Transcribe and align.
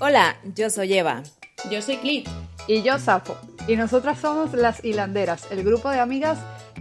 Hola, 0.00 0.38
yo 0.54 0.70
soy 0.70 0.94
Eva. 0.94 1.22
Yo 1.70 1.82
soy 1.82 1.98
Clit. 1.98 2.28
Y 2.66 2.82
yo 2.82 2.98
Safo. 2.98 3.36
Y 3.66 3.76
nosotras 3.76 4.18
somos 4.18 4.54
las 4.54 4.84
hilanderas, 4.84 5.46
el 5.50 5.62
grupo 5.62 5.90
de 5.90 6.00
amigas 6.00 6.38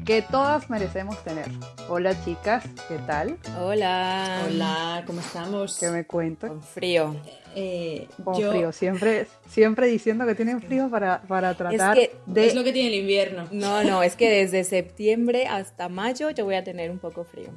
que 0.07 0.21
todas 0.21 0.69
merecemos 0.69 1.21
tener. 1.25 1.47
Hola 1.89 2.15
chicas, 2.23 2.63
¿qué 2.87 2.97
tal? 3.05 3.37
Hola. 3.59 4.45
Hola, 4.47 5.03
¿cómo 5.05 5.19
estamos? 5.19 5.77
¿Qué 5.77 5.89
me 5.89 6.05
cuentan? 6.05 6.49
Con 6.51 6.63
frío. 6.63 7.13
Eh, 7.55 8.07
Con 8.23 8.39
yo- 8.39 8.51
frío, 8.51 8.71
siempre, 8.71 9.27
siempre 9.49 9.87
diciendo 9.87 10.25
que 10.25 10.33
tienen 10.33 10.61
frío 10.61 10.89
para, 10.89 11.23
para 11.23 11.55
tratar 11.55 11.93
que 11.93 12.15
de... 12.25 12.47
Es 12.47 12.55
lo 12.55 12.63
que 12.63 12.71
tiene 12.71 12.87
el 12.87 13.01
invierno. 13.01 13.49
No, 13.51 13.83
no, 13.83 14.01
es 14.01 14.15
que 14.15 14.29
desde 14.29 14.63
septiembre 14.63 15.45
hasta 15.45 15.89
mayo 15.89 16.29
yo 16.29 16.45
voy 16.45 16.55
a 16.55 16.63
tener 16.63 16.89
un 16.89 16.99
poco 16.99 17.25
frío. 17.25 17.49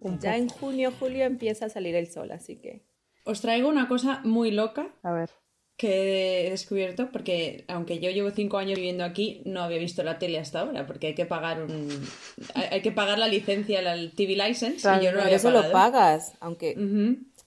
Un 0.00 0.18
ya 0.18 0.32
poco. 0.32 0.42
en 0.42 0.48
junio, 0.48 0.92
julio 0.98 1.24
empieza 1.24 1.66
a 1.66 1.68
salir 1.68 1.94
el 1.94 2.10
sol, 2.10 2.32
así 2.32 2.56
que... 2.56 2.82
Os 3.24 3.40
traigo 3.40 3.68
una 3.68 3.86
cosa 3.86 4.20
muy 4.24 4.50
loca 4.50 4.88
A 5.04 5.12
ver, 5.12 5.30
que 5.76 6.46
he 6.46 6.50
descubierto, 6.50 7.10
porque 7.10 7.64
aunque 7.68 7.98
yo 7.98 8.10
llevo 8.10 8.30
cinco 8.30 8.58
años 8.58 8.76
viviendo 8.76 9.04
aquí, 9.04 9.42
no 9.46 9.62
había 9.62 9.78
visto 9.78 10.02
la 10.04 10.18
tele 10.18 10.38
hasta 10.38 10.60
ahora, 10.60 10.86
porque 10.86 11.08
hay 11.08 11.14
que 11.14 11.26
pagar 11.26 11.62
un... 11.62 11.88
hay 12.54 12.82
que 12.82 12.92
pagar 12.92 13.18
la 13.18 13.26
licencia, 13.28 13.82
la 13.82 13.96
TV 14.10 14.36
license, 14.36 14.80
Claro, 14.82 15.00
y 15.00 15.04
yo 15.04 15.12
no 15.12 15.20
había 15.22 15.36
eso 15.36 15.50
pagado. 15.50 15.66
lo 15.66 15.72
pagas, 15.72 16.32
aunque 16.40 16.74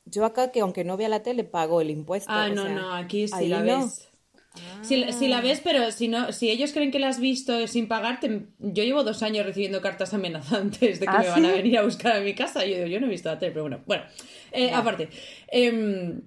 yo 0.05 0.25
acá 0.25 0.51
que 0.51 0.59
aunque 0.61 0.83
no 0.83 0.97
vea 0.97 1.09
la 1.09 1.23
tele 1.23 1.43
pago 1.43 1.81
el 1.81 1.89
impuesto. 1.89 2.31
Ah, 2.33 2.49
no, 2.49 2.63
sea, 2.63 2.75
no, 2.75 2.93
aquí 2.93 3.27
sí 3.27 3.47
la 3.49 3.61
no. 3.61 3.85
ves. 3.85 4.09
Si, 4.81 4.97
la- 4.97 5.11
si 5.11 5.27
la 5.27 5.41
ves, 5.41 5.61
pero 5.63 5.91
si 5.91 6.07
no, 6.07 6.31
si 6.31 6.49
ellos 6.49 6.71
creen 6.73 6.91
que 6.91 6.99
la 6.99 7.09
has 7.09 7.19
visto 7.19 7.67
sin 7.67 7.87
pagarte, 7.87 8.47
yo 8.59 8.83
llevo 8.83 9.03
dos 9.03 9.23
años 9.23 9.45
recibiendo 9.45 9.81
cartas 9.81 10.13
amenazantes 10.13 10.99
de 10.99 11.09
que 11.09 11.17
¿Ah, 11.17 11.19
me 11.19 11.29
van 11.29 11.45
a 11.45 11.51
venir 11.51 11.77
a 11.77 11.83
buscar 11.83 12.15
a 12.17 12.21
mi 12.21 12.33
casa. 12.35 12.65
Yo 12.65 12.85
yo 12.87 12.99
no 12.99 13.07
he 13.07 13.09
visto 13.09 13.29
la 13.29 13.39
tele, 13.39 13.51
pero 13.51 13.63
bueno. 13.63 13.83
Bueno, 13.85 14.03
eh, 14.51 14.71
aparte, 14.73 15.09
em, 15.47 16.21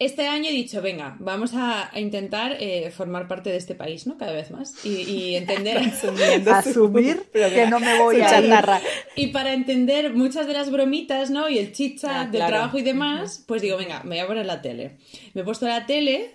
este 0.00 0.26
año 0.26 0.48
he 0.48 0.52
dicho, 0.52 0.80
venga, 0.82 1.16
vamos 1.20 1.52
a, 1.54 1.94
a 1.94 2.00
intentar 2.00 2.56
eh, 2.58 2.90
formar 2.90 3.28
parte 3.28 3.50
de 3.50 3.56
este 3.58 3.74
país, 3.74 4.06
¿no? 4.06 4.16
Cada 4.18 4.32
vez 4.32 4.50
más. 4.50 4.74
Y, 4.84 5.02
y 5.02 5.36
entender. 5.36 5.78
Su- 5.94 6.08
asumir 6.50 7.22
programa- 7.32 7.54
que 7.54 7.66
no 7.70 7.78
me 7.80 7.98
voy 7.98 8.20
a 8.20 8.26
chatarra. 8.28 8.80
Y 9.14 9.28
para 9.28 9.52
entender 9.52 10.12
muchas 10.14 10.46
de 10.46 10.54
las 10.54 10.70
bromitas, 10.72 11.30
¿no? 11.30 11.48
Y 11.48 11.58
el 11.58 11.72
chit 11.72 12.00
chat 12.00 12.10
Ah, 12.10 12.22
del 12.24 12.40
claro. 12.40 12.48
trabajo 12.56 12.78
y 12.78 12.82
demás, 12.82 13.44
pues 13.46 13.62
digo, 13.62 13.76
venga, 13.76 14.02
me 14.02 14.16
voy 14.16 14.18
a 14.18 14.26
poner 14.26 14.46
la 14.46 14.62
tele. 14.62 14.96
Me 15.34 15.42
he 15.42 15.44
puesto 15.44 15.66
la 15.68 15.84
tele 15.86 16.30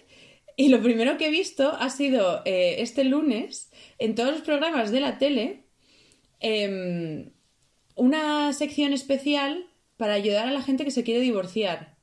y 0.55 0.69
lo 0.69 0.81
primero 0.81 1.17
que 1.17 1.27
he 1.27 1.31
visto 1.31 1.75
ha 1.77 1.89
sido 1.89 2.43
eh, 2.45 2.75
este 2.79 3.03
lunes, 3.03 3.71
en 3.97 4.13
todos 4.15 4.31
los 4.31 4.41
programas 4.41 4.91
de 4.91 4.99
la 5.01 5.17
tele, 5.17 5.63
em, 6.39 7.31
una 7.95 8.53
sección 8.53 8.93
especial 8.93 9.65
para 9.97 10.13
ayudar 10.13 10.47
a 10.47 10.51
la 10.51 10.61
gente 10.61 10.83
que 10.85 10.91
se 10.91 11.03
quiere 11.03 11.19
divorciar. 11.21 11.94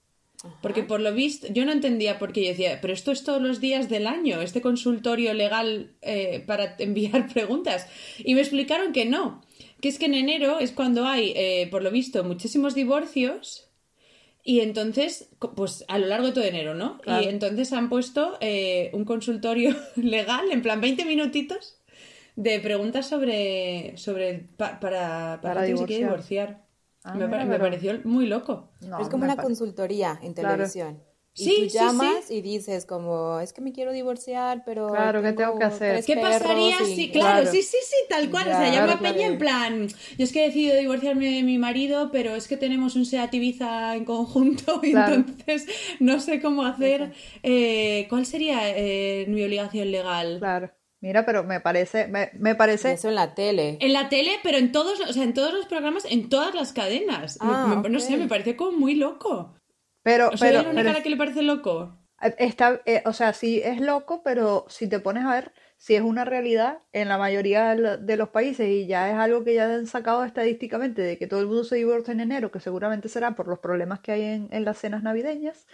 Porque 0.61 0.83
por 0.83 1.01
lo 1.01 1.13
visto, 1.13 1.47
yo 1.53 1.65
no 1.65 1.73
entendía 1.73 2.19
por 2.19 2.33
qué 2.33 2.43
yo 2.43 2.49
decía, 2.51 2.81
pero 2.81 2.93
esto 2.93 3.13
es 3.13 3.25
todos 3.25 3.41
los 3.43 3.61
días 3.61 3.89
del 3.89 4.07
año, 4.07 4.41
este 4.43 4.61
consultorio 4.61 5.35
legal 5.35 5.93
eh, 6.03 6.43
para 6.47 6.77
enviar 6.79 7.29
preguntas. 7.33 7.87
Y 8.19 8.35
me 8.35 8.41
explicaron 8.41 8.93
que 8.93 9.05
no, 9.05 9.43
que 9.81 9.89
es 9.89 9.99
que 9.99 10.07
en 10.07 10.15
enero 10.15 10.59
es 10.59 10.73
cuando 10.73 11.07
hay, 11.07 11.33
eh, 11.37 11.69
por 11.71 11.83
lo 11.83 11.91
visto, 11.91 12.23
muchísimos 12.25 12.75
divorcios. 12.75 13.69
Y 14.45 14.59
entonces, 14.61 15.29
pues 15.55 15.85
a 15.87 15.99
lo 15.99 16.07
largo 16.07 16.27
de 16.27 16.33
todo 16.33 16.45
enero, 16.45 16.75
¿no? 16.75 16.99
Claro. 16.99 17.23
Y 17.25 17.29
entonces 17.29 17.73
han 17.73 17.89
puesto 17.89 18.39
eh, 18.41 18.91
un 18.93 19.05
consultorio 19.05 19.77
legal, 19.97 20.51
en 20.51 20.63
plan 20.63 20.81
20 20.81 21.05
minutitos, 21.05 21.79
de 22.35 22.59
preguntas 22.61 23.09
sobre, 23.09 23.97
sobre 23.97 24.49
pa- 24.57 24.81
para, 24.81 25.39
para, 25.41 25.55
Para 25.55 25.61
gente 25.67 25.73
que 25.73 25.79
se 25.79 25.87
quiere 25.87 26.05
divorciar. 26.05 26.63
Ah, 27.05 27.15
me, 27.15 27.59
pareció 27.59 27.99
muy 28.05 28.27
loco. 28.27 28.71
No, 28.81 28.99
es 29.01 29.09
como 29.09 29.25
me 29.27 29.33
una 29.33 29.43
consultoría 29.43 30.19
en 30.23 30.35
Claro. 30.35 30.55
televisión. 30.57 31.03
Y 31.35 31.45
Sí, 31.45 31.55
tú 31.57 31.63
sí, 31.63 31.71
sí. 31.71 31.79
llamas 31.79 32.31
y 32.31 32.43
dices 32.43 32.85
como, 32.85 33.41
es 33.41 33.55
que 33.55 33.63
me 33.63 33.73
quiero 33.73 33.91
divorciar, 33.93 34.65
pero 34.67 34.89
Claro, 34.89 35.23
¿qué 35.23 35.33
tengo 35.33 35.59
que 35.59 35.65
hacer? 35.65 36.05
¿Qué 36.05 36.17
pasaría 36.19 36.77
y- 36.83 36.95
si, 36.95 37.11
claro, 37.11 37.41
Claro. 37.41 37.51
sí, 37.51 37.63
sí, 37.63 37.79
sí, 37.83 37.97
tal 38.11 38.31
cual, 38.31 38.49
o 38.49 38.51
sea, 38.51 38.67
Ya, 38.69 38.75
llama 38.75 38.85
claro, 38.85 38.99
a 38.99 38.99
Peña 39.03 39.15
claro. 39.15 39.33
en 39.33 39.39
plan, 39.39 39.89
yo 40.19 40.25
es 40.25 40.31
que 40.31 40.43
he 40.43 40.47
decidido 40.49 40.77
divorciarme 40.77 41.31
de 41.31 41.43
mi 41.43 41.57
marido, 41.57 42.11
pero 42.13 42.37
es 42.37 42.49
que 42.49 42.59
tenemos 42.59 42.97
un 42.97 43.07
Seat 43.07 43.33
Ibiza 43.33 43.97
en 43.97 44.05
conjunto, 44.05 44.81
y 44.83 44.91
entonces 44.93 45.67
no 46.01 46.21
sé 46.21 46.43
cómo 46.43 46.67
hacer, 46.67 47.13
eh, 47.43 48.07
¿cuál 48.11 48.27
sería 48.27 48.59
eh, 48.77 49.25
mi 49.27 49.43
obligación 49.43 49.91
legal? 49.91 50.37
Claro. 50.39 50.71
Mira, 51.03 51.27
pero 51.27 51.43
me 51.43 51.61
parece, 51.61 52.07
me, 52.07 52.55
parece... 52.55 52.93
eso 52.93 53.09
en 53.09 53.17
la 53.17 53.35
tele. 53.35 53.77
En 53.81 53.93
la 53.93 54.09
tele, 54.09 54.31
pero 54.45 54.57
en 54.57 54.71
todos, 54.71 55.01
o 55.01 55.13
sea, 55.13 55.25
en 55.25 55.35
todos 55.35 55.53
los 55.53 55.67
programas, 55.67 56.05
en 56.05 56.29
todas 56.29 56.55
las 56.55 56.73
cadenas. 56.73 57.39
Ah, 57.41 57.81
me- 57.83 57.91
No 57.91 57.99
sé, 57.99 58.17
me 58.17 58.29
pareció 58.29 58.57
como 58.57 58.79
muy 58.79 58.95
loco. 58.95 59.55
Pero, 60.05 60.31
¿O 60.33 60.37
soy 60.37 60.51
pero, 60.51 60.63
la 60.63 60.69
única 60.71 60.77
pero 60.77 60.91
a 60.91 60.93
la 60.95 61.03
que 61.03 61.11
le 61.11 61.17
parece 61.17 61.43
loco? 61.43 61.99
Está, 62.39 62.81
eh, 62.87 63.03
o 63.05 63.13
sea, 63.13 63.33
sí 63.33 63.61
es 63.65 63.81
loco, 63.81 64.23
pero 64.23 64.65
si 64.69 64.89
te 64.89 65.01
pones 65.01 65.25
a 65.25 65.35
ver, 65.35 65.53
si 65.77 65.97
es 65.97 66.03
una 66.03 66.25
realidad 66.25 66.79
en 66.93 67.09
la 67.09 67.19
mayoría 67.19 67.75
de 67.75 68.17
los 68.17 68.29
países 68.29 68.69
y 68.69 68.87
ya 68.87 69.11
es 69.11 69.17
algo 69.17 69.43
que 69.43 69.55
ya 69.55 69.65
han 69.75 69.89
sacado 69.89 70.23
estadísticamente 70.25 71.03
de 71.03 71.19
que 71.19 71.27
todo 71.27 71.41
el 71.41 71.49
mundo 71.49 71.65
se 71.65 71.75
divorcia 71.75 72.13
en 72.13 72.21
enero, 72.21 72.53
que 72.53 72.61
seguramente 72.61 73.09
será 73.09 73.35
por 73.35 73.49
los 73.49 73.59
problemas 73.59 73.99
que 73.99 74.13
hay 74.13 74.23
en, 74.23 74.49
en 74.53 74.65
las 74.65 74.79
cenas 74.79 75.03
navideñas, 75.03 75.67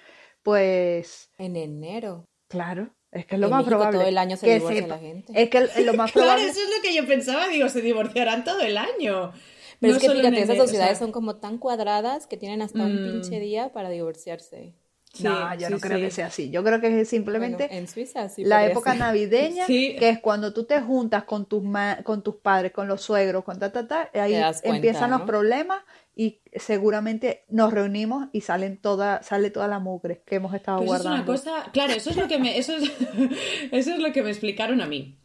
pues 0.42 1.30
En 1.36 1.54
enero. 1.56 2.24
claro, 2.48 2.94
es 3.12 3.26
que 3.26 3.34
es 3.36 3.40
lo 3.40 3.46
En 3.46 3.50
más 3.50 3.60
México 3.60 3.76
probable. 3.78 3.98
todo 3.98 4.08
el 4.08 4.18
año 4.18 4.36
se 4.36 4.46
que 4.46 4.54
divorcia 4.54 4.82
sepa- 4.82 4.88
la 4.88 4.98
gente. 4.98 5.32
Es 5.42 5.50
que 5.50 5.58
el- 5.58 5.86
lo 5.86 5.94
más 5.94 6.12
Claro, 6.12 6.26
probable. 6.28 6.44
eso 6.50 6.60
es 6.60 6.68
lo 6.76 6.82
que 6.82 6.94
yo 6.94 7.06
pensaba, 7.06 7.48
digo, 7.48 7.68
se 7.68 7.80
divorciarán 7.80 8.44
todo 8.44 8.60
el 8.60 8.76
año. 8.76 9.32
Pero 9.80 9.92
No 9.92 9.96
es 9.96 10.02
que 10.02 10.10
fíjate, 10.10 10.28
esas 10.28 10.48
enero, 10.50 10.62
o 10.62 10.66
sociedades 10.66 10.98
sea, 10.98 11.04
son 11.06 11.12
como 11.12 11.36
tan 11.36 11.58
cuadradas 11.58 12.26
que 12.26 12.36
tienen 12.36 12.62
hasta 12.62 12.80
un 12.82 12.94
Mm. 12.94 13.12
pinche 13.20 13.38
día 13.40 13.72
para 13.72 13.90
divorciarse. 13.90 14.74
Sí, 15.12 15.22
no, 15.24 15.54
yo 15.54 15.66
sí, 15.68 15.72
no 15.74 15.80
creo 15.80 15.98
sí. 15.98 16.04
que 16.04 16.10
sea 16.10 16.26
así. 16.26 16.50
Yo 16.50 16.62
creo 16.64 16.80
que 16.80 17.00
es 17.00 17.08
simplemente 17.08 17.64
Bueno, 17.68 17.78
en 17.80 17.88
Suiza 17.88 18.28
la 18.36 18.64
época 18.66 18.90
ser. 18.90 18.98
navideña, 19.00 19.66
que 19.98 20.08
es 20.10 20.18
cuando 20.20 20.52
tú 20.54 20.64
te 20.64 20.80
juntas 20.80 21.24
con 21.24 21.46
tus 21.46 21.62
ma- 21.62 22.02
con 22.04 22.22
tus 22.22 22.36
padres, 22.36 22.72
con 22.72 22.86
los 22.88 23.00
suegros, 23.02 23.44
con 23.44 23.58
ta 23.58 23.72
ta 23.72 23.86
ta, 23.88 24.10
ahí 24.14 24.34
cuenta, 24.62 24.76
empiezan 24.76 25.10
los 25.10 25.22
problemas 25.22 25.82
y 26.14 26.40
seguramente 26.54 27.44
nos 27.48 27.72
reunimos 27.72 28.28
y 28.32 28.40
salen 28.42 28.76
toda 28.80 29.22
sale 29.22 29.50
toda 29.50 29.68
la 29.68 29.78
mugre 29.80 30.22
que 30.26 30.36
hemos 30.36 30.54
estado 30.54 30.78
eso 30.78 30.94
es 30.94 31.04
una 31.04 31.24
guardando. 31.24 31.32
cosa, 31.32 31.70
claro, 31.72 31.92
eso 31.92 32.10
es 32.10 32.16
lo 32.16 32.28
que 32.28 32.38
me, 32.38 32.58
eso 32.58 32.76
es, 32.76 32.84
eso 33.72 33.92
es 33.92 33.98
lo 33.98 34.12
que 34.12 34.22
me 34.22 34.30
explicaron 34.30 34.80
a 34.80 34.86
mí. 34.86 35.16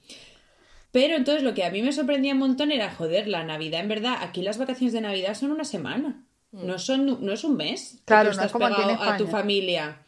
Pero 0.92 1.16
entonces 1.16 1.44
lo 1.44 1.54
que 1.54 1.64
a 1.66 1.72
mí 1.72 1.82
me 1.82 1.92
sorprendía 1.92 2.34
un 2.34 2.40
montón 2.40 2.72
era, 2.72 2.94
joder, 2.94 3.28
la 3.28 3.44
Navidad, 3.44 3.82
en 3.82 3.88
verdad, 3.90 4.16
aquí 4.22 4.42
las 4.44 4.58
vacaciones 4.58 4.94
de 4.94 5.02
Navidad 5.02 5.34
son 5.36 5.52
una 5.52 5.64
semana. 5.66 6.24
No 6.54 6.78
son, 6.80 7.26
no 7.26 7.34
es 7.34 7.44
un 7.44 7.58
mes. 7.58 7.96
que 7.98 8.04
Claro, 8.06 8.30
tú 8.32 8.38
no 8.38 8.42
es 8.42 8.46
estás 8.48 8.52
como 8.52 8.66
aquí 8.68 8.82
en 8.82 8.88
pegado 8.88 9.12
a 9.12 9.18
tu 9.18 9.28
familia. 9.28 10.00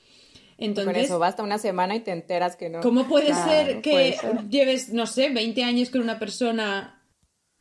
Con 0.57 0.65
Entonces, 0.65 1.05
eso 1.05 1.19
basta 1.19 1.43
una 1.43 1.57
semana 1.57 1.95
y 1.95 1.99
te 1.99 2.11
enteras 2.11 2.55
que 2.55 2.69
no. 2.69 2.79
¿cómo 2.81 3.07
puede 3.07 3.27
Claro, 3.27 3.51
ser 3.51 3.81
que 3.81 3.91
puede 3.91 4.13
ser. 4.13 4.49
lleves, 4.49 4.93
no 4.93 5.05
sé, 5.05 5.29
20 5.29 5.63
años 5.63 5.89
con 5.89 6.01
una 6.01 6.17
persona 6.17 7.03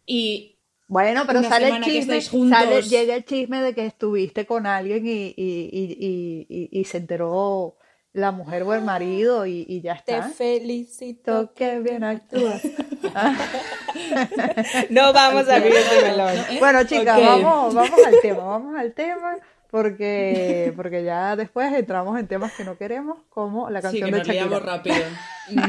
y 0.06 0.58
Bueno, 0.86 1.24
pero 1.26 1.40
una 1.40 1.48
sale 1.48 1.68
el 1.68 1.82
que 1.82 1.90
chisme, 1.92 2.20
sale, 2.20 2.82
llega 2.82 3.16
el 3.16 3.24
chisme 3.24 3.60
de 3.62 3.74
que 3.74 3.86
estuviste 3.86 4.46
con 4.46 4.66
alguien 4.66 5.06
y, 5.06 5.10
y, 5.10 5.34
y, 5.36 5.96
y, 5.98 6.46
y- 6.48 6.80
y 6.80 6.84
se 6.84 6.98
enteró 6.98 7.76
la 8.14 8.30
mujer 8.30 8.62
o 8.62 8.72
el 8.72 8.80
marido 8.82 9.44
y, 9.44 9.66
y 9.68 9.80
ya 9.82 9.94
Te 10.02 10.12
está. 10.14 10.28
felicito. 10.30 11.52
Qué 11.54 11.80
bien 11.80 12.02
actúas. 12.04 12.62
No 14.90 15.12
vamos 15.12 15.48
a 15.48 15.56
abrir 15.56 15.74
ese 15.74 16.02
melón. 16.10 16.30
¿eh? 16.50 16.56
Bueno, 16.58 16.84
chicas, 16.84 17.20
vamos, 17.20 17.74
vamos 17.74 18.00
al 18.06 18.14
tema, 18.22 18.44
vamos 18.44 18.76
al 18.78 18.92
tema, 18.92 19.36
porque, 19.70 20.72
porque 20.76 21.02
ya 21.04 21.36
después 21.36 21.72
entramos 21.74 22.18
en 22.18 22.26
temas 22.28 22.52
que 22.52 22.64
no 22.64 22.76
queremos, 22.78 23.18
como 23.30 23.68
la 23.70 23.80
sí, 23.80 24.00
canción 24.00 24.10
que 24.10 24.16
de 24.16 24.24
Shakira. 24.38 24.58
rápido. 24.60 24.96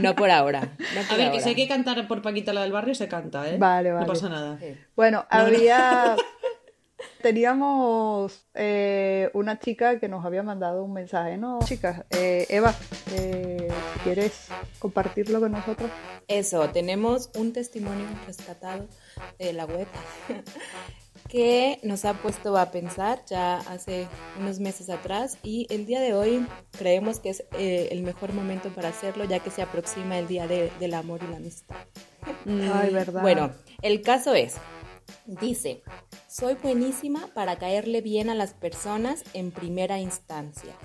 No 0.01 0.15
por 0.15 0.31
ahora. 0.31 0.61
no 0.61 1.01
A 1.13 1.17
ver, 1.17 1.31
que 1.33 1.41
si 1.41 1.49
hay 1.49 1.55
que 1.55 1.67
cantar 1.67 2.07
por 2.07 2.21
Paquita 2.21 2.53
la 2.53 2.61
del 2.61 2.71
barrio, 2.71 2.95
se 2.95 3.09
canta, 3.09 3.45
¿eh? 3.49 3.57
Vale, 3.57 3.89
No 3.89 3.95
vale. 3.95 4.07
pasa 4.07 4.29
nada. 4.29 4.57
Sí. 4.57 4.73
Bueno, 4.95 5.25
había, 5.29 6.15
teníamos 7.21 8.45
eh, 8.53 9.29
una 9.33 9.59
chica 9.59 9.99
que 9.99 10.07
nos 10.07 10.25
había 10.25 10.43
mandado 10.43 10.83
un 10.83 10.93
mensaje, 10.93 11.37
¿no? 11.37 11.59
Chicas, 11.65 12.03
eh, 12.11 12.45
Eva, 12.49 12.73
eh, 13.13 13.67
¿quieres 14.03 14.47
compartirlo 14.79 15.39
con 15.39 15.51
nosotros? 15.51 15.89
Eso, 16.27 16.69
tenemos 16.69 17.29
un 17.35 17.53
testimonio 17.53 18.05
rescatado 18.25 18.85
de 19.37 19.53
la 19.53 19.65
web 19.65 19.87
que 21.29 21.79
nos 21.83 22.05
ha 22.05 22.13
puesto 22.13 22.55
a 22.57 22.71
pensar 22.71 23.23
ya 23.27 23.57
hace 23.57 24.07
unos 24.39 24.59
meses 24.59 24.89
atrás 24.89 25.37
y 25.43 25.65
el 25.71 25.85
día 25.85 25.99
de 25.99 26.13
hoy 26.13 26.45
creemos 26.77 27.19
que 27.19 27.29
es 27.31 27.43
eh, 27.57 27.89
el 27.91 28.03
mejor 28.03 28.31
momento 28.33 28.69
para 28.69 28.89
hacerlo 28.89 29.25
ya 29.25 29.39
que 29.39 29.49
se 29.49 29.61
aproxima 29.63 30.19
el 30.19 30.27
día 30.27 30.47
de- 30.47 30.71
del 30.79 30.93
amor 30.93 31.21
y 31.27 31.31
la 31.31 31.37
amistad. 31.37 31.75
Ay, 32.47 32.93
verdad. 32.93 33.21
Bueno, 33.21 33.51
el 33.81 34.01
caso 34.01 34.33
es, 34.35 34.55
dice, 35.25 35.83
soy 36.27 36.55
buenísima 36.55 37.27
para 37.33 37.57
caerle 37.57 38.01
bien 38.01 38.29
a 38.29 38.35
las 38.35 38.53
personas 38.53 39.23
en 39.33 39.51
primera 39.51 39.99
instancia, 39.99 40.75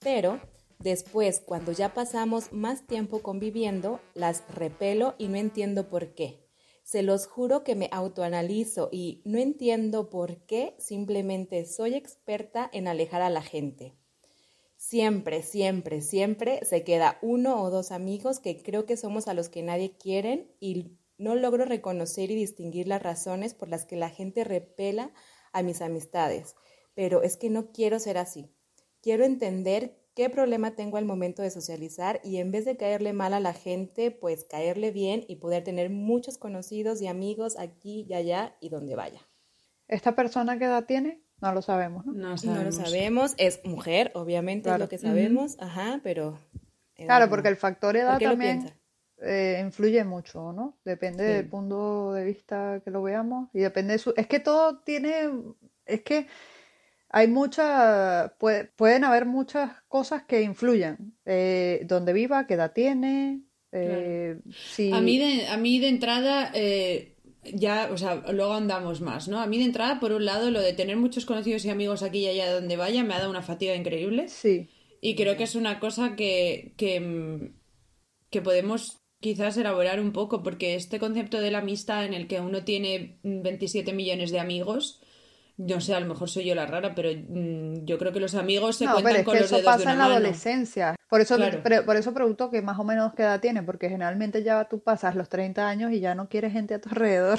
pero 0.00 0.40
después, 0.78 1.40
cuando 1.40 1.72
ya 1.72 1.94
pasamos 1.94 2.52
más 2.52 2.86
tiempo 2.86 3.20
conviviendo, 3.20 4.00
las 4.14 4.44
repelo 4.54 5.14
y 5.18 5.28
no 5.28 5.36
entiendo 5.36 5.88
por 5.88 6.14
qué. 6.14 6.42
Se 6.82 7.02
los 7.02 7.26
juro 7.26 7.62
que 7.62 7.76
me 7.76 7.88
autoanalizo 7.92 8.88
y 8.90 9.22
no 9.24 9.38
entiendo 9.38 10.10
por 10.10 10.44
qué, 10.46 10.74
simplemente 10.78 11.64
soy 11.64 11.94
experta 11.94 12.68
en 12.72 12.88
alejar 12.88 13.22
a 13.22 13.30
la 13.30 13.42
gente. 13.42 13.94
Siempre, 14.76 15.44
siempre, 15.44 16.00
siempre 16.00 16.64
se 16.64 16.82
queda 16.82 17.18
uno 17.22 17.62
o 17.62 17.70
dos 17.70 17.92
amigos 17.92 18.40
que 18.40 18.60
creo 18.60 18.84
que 18.84 18.96
somos 18.96 19.28
a 19.28 19.34
los 19.34 19.48
que 19.48 19.62
nadie 19.62 19.96
quieren 19.96 20.50
y 20.58 20.98
no 21.22 21.36
logro 21.36 21.64
reconocer 21.64 22.30
y 22.30 22.34
distinguir 22.34 22.88
las 22.88 23.02
razones 23.02 23.54
por 23.54 23.68
las 23.68 23.84
que 23.84 23.96
la 23.96 24.10
gente 24.10 24.44
repela 24.44 25.12
a 25.52 25.62
mis 25.62 25.80
amistades. 25.80 26.56
Pero 26.94 27.22
es 27.22 27.36
que 27.36 27.48
no 27.48 27.70
quiero 27.70 27.98
ser 28.00 28.18
así. 28.18 28.50
Quiero 29.00 29.24
entender 29.24 29.98
qué 30.14 30.28
problema 30.28 30.74
tengo 30.74 30.96
al 30.96 31.04
momento 31.04 31.42
de 31.42 31.50
socializar 31.50 32.20
y 32.24 32.38
en 32.38 32.50
vez 32.50 32.64
de 32.64 32.76
caerle 32.76 33.12
mal 33.12 33.34
a 33.34 33.40
la 33.40 33.54
gente, 33.54 34.10
pues 34.10 34.44
caerle 34.44 34.90
bien 34.90 35.24
y 35.28 35.36
poder 35.36 35.64
tener 35.64 35.90
muchos 35.90 36.38
conocidos 36.38 37.00
y 37.00 37.06
amigos 37.06 37.56
aquí 37.58 38.04
y 38.08 38.14
allá 38.14 38.56
y 38.60 38.68
donde 38.68 38.96
vaya. 38.96 39.20
¿Esta 39.88 40.14
persona 40.14 40.58
qué 40.58 40.64
edad 40.64 40.84
tiene? 40.86 41.22
No 41.40 41.52
lo 41.52 41.62
sabemos, 41.62 42.04
¿no? 42.04 42.12
No, 42.12 42.30
lo 42.62 42.72
sabemos. 42.72 43.34
Es 43.36 43.60
mujer, 43.64 44.10
obviamente, 44.14 44.70
es 44.70 44.78
lo 44.78 44.88
que 44.88 44.98
sabemos. 44.98 45.56
Ajá, 45.60 46.00
pero... 46.02 46.38
Claro, 46.94 47.28
porque 47.28 47.48
el 47.48 47.56
factor 47.56 47.96
edad 47.96 48.20
también 48.20 48.72
eh, 49.22 49.60
influye 49.64 50.04
mucho, 50.04 50.52
¿no? 50.52 50.78
Depende 50.84 51.24
del 51.24 51.48
punto 51.48 52.12
de 52.12 52.24
vista 52.24 52.80
que 52.84 52.90
lo 52.90 53.02
veamos 53.02 53.48
y 53.52 53.60
depende 53.60 53.94
de 53.94 53.98
su... 53.98 54.12
Es 54.16 54.26
que 54.26 54.40
todo 54.40 54.78
tiene... 54.80 55.30
Es 55.86 56.02
que 56.02 56.26
hay 57.12 57.28
muchas, 57.28 58.32
pueden 58.38 59.04
haber 59.04 59.26
muchas 59.26 59.70
cosas 59.86 60.24
que 60.24 60.40
influyen. 60.40 61.14
Eh, 61.26 61.82
dónde 61.84 62.14
viva, 62.14 62.46
qué 62.46 62.54
edad 62.54 62.72
tiene. 62.72 63.42
Eh, 63.70 64.38
a, 64.92 65.00
mí 65.02 65.18
de, 65.18 65.46
a 65.48 65.58
mí 65.58 65.78
de 65.78 65.88
entrada, 65.88 66.50
eh, 66.54 67.18
ya, 67.44 67.90
o 67.92 67.98
sea, 67.98 68.22
luego 68.32 68.54
andamos 68.54 69.02
más, 69.02 69.28
¿no? 69.28 69.40
A 69.40 69.46
mí 69.46 69.58
de 69.58 69.64
entrada, 69.64 70.00
por 70.00 70.12
un 70.12 70.24
lado, 70.24 70.50
lo 70.50 70.62
de 70.62 70.72
tener 70.72 70.96
muchos 70.96 71.26
conocidos 71.26 71.66
y 71.66 71.70
amigos 71.70 72.02
aquí 72.02 72.20
y 72.20 72.28
allá 72.28 72.50
donde 72.50 72.78
vaya 72.78 73.04
me 73.04 73.12
ha 73.12 73.18
dado 73.18 73.30
una 73.30 73.42
fatiga 73.42 73.74
increíble. 73.74 74.28
Sí. 74.28 74.70
Y 75.02 75.14
creo 75.14 75.36
que 75.36 75.44
es 75.44 75.54
una 75.54 75.80
cosa 75.80 76.16
que, 76.16 76.72
que, 76.78 77.52
que 78.30 78.40
podemos 78.40 79.01
quizás 79.22 79.56
elaborar 79.56 80.00
un 80.00 80.12
poco, 80.12 80.42
porque 80.42 80.74
este 80.74 80.98
concepto 80.98 81.40
de 81.40 81.50
la 81.50 81.58
amistad 81.58 82.04
en 82.04 82.12
el 82.12 82.26
que 82.26 82.40
uno 82.40 82.64
tiene 82.64 83.18
27 83.22 83.94
millones 83.94 84.30
de 84.30 84.40
amigos 84.40 85.00
no 85.58 85.80
sé, 85.80 85.94
a 85.94 86.00
lo 86.00 86.06
mejor 86.06 86.28
soy 86.28 86.44
yo 86.44 86.54
la 86.54 86.66
rara, 86.66 86.94
pero 86.94 87.10
mm, 87.10 87.84
yo 87.84 87.98
creo 87.98 88.12
que 88.12 88.20
los 88.20 88.34
amigos 88.34 88.76
se 88.76 88.86
cuentan 88.86 89.16
es 89.16 89.24
con 89.24 89.34
que 89.34 89.40
los 89.40 89.52
eso 89.52 89.64
pasa 89.64 89.92
en 89.92 89.98
la 89.98 90.06
adolescencia. 90.06 90.96
Por 91.08 91.20
eso, 91.20 91.36
por 91.84 91.96
eso 91.96 92.14
pregunto 92.14 92.50
que 92.50 92.62
más 92.62 92.78
o 92.78 92.84
menos 92.84 93.12
qué 93.14 93.22
edad 93.22 93.38
tienes, 93.38 93.64
porque 93.64 93.90
generalmente 93.90 94.42
ya 94.42 94.64
tú 94.64 94.82
pasas 94.82 95.14
los 95.14 95.28
30 95.28 95.68
años 95.68 95.92
y 95.92 96.00
ya 96.00 96.14
no 96.14 96.28
quieres 96.28 96.54
gente 96.54 96.74
a 96.74 96.80
tu 96.80 96.88
alrededor. 96.88 97.38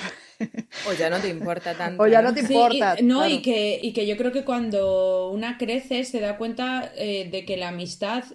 O 0.87 0.93
ya 0.93 1.09
no 1.09 1.17
te 1.19 1.29
importa 1.29 1.73
tanto. 1.73 2.03
o 2.03 2.07
ya 2.07 2.21
no 2.21 2.33
te 2.33 2.41
importa. 2.41 2.97
no, 3.01 3.27
y, 3.27 3.41
que, 3.41 3.79
y 3.81 3.93
que 3.93 4.05
yo 4.05 4.15
creo 4.15 4.31
que 4.31 4.45
cuando 4.45 5.31
una 5.31 5.57
crece 5.57 6.03
se 6.03 6.19
da 6.19 6.37
cuenta 6.37 6.91
eh, 6.95 7.29
de 7.31 7.45
que 7.45 7.57
la 7.57 7.69
amistad 7.69 8.25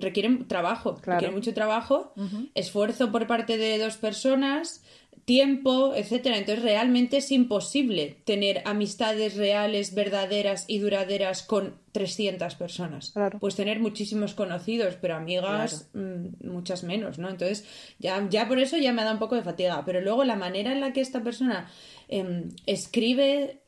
requiere 0.00 0.28
trabajo, 0.46 0.98
requiere 1.02 1.32
mucho 1.32 1.54
trabajo, 1.54 2.14
esfuerzo 2.54 3.12
por 3.12 3.26
parte 3.26 3.58
de 3.58 3.78
dos 3.78 3.96
personas 3.96 4.82
tiempo, 5.24 5.94
etcétera. 5.94 6.38
Entonces 6.38 6.64
realmente 6.64 7.18
es 7.18 7.30
imposible 7.30 8.16
tener 8.24 8.62
amistades 8.64 9.36
reales, 9.36 9.94
verdaderas 9.94 10.64
y 10.66 10.78
duraderas 10.78 11.44
con 11.44 11.76
300 11.92 12.54
personas. 12.56 13.12
Pues 13.38 13.54
tener 13.54 13.80
muchísimos 13.80 14.34
conocidos, 14.34 14.96
pero 15.00 15.14
amigas 15.14 15.88
mm, 15.94 16.48
muchas 16.48 16.82
menos, 16.82 17.18
¿no? 17.18 17.28
Entonces 17.28 17.64
ya, 17.98 18.26
ya 18.28 18.48
por 18.48 18.58
eso 18.58 18.76
ya 18.76 18.92
me 18.92 19.04
da 19.04 19.12
un 19.12 19.18
poco 19.18 19.36
de 19.36 19.42
fatiga. 19.42 19.84
Pero 19.84 20.00
luego 20.00 20.24
la 20.24 20.36
manera 20.36 20.72
en 20.72 20.80
la 20.80 20.92
que 20.92 21.00
esta 21.00 21.22
persona 21.22 21.70
em, 22.08 22.48
escribe 22.66 23.62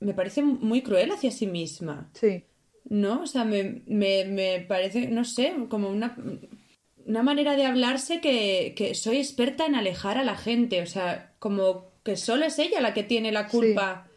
me 0.00 0.14
parece 0.14 0.42
muy 0.42 0.82
cruel 0.82 1.10
hacia 1.10 1.30
sí 1.30 1.46
misma. 1.46 2.10
Sí. 2.12 2.44
¿No? 2.88 3.22
O 3.22 3.26
sea, 3.26 3.44
me, 3.44 3.82
me, 3.86 4.24
me 4.24 4.60
parece, 4.66 5.08
no 5.08 5.24
sé, 5.24 5.54
como 5.68 5.90
una 5.90 6.16
una 7.08 7.22
manera 7.22 7.56
de 7.56 7.64
hablarse 7.64 8.20
que, 8.20 8.74
que, 8.76 8.94
soy 8.94 9.16
experta 9.16 9.64
en 9.64 9.74
alejar 9.74 10.18
a 10.18 10.24
la 10.24 10.36
gente, 10.36 10.82
o 10.82 10.86
sea, 10.86 11.32
como 11.38 11.90
que 12.04 12.16
solo 12.16 12.44
es 12.44 12.58
ella 12.58 12.82
la 12.82 12.92
que 12.92 13.02
tiene 13.02 13.32
la 13.32 13.48
culpa 13.48 14.08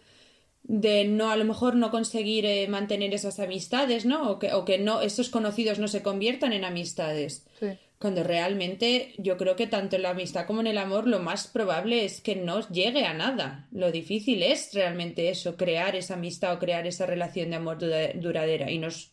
de 0.63 1.05
no, 1.05 1.31
a 1.31 1.37
lo 1.37 1.45
mejor 1.45 1.75
no 1.75 1.89
conseguir 1.89 2.45
eh, 2.45 2.67
mantener 2.67 3.13
esas 3.13 3.39
amistades, 3.39 4.05
¿no? 4.05 4.29
O 4.29 4.39
que, 4.39 4.53
o 4.53 4.65
que 4.65 4.77
no, 4.77 5.01
esos 5.01 5.29
conocidos 5.29 5.79
no 5.79 5.87
se 5.87 6.03
conviertan 6.03 6.51
en 6.51 6.65
amistades. 6.65 7.47
Sí. 7.59 7.67
Cuando 8.01 8.23
realmente 8.23 9.13
yo 9.19 9.37
creo 9.37 9.55
que 9.55 9.67
tanto 9.67 9.95
en 9.95 10.01
la 10.01 10.09
amistad 10.09 10.47
como 10.47 10.61
en 10.61 10.65
el 10.65 10.79
amor 10.79 11.07
lo 11.07 11.19
más 11.19 11.45
probable 11.47 12.03
es 12.03 12.19
que 12.19 12.35
no 12.35 12.67
llegue 12.69 13.05
a 13.05 13.13
nada. 13.13 13.67
Lo 13.71 13.91
difícil 13.91 14.41
es 14.41 14.73
realmente 14.73 15.29
eso, 15.29 15.55
crear 15.55 15.95
esa 15.95 16.15
amistad 16.15 16.55
o 16.55 16.57
crear 16.57 16.87
esa 16.87 17.05
relación 17.05 17.51
de 17.51 17.57
amor 17.57 17.77
duradera. 18.15 18.71
Y 18.71 18.79
nos, 18.79 19.11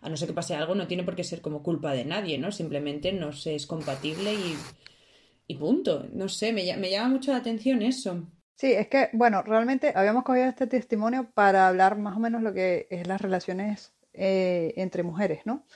a 0.00 0.08
no 0.08 0.16
ser 0.16 0.28
que 0.28 0.32
pase 0.32 0.54
algo, 0.54 0.74
no 0.74 0.86
tiene 0.86 1.04
por 1.04 1.14
qué 1.14 1.22
ser 1.22 1.42
como 1.42 1.62
culpa 1.62 1.92
de 1.92 2.06
nadie, 2.06 2.38
¿no? 2.38 2.50
Simplemente 2.50 3.12
no 3.12 3.28
es 3.28 3.66
compatible 3.66 4.32
y, 4.32 4.56
y 5.46 5.56
punto. 5.56 6.06
No 6.10 6.30
sé, 6.30 6.54
me, 6.54 6.74
me 6.78 6.90
llama 6.90 7.10
mucho 7.10 7.30
la 7.30 7.36
atención 7.36 7.82
eso. 7.82 8.26
Sí, 8.54 8.72
es 8.72 8.88
que, 8.88 9.10
bueno, 9.12 9.42
realmente 9.42 9.92
habíamos 9.94 10.24
cogido 10.24 10.46
este 10.46 10.66
testimonio 10.66 11.30
para 11.34 11.68
hablar 11.68 11.98
más 11.98 12.16
o 12.16 12.20
menos 12.20 12.40
lo 12.40 12.54
que 12.54 12.86
es 12.88 13.06
las 13.06 13.20
relaciones 13.20 13.92
eh, 14.14 14.72
entre 14.78 15.02
mujeres, 15.02 15.42
¿no? 15.44 15.66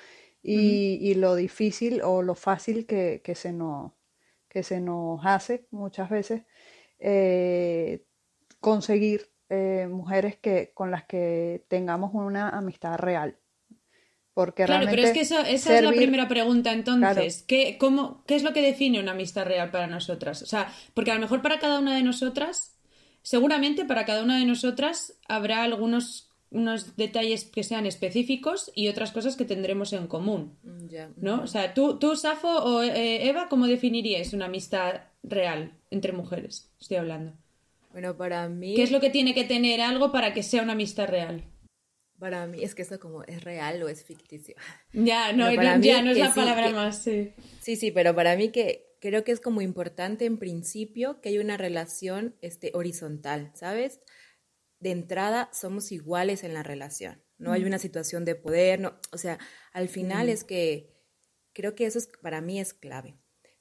Y, 0.43 1.15
lo 1.15 1.35
difícil 1.35 2.01
o 2.03 2.23
lo 2.23 2.35
fácil 2.35 2.87
que, 2.87 3.21
se, 3.35 3.53
nos, 3.53 3.93
que 4.49 4.63
se 4.63 4.81
nos 4.81 5.21
hace 5.25 5.67
muchas 5.71 6.11
veces 6.11 6.43
eh, 6.99 8.05
conseguir 8.61 9.31
eh, 9.49 9.89
mujeres 9.91 10.37
que, 10.37 10.73
con 10.75 10.91
las 10.91 11.05
que 11.05 11.65
tengamos 11.69 12.13
una 12.15 12.51
amistad 12.51 12.97
real. 12.99 13.39
Porque 14.35 14.67
claro, 14.67 14.87
pero 14.89 15.03
es 15.03 15.11
que 15.11 15.23
esa 15.23 15.51
es 15.51 15.67
la 15.83 15.91
primera 15.91 16.29
pregunta 16.29 16.73
entonces. 16.73 17.43
¿Qué, 17.49 17.77
cómo, 17.77 18.23
¿Qué 18.25 18.37
es 18.37 18.45
lo 18.45 18.53
que 18.53 18.63
define 18.63 19.01
una 19.01 19.11
amistad 19.11 19.47
real 19.47 19.73
para 19.73 19.89
nosotras? 19.89 20.43
O 20.43 20.47
sea, 20.47 20.73
porque 20.95 21.11
a 21.11 21.15
lo 21.15 21.21
mejor 21.21 21.43
para 21.43 21.59
cada 21.59 21.81
una 21.81 21.97
de 21.97 22.05
nosotras, 22.05 22.79
seguramente 23.23 23.85
para 23.85 24.05
cada 24.05 24.23
una 24.23 24.39
de 24.39 24.45
nosotras 24.45 25.19
habrá 25.27 25.65
algunos 25.65 26.28
unos 26.51 26.97
detalles 26.97 27.45
que 27.45 27.63
sean 27.63 27.87
específicos 27.87 28.73
y 28.75 28.89
otras 28.89 29.13
cosas 29.13 29.37
que 29.37 29.45
tendremos 29.45 29.93
en 29.93 30.07
común. 30.07 30.57
¿No? 31.17 31.43
O 31.43 31.47
sea, 31.47 31.75
tú, 31.75 31.99
tú 31.99 32.17
Safo 32.17 32.49
o 32.49 32.83
eh, 32.83 33.29
Eva, 33.29 33.49
¿cómo 33.49 33.67
definiríais 33.67 34.33
una 34.33 34.47
amistad 34.47 35.03
real 35.23 35.73
entre 35.91 36.13
mujeres? 36.13 36.71
Estoy 36.81 36.99
hablando. 36.99 37.35
Bueno, 37.93 38.17
para 38.17 38.49
mí. 38.49 38.75
¿Qué 38.75 38.83
es 38.83 38.91
lo 38.91 39.01
que 39.01 39.11
tiene 39.11 39.35
que 39.35 39.45
tener 39.45 39.81
algo 39.81 40.13
para 40.13 40.33
que 40.33 40.43
sea 40.43 40.63
una 40.63 40.73
amistad 40.73 41.09
real? 41.09 41.45
Para 42.19 42.47
mí 42.47 42.63
es 42.63 42.75
que 42.75 42.83
eso 42.83 42.99
como 42.99 43.23
es 43.25 43.45
real 43.45 43.83
o 43.83 43.89
es 43.89 44.05
ficticio. 44.05 44.57
Ya, 44.93 45.33
no, 45.33 45.53
ya 45.53 46.03
no 46.03 46.11
es 46.11 46.19
la 46.19 46.35
palabra 46.35 46.71
más, 46.71 47.03
sí. 47.03 47.33
Sí, 47.61 47.77
sí, 47.77 47.91
pero 47.91 48.15
para 48.15 48.37
mí 48.37 48.49
que 48.49 48.89
creo 49.01 49.23
que 49.23 49.33
es 49.33 49.41
como 49.41 49.61
importante 49.61 50.25
en 50.25 50.39
principio 50.39 51.21
que 51.21 51.29
hay 51.29 51.39
una 51.39 51.57
relación 51.57 52.35
este, 52.41 52.73
horizontal, 52.75 53.53
¿sabes? 53.55 54.01
De 54.81 54.91
entrada 54.91 55.51
somos 55.53 55.93
iguales 55.93 56.45
en 56.45 56.55
la 56.55 56.63
relación. 56.63 57.23
No 57.37 57.53
hay 57.53 57.65
una 57.65 57.79
situación 57.79 58.25
de 58.25 58.35
poder, 58.35 58.81
no, 58.81 58.99
o 59.13 59.19
sea, 59.19 59.39
al 59.73 59.89
final 59.89 60.29
es 60.29 60.43
que 60.43 60.93
creo 61.53 61.75
que 61.75 61.87
eso 61.87 61.99
es, 61.99 62.09
para 62.21 62.41
mí 62.41 62.59
es 62.59 62.75
clave. 62.75 63.17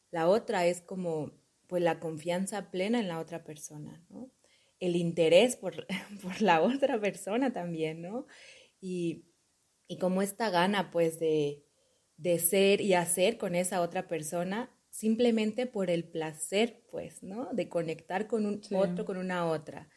La 0.10 0.28
otra 0.28 0.66
es 0.66 0.82
como 0.82 1.32
pues 1.68 1.84
la 1.84 2.00
confianza 2.00 2.72
plena 2.72 3.00
en 3.00 3.08
la 3.08 3.20
otra 3.20 3.44
persona, 3.44 4.04
¿no? 4.10 4.32
El 4.80 4.96
interés 4.96 5.58
por, 5.58 5.86
por 6.24 6.42
la 6.42 6.62
otra 6.62 7.00
persona 7.00 7.54
también, 7.54 8.02
¿no? 8.02 8.26
Y, 8.80 9.26
y 9.88 9.98
como 9.98 10.22
esta 10.22 10.50
gana 10.50 10.92
pues 10.92 11.20
de, 11.20 11.64
de 12.18 12.40
ser 12.40 12.82
y 12.82 12.94
hacer 12.94 13.38
con 13.38 13.54
esa 13.54 13.82
otra 13.82 14.08
persona 14.08 14.72
simplemente 14.90 15.68
por 15.68 15.92
el 15.92 16.04
placer, 16.04 16.84
pues, 16.90 17.22
¿no? 17.22 17.50
De 17.54 17.70
conectar 17.70 18.26
con 18.28 18.48
un 18.48 18.62
otro, 18.74 19.06
con 19.06 19.18
una 19.18 19.46
otra 19.46 19.88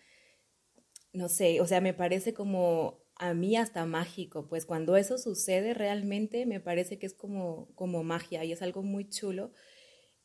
no 1.12 1.28
sé, 1.28 1.60
o 1.60 1.66
sea, 1.66 1.80
me 1.80 1.94
parece 1.94 2.34
como 2.34 3.00
a 3.16 3.34
mí 3.34 3.56
hasta 3.56 3.84
mágico, 3.84 4.46
pues 4.48 4.64
cuando 4.64 4.96
eso 4.96 5.18
sucede 5.18 5.74
realmente 5.74 6.46
me 6.46 6.58
parece 6.58 6.98
que 6.98 7.06
es 7.06 7.14
como, 7.14 7.68
como 7.74 8.02
magia 8.02 8.44
y 8.44 8.52
es 8.52 8.62
algo 8.62 8.82
muy 8.82 9.08
chulo. 9.08 9.52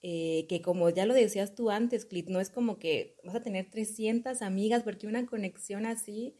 Eh, 0.08 0.46
que 0.48 0.62
como 0.62 0.90
ya 0.92 1.08
lo 1.08 1.16
decías 1.16 1.56
tú 1.56 1.72
antes, 1.72 2.06
Clit, 2.06 2.30
no 2.30 2.40
es 2.40 2.52
como 2.52 2.78
que 2.78 3.18
vas 3.24 3.36
a 3.36 3.42
tener 3.42 3.72
300 3.72 4.44
amigas, 4.44 4.84
porque 4.84 5.08
una 5.08 5.26
conexión 5.26 5.88
así, 5.88 6.36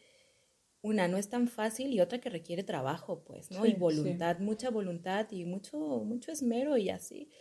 una 0.82 1.08
no 1.08 1.18
es 1.18 1.30
tan 1.30 1.48
fácil 1.48 1.92
y 1.92 2.00
otra 2.00 2.22
que 2.22 2.30
requiere 2.30 2.64
trabajo, 2.64 3.24
pues, 3.26 3.50
¿no? 3.50 3.66
y 3.66 3.74
voluntad, 3.74 4.38
mucha 4.38 4.70
voluntad 4.70 5.32
y 5.32 5.46
mucho, 5.46 5.78
mucho 5.80 6.32
esmero 6.32 6.78
y 6.78 6.90
así. 6.90 7.32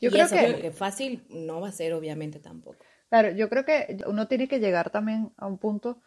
Yo 0.00 0.10
creo 0.10 0.28
que... 0.28 0.60
que 0.60 0.70
fácil 0.70 1.24
no 1.30 1.60
va 1.60 1.68
a 1.68 1.72
ser, 1.72 1.92
obviamente, 1.92 2.38
tampoco. 2.38 2.84
Claro, 3.08 3.30
yo 3.30 3.48
creo 3.48 3.64
que 3.64 3.98
uno 4.06 4.26
tiene 4.28 4.48
que 4.48 4.58
llegar 4.58 4.90
también 4.90 5.32
a 5.36 5.46
un 5.46 5.58
punto 5.58 6.02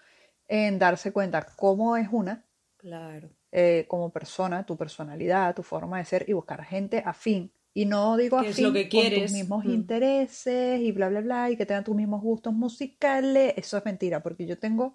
en 0.48 0.79
darse 0.79 1.12
cuenta 1.13 1.46
cómo 1.58 1.98
es 1.98 2.10
una, 2.12 2.46
claro. 2.77 3.29
Eh, 3.51 3.86
como 3.88 4.12
persona, 4.12 4.63
tu 4.65 4.77
personalidad, 4.77 5.56
tu 5.56 5.63
forma 5.63 5.98
de 5.98 6.06
ser 6.06 6.25
y 6.29 6.34
buscar 6.34 6.63
gente 6.63 7.01
afín 7.03 7.51
Y 7.74 7.86
no 7.86 8.15
digo 8.15 8.38
¿Qué 8.39 8.50
es 8.50 8.51
afín 8.51 8.65
lo 8.65 8.74
que 8.74 8.89
con 8.89 9.12
tus 9.12 9.32
mismos 9.32 9.65
Mm. 9.65 9.70
intereses 9.72 10.79
y 10.82 10.91
bla, 10.91 11.10
bla, 11.10 11.22
bla, 11.22 11.50
y 11.50 11.58
que 11.58 11.65
tengan 11.65 11.84
tus 11.84 11.96
mismos 11.96 12.22
gustos 12.22 12.53
musicales. 12.53 13.53
Eso 13.58 13.77
es 13.77 13.86
mentira, 13.86 14.22
porque 14.22 14.46
yo 14.46 14.60
tengo 14.60 14.94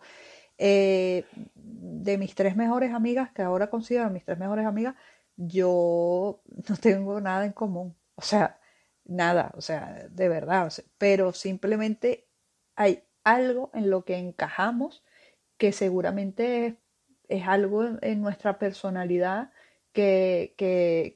eh, 0.59 1.25
de 1.55 2.19
mis 2.19 2.35
tres 2.35 2.57
mejores 2.57 2.93
amigas, 2.93 3.33
que 3.33 3.43
ahora 3.43 3.71
considero 3.71 4.11
mis 4.11 4.25
tres 4.25 4.39
mejores 4.39 4.67
amigas, 4.67 4.95
yo 5.37 6.43
no 6.69 6.77
tengo 6.81 7.21
nada 7.21 7.45
en 7.47 7.53
común. 7.53 7.97
O 8.17 8.23
sea, 8.23 8.59
nada, 9.05 9.53
o 9.57 9.61
sea, 9.61 10.09
de 10.11 10.29
verdad. 10.29 10.67
o 10.67 10.71
sea, 10.71 10.85
pero 10.99 11.33
simplemente 11.33 12.29
hay 12.77 13.05
algo 13.25 13.71
en 13.75 13.91
lo 13.91 14.05
que 14.05 14.17
encajamos 14.19 15.05
que 15.59 15.73
seguramente 15.73 16.67
es, 16.67 16.75
es 17.29 17.49
algo 17.49 17.85
en, 17.85 17.99
en 18.03 18.23
nuestra 18.23 18.59
personalidad 18.59 19.53
que, 19.93 20.55
que, 20.59 21.15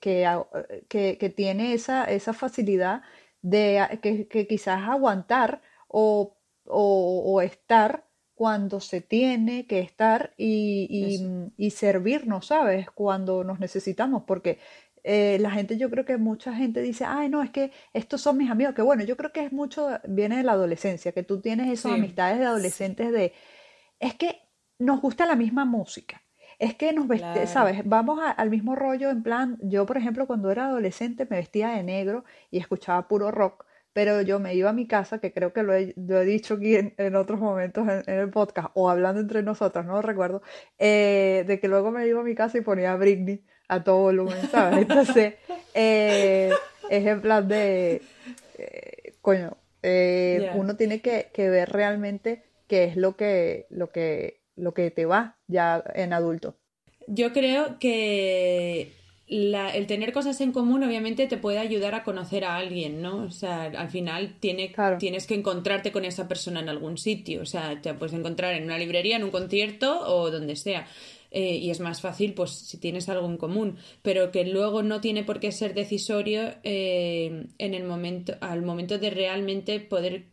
que, 0.88 1.18
que- 1.18 1.30
tiene 1.30 1.74
esa, 1.74 2.04
esa 2.04 2.32
facilidad 2.32 3.02
de 3.42 3.98
que, 4.02 4.28
que 4.28 4.46
quizás 4.46 4.88
aguantar 4.88 5.62
o, 5.88 6.36
o- 6.66 7.22
o 7.34 7.40
estar 7.40 8.04
cuando 8.34 8.80
se 8.80 9.00
tiene 9.00 9.66
que 9.66 9.80
estar 9.80 10.32
y, 10.36 10.86
y- 11.56 11.66
y 11.66 11.70
servirnos, 11.72 12.46
¿sabes? 12.46 12.88
Cuando 12.90 13.42
nos 13.44 13.58
necesitamos, 13.60 14.22
porque 14.26 14.58
eh, 15.04 15.38
la 15.40 15.50
gente, 15.50 15.76
yo 15.78 15.90
creo 15.90 16.04
que 16.04 16.16
mucha 16.16 16.52
gente 16.54 16.80
dice, 16.82 17.04
ay, 17.06 17.28
no, 17.28 17.42
es 17.42 17.50
que 17.50 17.72
estos 17.92 18.20
son 18.20 18.36
mis 18.36 18.50
amigos, 18.50 18.74
que 18.74 18.82
bueno, 18.82 19.04
yo 19.04 19.16
creo 19.16 19.32
que 19.32 19.44
es 19.44 19.52
mucho, 19.52 19.88
viene 20.08 20.36
de 20.38 20.42
la 20.44 20.52
adolescencia, 20.52 21.12
que 21.12 21.22
tú 21.22 21.40
tienes 21.40 21.66
esas 21.72 21.92
Sí. 21.92 21.98
amistades 21.98 22.38
de 22.38 22.44
adolescentes 22.46 23.12
de, 23.12 23.32
es 24.00 24.14
que 24.14 24.40
nos 24.78 25.00
gusta 25.00 25.26
la 25.26 25.36
misma 25.36 25.64
música. 25.64 26.22
Es 26.58 26.74
que 26.74 26.92
nos 26.92 27.06
veste, 27.06 27.24
Claro. 27.32 27.46
¿sabes? 27.46 27.82
Vamos 27.84 28.18
a- 28.20 28.30
al 28.32 28.50
mismo 28.50 28.74
rollo, 28.74 29.10
en 29.10 29.22
plan, 29.22 29.58
yo 29.62 29.86
por 29.86 29.96
ejemplo 29.96 30.26
cuando 30.26 30.50
era 30.50 30.66
adolescente 30.66 31.26
me 31.30 31.36
vestía 31.36 31.68
de 31.70 31.82
negro 31.84 32.24
y 32.50 32.58
escuchaba 32.58 33.06
puro 33.06 33.30
rock, 33.30 33.64
pero 33.92 34.22
yo 34.22 34.38
me 34.40 34.54
iba 34.54 34.70
a 34.70 34.72
mi 34.72 34.86
casa, 34.88 35.18
que 35.20 35.32
creo 35.32 35.52
que 35.52 35.62
lo 35.62 35.72
he, 35.74 35.94
lo 35.96 36.20
he 36.20 36.24
dicho 36.24 36.54
aquí 36.54 36.76
en, 36.76 36.94
en 36.98 37.14
otros 37.16 37.40
momentos 37.40 37.86
en, 37.88 38.02
en 38.06 38.18
el 38.20 38.30
podcast 38.30 38.70
o 38.74 38.90
hablando 38.90 39.20
entre 39.20 39.42
nosotras, 39.42 39.86
no 39.86 39.92
lo 39.94 40.02
recuerdo, 40.02 40.42
eh, 40.78 41.44
de 41.46 41.60
que 41.60 41.68
luego 41.68 41.90
me 41.92 42.06
iba 42.06 42.20
a 42.20 42.24
mi 42.24 42.34
casa 42.34 42.58
y 42.58 42.60
ponía 42.60 42.94
Britney 42.96 43.44
a 43.68 43.84
todo 43.84 43.98
volumen, 44.00 44.48
¿sabes? 44.50 44.82
Entonces, 44.88 45.34
eh, 45.74 46.52
es 46.90 47.06
en 47.06 47.20
plan 47.20 47.46
de, 47.48 48.02
eh, 48.58 49.14
coño, 49.20 49.56
eh, 49.82 50.50
uno 50.54 50.76
tiene 50.76 51.00
que, 51.00 51.28
que 51.32 51.48
ver 51.48 51.70
realmente 51.70 52.42
qué 52.66 52.84
es 52.84 52.96
lo 52.96 53.16
que, 53.16 53.66
lo 53.70 53.90
que, 53.90 54.40
lo 54.56 54.74
que 54.74 54.90
te 54.90 55.04
va 55.06 55.36
ya 55.46 55.82
en 55.94 56.12
adulto. 56.12 56.56
Yo 57.06 57.32
creo 57.32 57.78
que 57.78 58.92
la- 59.28 59.74
el 59.74 59.86
tener 59.86 60.12
cosas 60.12 60.40
en 60.40 60.52
común 60.52 60.82
obviamente 60.82 61.26
te 61.26 61.36
puede 61.36 61.58
ayudar 61.58 61.94
a 61.94 62.02
conocer 62.02 62.44
a 62.44 62.56
alguien, 62.56 63.00
¿no? 63.02 63.24
O 63.24 63.30
sea, 63.30 63.64
al 63.64 63.88
final 63.90 64.36
tiene, 64.40 64.72
Claro. 64.72 64.98
tienes 64.98 65.26
que 65.26 65.34
encontrarte 65.34 65.92
con 65.92 66.04
esa 66.04 66.28
persona 66.28 66.60
en 66.60 66.68
algún 66.68 66.98
sitio. 66.98 67.42
O 67.42 67.46
sea, 67.46 67.80
te 67.80 67.92
puedes 67.94 68.14
encontrar 68.14 68.54
en 68.54 68.64
una 68.64 68.78
librería, 68.78 69.16
en 69.16 69.24
un 69.24 69.30
concierto 69.30 70.00
o 70.06 70.30
donde 70.30 70.56
sea. 70.56 70.86
Eh, 71.30 71.56
y 71.56 71.70
es 71.70 71.80
más 71.80 72.00
fácil, 72.00 72.34
pues, 72.34 72.50
si 72.50 72.78
tienes 72.78 73.08
algo 73.08 73.26
en 73.26 73.36
común. 73.36 73.76
Pero 74.02 74.30
que 74.30 74.44
luego 74.44 74.82
no 74.82 75.00
tiene 75.00 75.24
por 75.24 75.40
qué 75.40 75.52
ser 75.52 75.74
decisorio 75.74 76.54
eh, 76.62 77.46
en 77.58 77.74
el 77.74 77.84
momento, 77.84 78.34
al 78.40 78.62
momento 78.62 78.98
de 78.98 79.10
realmente 79.10 79.80
poder 79.80 80.26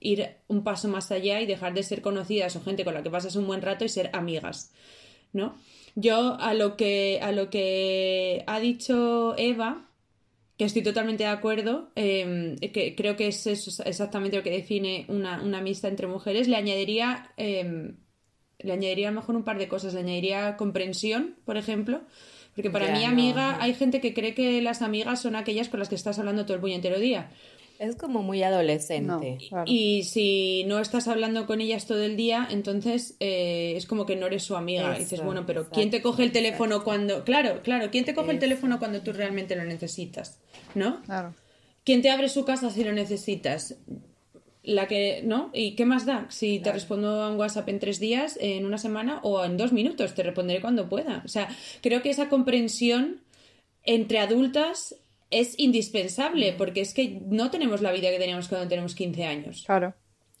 ir 0.00 0.36
un 0.48 0.64
paso 0.64 0.88
más 0.88 1.12
allá 1.12 1.40
y 1.40 1.46
dejar 1.46 1.74
de 1.74 1.82
ser 1.82 2.00
conocidas 2.00 2.56
o 2.56 2.62
gente 2.62 2.84
con 2.84 2.94
la 2.94 3.02
que 3.02 3.10
pasas 3.10 3.36
un 3.36 3.46
buen 3.46 3.62
rato 3.62 3.84
y 3.84 3.88
ser 3.88 4.10
amigas. 4.12 4.72
¿no? 5.32 5.54
Yo 5.94 6.36
a 6.40 6.54
lo 6.54 6.76
que, 6.76 7.20
a 7.22 7.32
lo 7.32 7.50
que 7.50 8.44
ha 8.46 8.60
dicho 8.60 9.34
Eva, 9.36 9.88
que 10.56 10.64
estoy 10.64 10.82
totalmente 10.82 11.24
de 11.24 11.30
acuerdo, 11.30 11.90
eh, 11.96 12.56
que 12.72 12.94
creo 12.94 13.16
que 13.16 13.28
es 13.28 13.46
eso 13.46 13.82
exactamente 13.84 14.36
lo 14.36 14.42
que 14.42 14.50
define 14.50 15.06
una, 15.08 15.42
una 15.42 15.58
amistad 15.58 15.90
entre 15.90 16.06
mujeres, 16.06 16.48
le 16.48 16.56
añadiría, 16.56 17.32
le 18.62 18.72
añadiría 18.72 19.08
a 19.08 19.10
lo 19.12 19.20
mejor 19.20 19.36
un 19.36 19.42
par 19.44 19.58
de 19.58 19.68
cosas, 19.68 19.94
le 19.94 20.00
añadiría 20.00 20.56
comprensión, 20.56 21.36
por 21.44 21.56
ejemplo, 21.56 22.00
porque 22.54 22.70
para 22.70 22.86
Ya, 22.88 22.92
mí 22.94 23.00
no, 23.04 23.08
amiga, 23.08 23.52
no. 23.52 23.62
hay 23.62 23.74
gente 23.74 24.00
que 24.00 24.12
cree 24.14 24.34
que 24.34 24.60
las 24.62 24.82
amigas 24.82 25.20
son 25.22 25.36
aquellas 25.36 25.68
con 25.68 25.80
las 25.80 25.88
que 25.88 25.94
estás 25.94 26.18
hablando 26.18 26.44
todo 26.44 26.54
el 26.54 26.60
puñetero 26.60 26.98
día. 26.98 27.30
Es 27.78 27.96
como 27.96 28.22
muy 28.22 28.42
adolescente. 28.42 29.06
No. 29.06 29.20
Claro. 29.48 29.64
Y 29.66 30.02
si 30.02 30.64
no 30.66 30.80
estás 30.80 31.08
hablando 31.08 31.46
con 31.46 31.62
ellas 31.62 31.86
todo 31.86 32.02
el 32.02 32.14
día, 32.14 32.46
entonces 32.50 33.16
eh, 33.20 33.72
es 33.74 33.86
como 33.86 34.04
que 34.04 34.16
no 34.16 34.26
eres 34.26 34.42
su 34.42 34.54
amiga. 34.54 34.94
y 34.94 34.98
dices, 34.98 35.24
bueno, 35.24 35.46
pero 35.46 35.60
exacto, 35.60 35.76
¿quién 35.76 35.90
te 35.90 36.02
coge 36.02 36.24
el 36.24 36.32
teléfono 36.32 36.84
cuando... 36.84 37.24
Claro, 37.24 37.62
claro, 37.62 37.90
¿quién 37.90 38.04
te 38.04 38.14
coge 38.14 38.32
el 38.32 38.38
teléfono 38.38 38.78
cuando 38.78 39.00
tú 39.00 39.14
realmente 39.14 39.56
lo 39.56 39.64
necesitas? 39.64 40.40
¿No? 40.74 41.00
Claro. 41.04 41.34
¿Quién 41.82 42.02
te 42.02 42.10
abre 42.10 42.28
su 42.28 42.44
casa 42.44 42.68
si 42.68 42.84
lo 42.84 42.92
necesitas? 42.92 43.76
La 44.62 44.86
que, 44.86 45.22
¿no? 45.24 45.50
¿Y 45.54 45.74
qué 45.74 45.86
más 45.86 46.04
da? 46.04 46.26
Si 46.28 46.60
te 46.60 46.70
respondo 46.70 47.22
a 47.22 47.30
un 47.30 47.38
WhatsApp 47.38 47.68
en 47.70 47.78
tres 47.78 47.98
días, 47.98 48.36
en 48.40 48.66
una 48.66 48.76
semana 48.76 49.20
o 49.22 49.42
en 49.44 49.56
dos 49.56 49.72
minutos, 49.72 50.14
te 50.14 50.22
responderé 50.22 50.60
cuando 50.60 50.88
pueda. 50.88 51.22
O 51.24 51.28
sea, 51.28 51.48
creo 51.80 52.02
que 52.02 52.10
esa 52.10 52.28
comprensión 52.28 53.20
entre 53.84 54.18
adultas 54.18 54.96
es 55.30 55.58
indispensable, 55.58 56.52
porque 56.52 56.80
es 56.80 56.92
que 56.92 57.20
no 57.26 57.50
tenemos 57.50 57.80
la 57.80 57.92
vida 57.92 58.10
que 58.10 58.18
teníamos 58.18 58.48
cuando 58.48 58.68
tenemos 58.68 58.94
15 58.94 59.24
años. 59.24 59.62
Claro. 59.64 59.94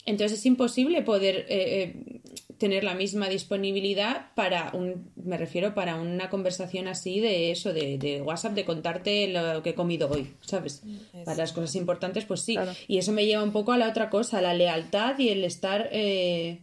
Entonces 0.04 0.40
es 0.40 0.46
imposible 0.46 1.02
poder 1.02 1.46
eh, 1.48 1.94
eh, 1.94 2.20
tener 2.60 2.84
la 2.84 2.94
misma 2.94 3.28
disponibilidad 3.28 4.26
para 4.36 4.70
un, 4.74 5.10
me 5.16 5.36
refiero, 5.36 5.74
para 5.74 5.96
una 5.96 6.28
conversación 6.30 6.86
así 6.86 7.18
de 7.18 7.50
eso, 7.50 7.72
de, 7.72 7.98
de 7.98 8.20
WhatsApp, 8.22 8.52
de 8.52 8.64
contarte 8.64 9.26
lo 9.28 9.62
que 9.64 9.70
he 9.70 9.74
comido 9.74 10.08
hoy, 10.08 10.34
¿sabes? 10.42 10.82
Para 11.24 11.38
las 11.38 11.52
cosas 11.52 11.74
importantes, 11.74 12.24
pues 12.26 12.42
sí. 12.42 12.52
Claro. 12.54 12.72
Y 12.86 12.98
eso 12.98 13.10
me 13.12 13.26
lleva 13.26 13.42
un 13.42 13.50
poco 13.52 13.72
a 13.72 13.78
la 13.78 13.88
otra 13.88 14.10
cosa, 14.10 14.40
la 14.42 14.54
lealtad 14.54 15.18
y 15.18 15.30
el 15.30 15.42
estar, 15.42 15.88
eh, 15.90 16.60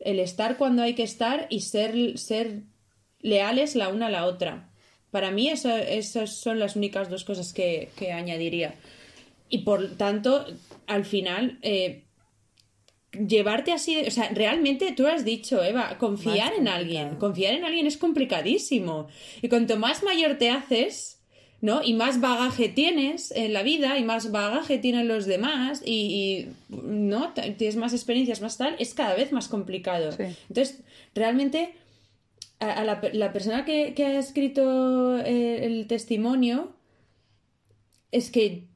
el 0.00 0.20
estar 0.20 0.56
cuando 0.58 0.82
hay 0.82 0.94
que 0.94 1.02
estar 1.02 1.46
y 1.50 1.60
ser, 1.62 2.18
ser 2.18 2.60
leales 3.20 3.74
la 3.76 3.88
una 3.88 4.06
a 4.06 4.10
la 4.10 4.26
otra. 4.26 4.70
Para 5.10 5.30
mí 5.30 5.48
eso- 5.48 5.74
esas 5.76 6.36
son 6.36 6.58
las 6.60 6.76
únicas 6.76 7.08
dos 7.10 7.24
cosas 7.24 7.52
que, 7.52 7.88
que 7.96 8.12
añadiría. 8.12 8.74
Y 9.48 9.58
por 9.58 9.96
tanto, 9.96 10.44
al 10.86 11.04
final, 11.04 11.58
eh, 11.62 12.04
llevarte 13.12 13.72
así, 13.72 13.98
o 14.06 14.10
sea, 14.10 14.28
realmente 14.28 14.92
tú 14.92 15.06
has 15.06 15.24
dicho, 15.24 15.62
Eva, 15.62 15.98
confiar 15.98 16.52
en 16.54 16.68
alguien, 16.68 17.16
confiar 17.16 17.54
en 17.54 17.64
alguien 17.64 17.86
es 17.86 17.96
complicadísimo. 17.96 19.08
Y 19.42 19.48
cuanto 19.48 19.76
más 19.76 20.02
mayor 20.02 20.36
te 20.38 20.50
haces, 20.50 21.20
¿no? 21.60 21.82
Y 21.82 21.94
más 21.94 22.20
bagaje 22.20 22.68
tienes 22.68 23.32
en 23.32 23.52
la 23.52 23.62
vida 23.62 23.98
y 23.98 24.04
más 24.04 24.30
bagaje 24.30 24.78
tienen 24.78 25.08
los 25.08 25.26
demás 25.26 25.82
y, 25.84 25.92
y, 25.92 26.74
¿no? 26.74 27.32
Tienes 27.34 27.76
más 27.76 27.92
experiencias, 27.92 28.40
más 28.40 28.56
tal, 28.56 28.76
es 28.78 28.94
cada 28.94 29.14
vez 29.14 29.32
más 29.32 29.48
complicado. 29.48 30.12
Sí. 30.12 30.24
Entonces, 30.48 30.80
realmente, 31.14 31.74
a, 32.60 32.72
a 32.72 32.84
la, 32.84 33.00
la 33.12 33.32
persona 33.32 33.64
que, 33.64 33.92
que 33.94 34.04
ha 34.06 34.18
escrito 34.18 35.18
eh, 35.18 35.66
el 35.66 35.86
testimonio, 35.86 36.76
es 38.12 38.30
que 38.30 38.68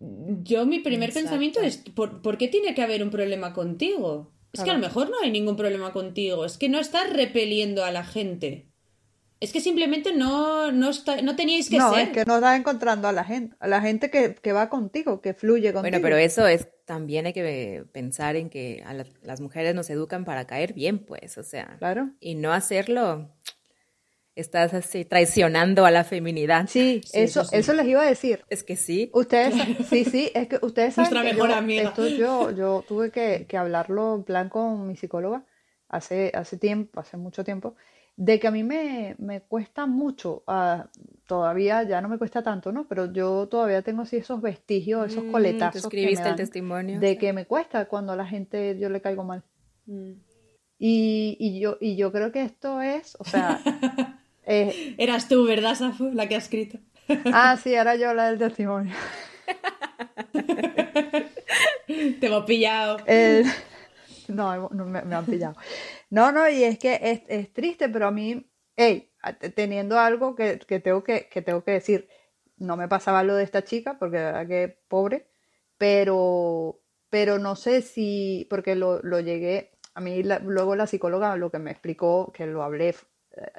yo 0.43 0.64
mi 0.67 0.79
primer 0.81 1.09
Exacto. 1.11 1.29
pensamiento 1.29 1.61
es, 1.61 1.79
¿por, 1.79 2.23
por 2.23 2.38
qué 2.38 2.49
tiene 2.49 2.75
que 2.75 2.83
haber 2.83 3.03
un 3.03 3.11
problema 3.11 3.53
contigo? 3.53 4.33
Es 4.53 4.62
que 4.62 4.71
a 4.71 4.75
lo 4.75 4.79
mejor 4.81 5.11
no 5.11 5.17
hay 5.23 5.33
ningún 5.33 5.57
problema 5.57 5.93
contigo, 5.93 6.45
es 6.45 6.57
que 6.59 6.69
no 6.69 6.79
estás 6.79 7.12
repeliendo 7.12 7.85
a 7.85 7.91
la 7.91 8.05
gente. 8.05 8.69
Es 9.41 9.53
que 9.53 9.61
simplemente 9.61 10.12
no, 10.14 10.71
no, 10.71 10.91
está- 10.91 11.21
no 11.21 11.35
teníais 11.35 11.69
que 11.69 11.76
no, 11.76 11.93
ser. 11.93 12.03
es 12.05 12.09
que 12.11 12.25
no 12.25 12.37
estás 12.37 12.59
encontrando 12.59 13.09
a 13.09 13.12
la 13.12 13.25
gente, 13.25 13.57
a 13.59 13.67
la 13.67 13.81
gente 13.83 14.09
que, 14.11 14.37
que 14.37 14.53
va 14.53 14.71
contigo, 14.71 15.21
que 15.21 15.35
fluye 15.35 15.73
contigo. 15.73 15.83
Bueno, 15.83 15.99
pero 16.00 16.17
eso 16.17 16.47
es 16.47 16.69
también 16.87 17.26
hay 17.26 17.33
que 17.33 17.85
pensar 17.93 18.37
en 18.37 18.49
que 18.49 18.83
a 18.87 18.95
la- 18.95 19.07
las 19.23 19.41
mujeres 19.41 19.75
nos 19.75 19.91
educan 19.91 20.25
para 20.25 20.47
caer 20.47 20.73
bien, 20.73 21.00
pues, 21.00 21.37
o 21.37 21.43
sea, 21.43 21.76
Claro. 21.79 22.11
y 22.21 22.37
no 22.37 22.53
hacerlo, 22.53 23.29
estás 24.37 24.75
así 24.75 25.05
traicionando 25.05 25.87
a 25.87 25.91
la 25.91 26.05
feminidad. 26.05 26.67
Sí, 26.69 27.00
Sí, 27.05 27.11
eso, 27.12 27.41
eso 27.43 27.50
sí. 27.50 27.57
eso 27.57 27.73
les 27.75 27.87
iba 27.87 28.03
a 28.03 28.07
decir. 28.07 28.45
Es 28.50 28.64
que 28.64 28.76
sí. 28.76 29.11
Ustedes, 29.12 29.55
sí, 29.88 30.05
sí, 30.05 30.31
es 30.35 30.49
que 30.49 30.59
ustedes 30.62 30.95
saben 30.95 31.11
Nuestra 31.12 31.23
que 31.23 31.35
mejor 31.35 31.50
yo, 31.50 31.57
amiga. 31.57 31.83
esto 31.85 32.09
yo, 32.09 32.50
yo 32.50 32.85
tuve 32.87 33.11
que, 33.11 33.47
que 33.49 33.57
hablarlo 33.57 34.14
en 34.17 34.25
plan 34.25 34.49
con 34.49 34.87
mi 34.87 34.97
psicóloga 34.97 35.45
hace, 35.88 36.33
hace 36.35 36.57
tiempo, 36.59 36.99
hace 37.00 37.17
mucho 37.17 37.45
tiempo, 37.45 37.76
de 38.17 38.38
que 38.41 38.47
a 38.49 38.50
mí 38.50 38.62
me, 38.64 39.14
me 39.19 39.41
cuesta 39.43 39.87
mucho, 39.87 40.43
ah, 40.47 40.88
todavía 41.26 41.83
ya 41.85 42.00
no 42.00 42.09
me 42.09 42.19
cuesta 42.19 42.43
tanto, 42.43 42.71
¿no? 42.73 42.87
Pero 42.88 43.12
yo 43.12 43.49
todavía 43.49 43.83
tengo 43.83 44.03
así 44.03 44.17
esos 44.17 44.41
vestigios, 44.41 45.12
esos 45.12 45.25
Mm, 45.25 45.33
coletazos 45.33 45.83
¿tú 45.83 45.88
que 45.91 45.97
me 45.97 46.03
escribiste 46.03 46.29
el 46.29 46.29
dan 46.31 46.37
testimonio? 46.37 47.00
de 47.00 47.19
que 47.19 47.33
me 47.33 47.47
cuesta 47.47 47.87
cuando 47.87 48.12
a 48.12 48.17
la 48.17 48.26
gente 48.26 48.76
yo 48.79 48.88
le 48.88 49.00
caigo 49.00 49.25
mal. 49.25 49.43
Mm. 49.87 50.12
Y, 50.79 51.37
y 51.38 51.61
yo, 51.61 51.76
y 51.81 51.97
yo 51.97 52.11
creo 52.12 52.31
que 52.33 52.43
esto 52.43 52.83
es, 52.83 53.17
o 53.21 53.25
sea, 53.25 53.61
eh, 54.46 54.94
Eras 54.98 55.28
tú, 55.28 55.44
¿verdad, 55.46 55.74
Safo? 55.74 56.08
La 56.12 56.28
que 56.28 56.34
ha 56.34 56.38
escrito. 56.38 56.78
ah, 57.32 57.56
sí, 57.62 57.74
era 57.74 57.96
yo 57.96 58.14
la 58.14 58.26
del 58.30 58.38
testimonio. 58.38 58.94
Te 61.86 62.26
hemos 62.26 62.44
pillado. 62.44 62.98
El- 63.06 63.44
No, 64.28 64.68
no, 64.70 64.84
me, 64.86 65.02
me 65.02 65.14
han 65.16 65.26
pillado. 65.26 65.54
No, 66.10 66.32
no, 66.32 66.48
y 66.48 66.64
es 66.64 66.78
que 66.78 66.98
es, 67.02 67.22
es 67.28 67.52
triste, 67.52 67.88
pero 67.90 68.06
a 68.06 68.10
mí, 68.10 68.50
hey, 68.76 69.10
teniendo 69.54 69.98
algo 69.98 70.34
que, 70.34 70.58
que 70.60 70.80
tengo 70.80 71.04
que, 71.04 71.28
que 71.28 71.42
tengo 71.42 71.62
que 71.62 71.72
decir, 71.72 72.08
no 72.56 72.76
me 72.76 72.88
pasaba 72.88 73.22
lo 73.22 73.34
de 73.34 73.44
esta 73.44 73.64
chica, 73.64 73.98
porque 73.98 74.16
la 74.18 74.24
verdad 74.32 74.46
que 74.48 74.78
pobre, 74.88 75.26
pero, 75.76 76.80
pero 77.10 77.38
no 77.38 77.54
sé 77.56 77.82
si, 77.82 78.46
porque 78.48 78.76
lo, 78.76 79.00
lo 79.02 79.20
llegué, 79.20 79.72
a 79.94 80.00
mí 80.00 80.22
luego 80.22 80.74
la 80.74 80.86
psicóloga 80.86 81.36
lo 81.36 81.50
que 81.50 81.58
me 81.58 81.70
explicó, 81.70 82.32
que 82.32 82.46
lo 82.46 82.62
hablé 82.62 82.94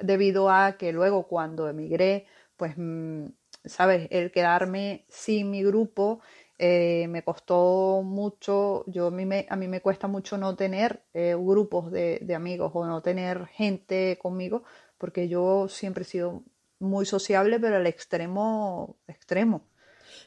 debido 0.00 0.50
a 0.50 0.76
que 0.76 0.92
luego 0.92 1.26
cuando 1.26 1.68
emigré, 1.68 2.26
pues, 2.56 2.74
mm, 2.76 3.26
sabes, 3.64 4.08
el 4.10 4.30
quedarme 4.30 5.04
sin 5.08 5.50
mi 5.50 5.62
grupo 5.62 6.20
eh, 6.58 7.06
me 7.08 7.22
costó 7.22 8.02
mucho, 8.02 8.84
yo 8.86 9.08
a 9.08 9.10
mí 9.10 9.26
me, 9.26 9.46
a 9.50 9.56
mí 9.56 9.68
me 9.68 9.82
cuesta 9.82 10.08
mucho 10.08 10.38
no 10.38 10.56
tener 10.56 11.02
eh, 11.12 11.34
grupos 11.38 11.92
de, 11.92 12.18
de, 12.22 12.34
amigos 12.34 12.70
o 12.74 12.86
no 12.86 13.02
tener 13.02 13.46
gente 13.48 14.18
conmigo, 14.20 14.64
porque 14.96 15.28
yo 15.28 15.68
siempre 15.68 16.02
he 16.02 16.06
sido 16.06 16.42
muy 16.78 17.04
sociable, 17.04 17.60
pero 17.60 17.76
al 17.76 17.86
extremo, 17.86 18.96
extremo. 19.06 19.66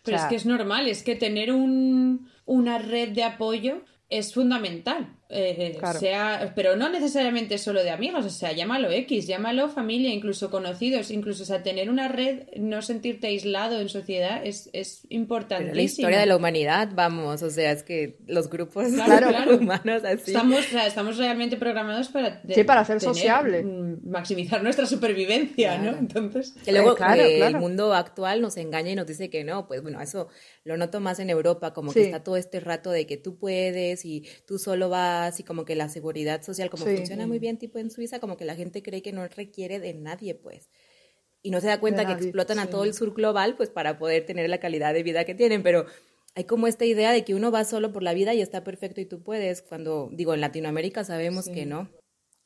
Pero 0.03 0.17
es 0.17 0.23
que 0.25 0.35
es 0.35 0.45
normal, 0.45 0.87
es 0.87 1.03
que 1.03 1.15
tener 1.15 1.51
un, 1.51 2.29
una 2.45 2.77
red 2.77 3.09
de 3.09 3.23
apoyo 3.23 3.81
es 4.09 4.33
fundamental. 4.33 5.15
Eh, 5.31 5.77
sea, 5.99 6.53
pero 6.55 6.75
no 6.75 6.89
necesariamente 6.89 7.59
solo 7.59 7.83
de 7.83 7.91
amigos, 7.91 8.25
o 8.25 8.31
sea, 8.31 8.51
llámalo 8.51 8.89
X, 8.89 9.27
llámalo 9.27 9.69
familia, 9.69 10.11
incluso 10.11 10.49
conocidos, 10.49 11.11
incluso, 11.11 11.43
o 11.43 11.45
sea, 11.45 11.61
tener 11.61 11.91
una 11.91 12.07
red, 12.07 12.47
no 12.57 12.81
sentirte 12.81 13.27
aislado 13.27 13.79
en 13.79 13.89
sociedad 13.89 14.41
es, 14.43 14.71
es 14.73 15.03
importantísimo. 15.09 15.75
la 15.75 15.81
historia 15.83 16.19
de 16.19 16.25
la 16.25 16.35
humanidad, 16.35 16.89
vamos, 16.95 17.43
o 17.43 17.51
sea, 17.51 17.71
es 17.71 17.83
que 17.83 18.17
los 18.25 18.49
grupos 18.49 18.87
humanos 19.61 20.03
así. 20.03 20.31
Estamos, 20.31 20.65
estamos 20.73 21.17
realmente 21.17 21.57
programados 21.57 22.07
para, 22.09 22.41
sí, 22.51 22.63
para 22.63 22.83
ser 22.83 22.99
sociable. 22.99 23.61
Mm, 23.61 24.09
maximizar 24.09 24.63
nuestra 24.63 24.87
supervivencia, 24.87 25.77
¿no? 25.77 25.95
Entonces, 25.95 26.55
que 26.65 26.71
luego 26.71 26.97
el 26.97 27.57
mundo 27.57 27.93
actual 27.93 28.41
nos 28.41 28.57
engaña 28.57 28.93
y 28.93 28.95
nos 28.95 29.05
dice 29.05 29.29
que 29.29 29.43
no, 29.43 29.67
pues 29.67 29.83
bueno, 29.83 30.01
eso 30.01 30.27
lo 30.63 30.75
noto 30.75 30.99
más 31.01 31.19
en 31.19 31.29
Europa, 31.29 31.71
como 31.71 31.93
que 31.93 32.01
está 32.01 32.23
todo 32.23 32.35
este 32.35 32.59
rato 32.59 32.89
de 32.89 33.05
que 33.05 33.17
tú 33.17 33.37
puedes 33.37 34.05
y 34.05 34.23
tú 34.47 34.57
solo 34.57 34.89
vas 34.89 35.18
y 35.37 35.43
como 35.43 35.65
que 35.65 35.75
la 35.75 35.89
seguridad 35.89 36.41
social, 36.41 36.69
como 36.69 36.85
funciona 36.85 37.27
muy 37.27 37.39
bien 37.39 37.57
tipo 37.57 37.79
en 37.79 37.91
Suiza, 37.91 38.19
como 38.19 38.37
que 38.37 38.45
la 38.45 38.55
gente 38.55 38.81
cree 38.81 39.01
que 39.01 39.11
no 39.11 39.27
requiere 39.27 39.79
de 39.79 39.93
nadie, 39.93 40.35
pues. 40.35 40.69
Y 41.41 41.51
no 41.51 41.61
se 41.61 41.67
da 41.67 41.79
cuenta 41.79 42.05
que 42.05 42.13
explotan 42.13 42.59
a 42.59 42.69
todo 42.69 42.83
el 42.83 42.93
sur 42.93 43.13
global, 43.13 43.55
pues 43.55 43.69
para 43.69 43.97
poder 43.97 44.25
tener 44.25 44.49
la 44.49 44.59
calidad 44.59 44.93
de 44.93 45.03
vida 45.03 45.23
que 45.25 45.35
tienen, 45.35 45.63
pero 45.63 45.85
hay 46.35 46.43
como 46.43 46.67
esta 46.67 46.85
idea 46.85 47.11
de 47.11 47.23
que 47.23 47.35
uno 47.35 47.51
va 47.51 47.63
solo 47.63 47.91
por 47.91 48.03
la 48.03 48.13
vida 48.13 48.33
y 48.33 48.41
está 48.41 48.63
perfecto 48.63 49.01
y 49.01 49.05
tú 49.05 49.23
puedes, 49.23 49.61
cuando 49.61 50.09
digo, 50.11 50.33
en 50.33 50.41
Latinoamérica 50.41 51.03
sabemos 51.03 51.49
que 51.49 51.65
no. 51.65 51.89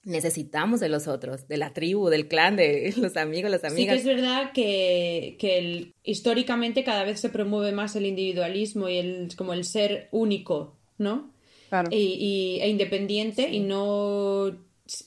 Necesitamos 0.06 0.82
de 0.82 0.90
los 0.90 1.08
otros, 1.08 1.48
de 1.48 1.56
la 1.56 1.74
tribu, 1.74 2.10
del 2.10 2.28
clan, 2.28 2.58
de 2.58 2.94
los 2.98 3.16
amigos, 3.16 3.50
las 3.50 3.64
amigas. 3.64 4.00
Sí 4.00 4.04
que 4.04 4.12
es 4.12 4.18
verdad 4.18 4.52
que, 4.54 5.38
que 5.40 5.94
históricamente 6.04 6.84
cada 6.84 7.04
vez 7.04 7.20
se 7.20 7.30
promueve 7.30 7.72
más 7.72 7.96
el 7.96 8.06
individualismo 8.06 8.90
y 8.90 8.98
el, 8.98 9.30
como 9.38 9.54
el 9.54 9.64
ser 9.64 10.10
único, 10.12 10.78
¿no? 10.98 11.33
Y, 11.90 12.60
e 12.62 12.70
independiente 12.70 13.50
y 13.50 13.60
no 13.60 14.52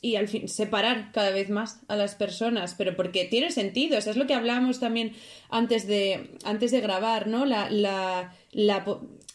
y 0.00 0.16
al 0.16 0.26
fin 0.26 0.48
separar 0.48 1.12
cada 1.12 1.30
vez 1.30 1.50
más 1.50 1.80
a 1.88 1.96
las 1.96 2.14
personas, 2.14 2.74
pero 2.76 2.96
porque 2.96 3.26
tiene 3.26 3.50
sentido, 3.50 3.98
eso 3.98 4.10
es 4.10 4.16
lo 4.16 4.26
que 4.26 4.34
hablábamos 4.34 4.80
también 4.80 5.12
antes 5.50 5.86
de, 5.86 6.30
antes 6.44 6.70
de 6.70 6.80
grabar, 6.80 7.26
¿no? 7.26 7.44
La, 7.44 7.70
la, 7.70 8.34
la, 8.52 8.84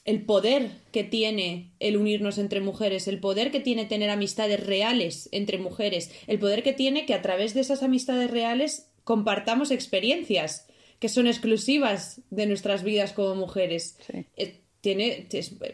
el 0.04 0.26
poder 0.26 0.72
que 0.92 1.04
tiene 1.04 1.72
el 1.80 1.96
unirnos 1.96 2.38
entre 2.40 2.60
mujeres, 2.60 3.08
el 3.08 3.20
poder 3.20 3.52
que 3.52 3.60
tiene 3.60 3.86
tener 3.86 4.10
amistades 4.10 4.66
reales 4.66 5.30
entre 5.32 5.60
mujeres, 5.60 6.12
el 6.28 6.40
poder 6.40 6.64
que 6.64 6.74
tiene 6.74 7.06
que 7.06 7.14
a 7.14 7.22
través 7.22 7.54
de 7.54 7.62
esas 7.62 7.84
amistades 7.84 8.32
reales 8.32 8.90
compartamos 9.04 9.72
experiencias 9.72 10.68
que 11.00 11.10
son 11.10 11.28
exclusivas 11.28 12.22
de 12.30 12.46
nuestras 12.46 12.84
vidas 12.84 13.14
como 13.14 13.36
mujeres. 13.36 13.98
Eh, 14.38 14.61
tiene, 14.82 15.28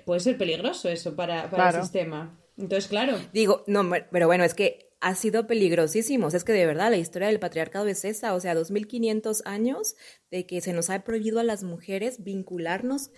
puede 0.05 0.19
ser 0.19 0.37
peligroso 0.37 0.89
eso 0.89 1.15
para, 1.15 1.49
el 1.69 1.81
sistema. 1.81 2.39
Entonces, 2.57 2.87
claro. 2.89 3.17
Digo, 3.33 3.63
no, 3.67 3.89
pero 4.11 4.27
bueno, 4.27 4.43
es 4.43 4.53
que 4.53 4.87
ha 4.99 5.15
sido 5.15 5.47
peligrosísimo. 5.47 6.27
es 6.27 6.43
que 6.43 6.53
de 6.53 6.65
verdad 6.65 6.89
la 6.89 6.97
historia 6.97 7.27
del 7.27 7.39
patriarcado 7.39 7.87
es 7.87 8.03
esa, 8.03 8.33
o 8.33 8.39
sea, 8.39 8.55
2500 8.55 9.43
años 9.45 9.95
de 10.31 10.45
que 10.45 10.59
se 10.61 10.73
nos 10.73 10.89
ha 10.89 11.03
prohibido 11.03 11.39
a 11.39 11.43
las 11.43 11.63
mujeres 11.63 12.23
vincularnos 12.23 13.11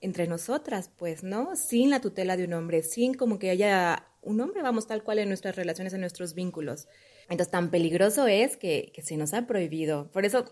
entre 0.00 0.26
nosotras, 0.26 0.90
pues, 0.96 1.22
¿no? 1.22 1.54
Sin 1.54 1.90
la 1.90 2.00
tutela 2.00 2.36
de 2.36 2.44
un 2.44 2.54
hombre, 2.54 2.82
sin 2.82 3.14
como 3.14 3.38
que 3.38 3.50
haya 3.50 4.08
un 4.22 4.40
hombre, 4.40 4.62
vamos, 4.62 4.86
tal 4.86 5.02
cual 5.02 5.18
en 5.18 5.28
nuestras 5.28 5.56
relaciones, 5.56 5.92
en 5.92 6.00
nuestros 6.00 6.34
vínculos. 6.34 6.88
Entonces, 7.28 7.50
tan 7.50 7.70
peligroso 7.70 8.26
es 8.26 8.56
que, 8.56 8.90
que 8.94 9.02
se 9.02 9.16
nos 9.16 9.34
ha 9.34 9.46
prohibido. 9.46 10.10
Por 10.12 10.24
eso, 10.24 10.46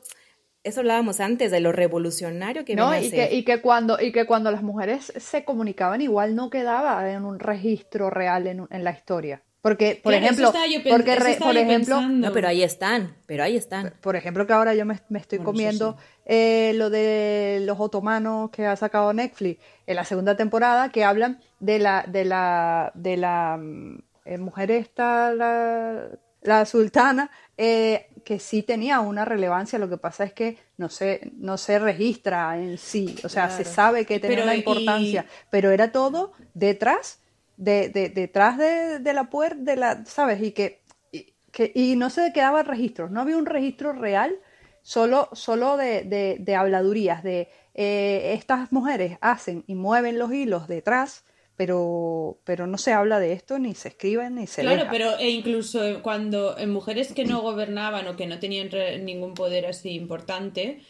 eso 0.62 0.81
hablábamos 0.81 1.20
antes 1.20 1.51
de 1.51 1.61
lo 1.61 1.73
revolucionario 1.73 2.64
que 2.64 2.75
no 2.75 2.94
y 2.99 3.11
que 3.11 3.33
y 3.33 3.44
que 3.44 3.61
cuando 3.61 4.01
y 4.01 4.12
que 4.12 4.27
cuando 4.27 4.51
las 4.51 4.62
mujeres 4.62 5.12
se 5.16 5.44
comunicaban 5.44 6.01
igual 6.01 6.35
no 6.35 6.51
quedaba 6.51 7.11
en 7.11 7.25
un 7.25 7.38
registro 7.38 8.11
real 8.11 8.46
en, 8.46 8.66
en 8.70 8.85
la 8.85 8.90
historia. 8.90 9.42
Porque 9.62 10.01
por 10.03 10.14
ejemplo 10.14 10.53
porque 10.88 11.16
por 11.38 11.57
ejemplo 11.57 12.01
no 12.01 12.33
pero 12.33 12.49
ahí 12.49 12.62
están 12.62 13.16
pero 13.27 13.42
ahí 13.42 13.57
están. 13.57 13.94
Por 14.01 14.16
ejemplo 14.16 14.46
que 14.46 14.53
ahora 14.53 14.75
yo 14.75 14.87
me, 14.87 14.99
estoy 15.18 15.38
comiendo 15.38 15.96
eh, 16.25 16.73
lo 16.75 16.88
de 16.90 17.62
los 17.64 17.79
otomanos 17.79 18.51
que 18.51 18.66
ha 18.66 18.77
sacado 18.77 19.12
Netflix 19.12 19.62
en 19.87 19.96
la 19.96 20.05
segunda 20.05 20.37
temporada 20.37 20.90
que 20.90 21.05
hablan 21.05 21.40
de 21.59 21.79
la 21.79 22.05
de 22.07 22.25
la 22.25 22.92
de 22.94 23.16
la 23.16 23.59
mm, 23.59 23.99
eh, 24.25 24.38
mujer 24.38 24.70
esta 24.70 25.35
la, 25.35 26.09
la 26.42 26.64
sultana 26.64 27.31
eh, 27.59 28.09
que 28.25 28.39
sí 28.39 28.63
tenía 28.63 29.01
una 29.01 29.25
relevancia, 29.25 29.79
lo 29.79 29.89
que 29.89 29.97
pasa 29.97 30.25
es 30.25 30.33
que 30.33 30.59
no 30.77 30.89
se, 30.89 31.33
no 31.37 31.57
se 31.57 31.79
registra 31.79 32.59
en 32.59 32.79
sí, 32.79 33.17
o 33.25 33.29
sea, 33.29 33.51
se 33.51 33.65
sabe 33.65 34.07
que 34.07 34.21
tenía 34.21 34.43
una 34.43 34.57
importancia, 34.57 35.27
pero 35.51 35.71
era 35.71 35.93
todo 35.93 36.33
detrás, 36.55 37.21
de, 37.57 37.89
de 37.89 38.09
detrás 38.09 38.57
de, 38.59 38.99
de, 38.99 39.13
la 39.13 39.31
puerta, 39.31 39.57
de 39.61 39.77
la, 39.77 40.05
¿sabes? 40.07 40.43
Y 40.43 40.53
que, 40.53 40.83
y, 41.13 41.35
que, 41.53 41.73
y 41.75 41.97
no 41.97 42.11
se 42.11 42.33
quedaba 42.33 42.63
registro, 42.63 43.09
no 43.09 43.21
había 43.21 43.37
un 43.37 43.47
registro 43.47 43.93
real, 43.93 44.37
solo, 44.83 45.29
solo 45.33 45.77
de, 45.77 46.39
de 46.39 46.57
habladurías, 46.57 47.23
de 47.23 47.49
eh, 47.75 48.33
estas 48.35 48.73
mujeres 48.73 49.19
hacen 49.21 49.65
y 49.67 49.75
mueven 49.75 50.19
los 50.19 50.33
hilos 50.33 50.69
detrás 50.69 51.25
pero, 51.61 52.40
pero 52.44 52.66
no 52.66 52.79
se 52.79 52.94
habla 52.94 53.20
de 53.20 53.35
esto, 53.35 53.59
ni 53.59 53.75
se 53.75 53.88
escribe, 53.88 54.31
ni 54.31 54.46
se 54.46 54.62
Claro, 54.62 54.87
pero 54.90 55.18
e 55.18 55.29
incluso 55.29 56.01
cuando 56.01 56.57
en 56.57 56.70
mujeres 56.70 57.12
que 57.12 57.27
no 57.27 57.42
gobernaban 57.42 58.09
o 58.09 58.16
que 58.16 58.27
no 58.27 58.38
tenían 58.38 58.70
ningún 59.05 59.35
poder 59.35 59.66
así 59.66 59.90
importante, 59.90 60.81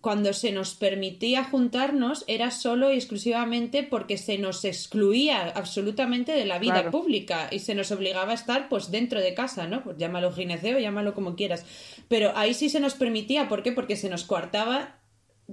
cuando 0.00 0.32
se 0.32 0.50
nos 0.50 0.74
permitía 0.74 1.44
juntarnos 1.44 2.24
era 2.26 2.50
solo 2.50 2.92
y 2.92 2.96
exclusivamente 2.96 3.84
porque 3.84 4.18
se 4.18 4.36
nos 4.36 4.64
excluía 4.64 5.42
absolutamente 5.54 6.32
de 6.32 6.44
la 6.44 6.58
vida 6.58 6.90
pública 6.90 7.46
y 7.52 7.60
se 7.60 7.76
nos 7.76 7.92
obligaba 7.92 8.32
a 8.32 8.34
estar 8.34 8.68
pues 8.68 8.90
dentro 8.90 9.20
de 9.20 9.34
casa, 9.34 9.68
¿no? 9.68 9.84
Pues 9.84 9.96
llámalo 9.96 10.32
gineceo, 10.32 10.80
llámalo 10.80 11.14
como 11.14 11.36
quieras. 11.36 11.64
Pero 12.08 12.32
ahí 12.34 12.54
sí 12.54 12.68
se 12.68 12.80
nos 12.80 12.94
permitía, 12.94 13.48
¿por 13.48 13.62
qué? 13.62 13.70
Porque 13.70 13.94
se 13.94 14.08
nos 14.08 14.24
coartaba 14.24 14.99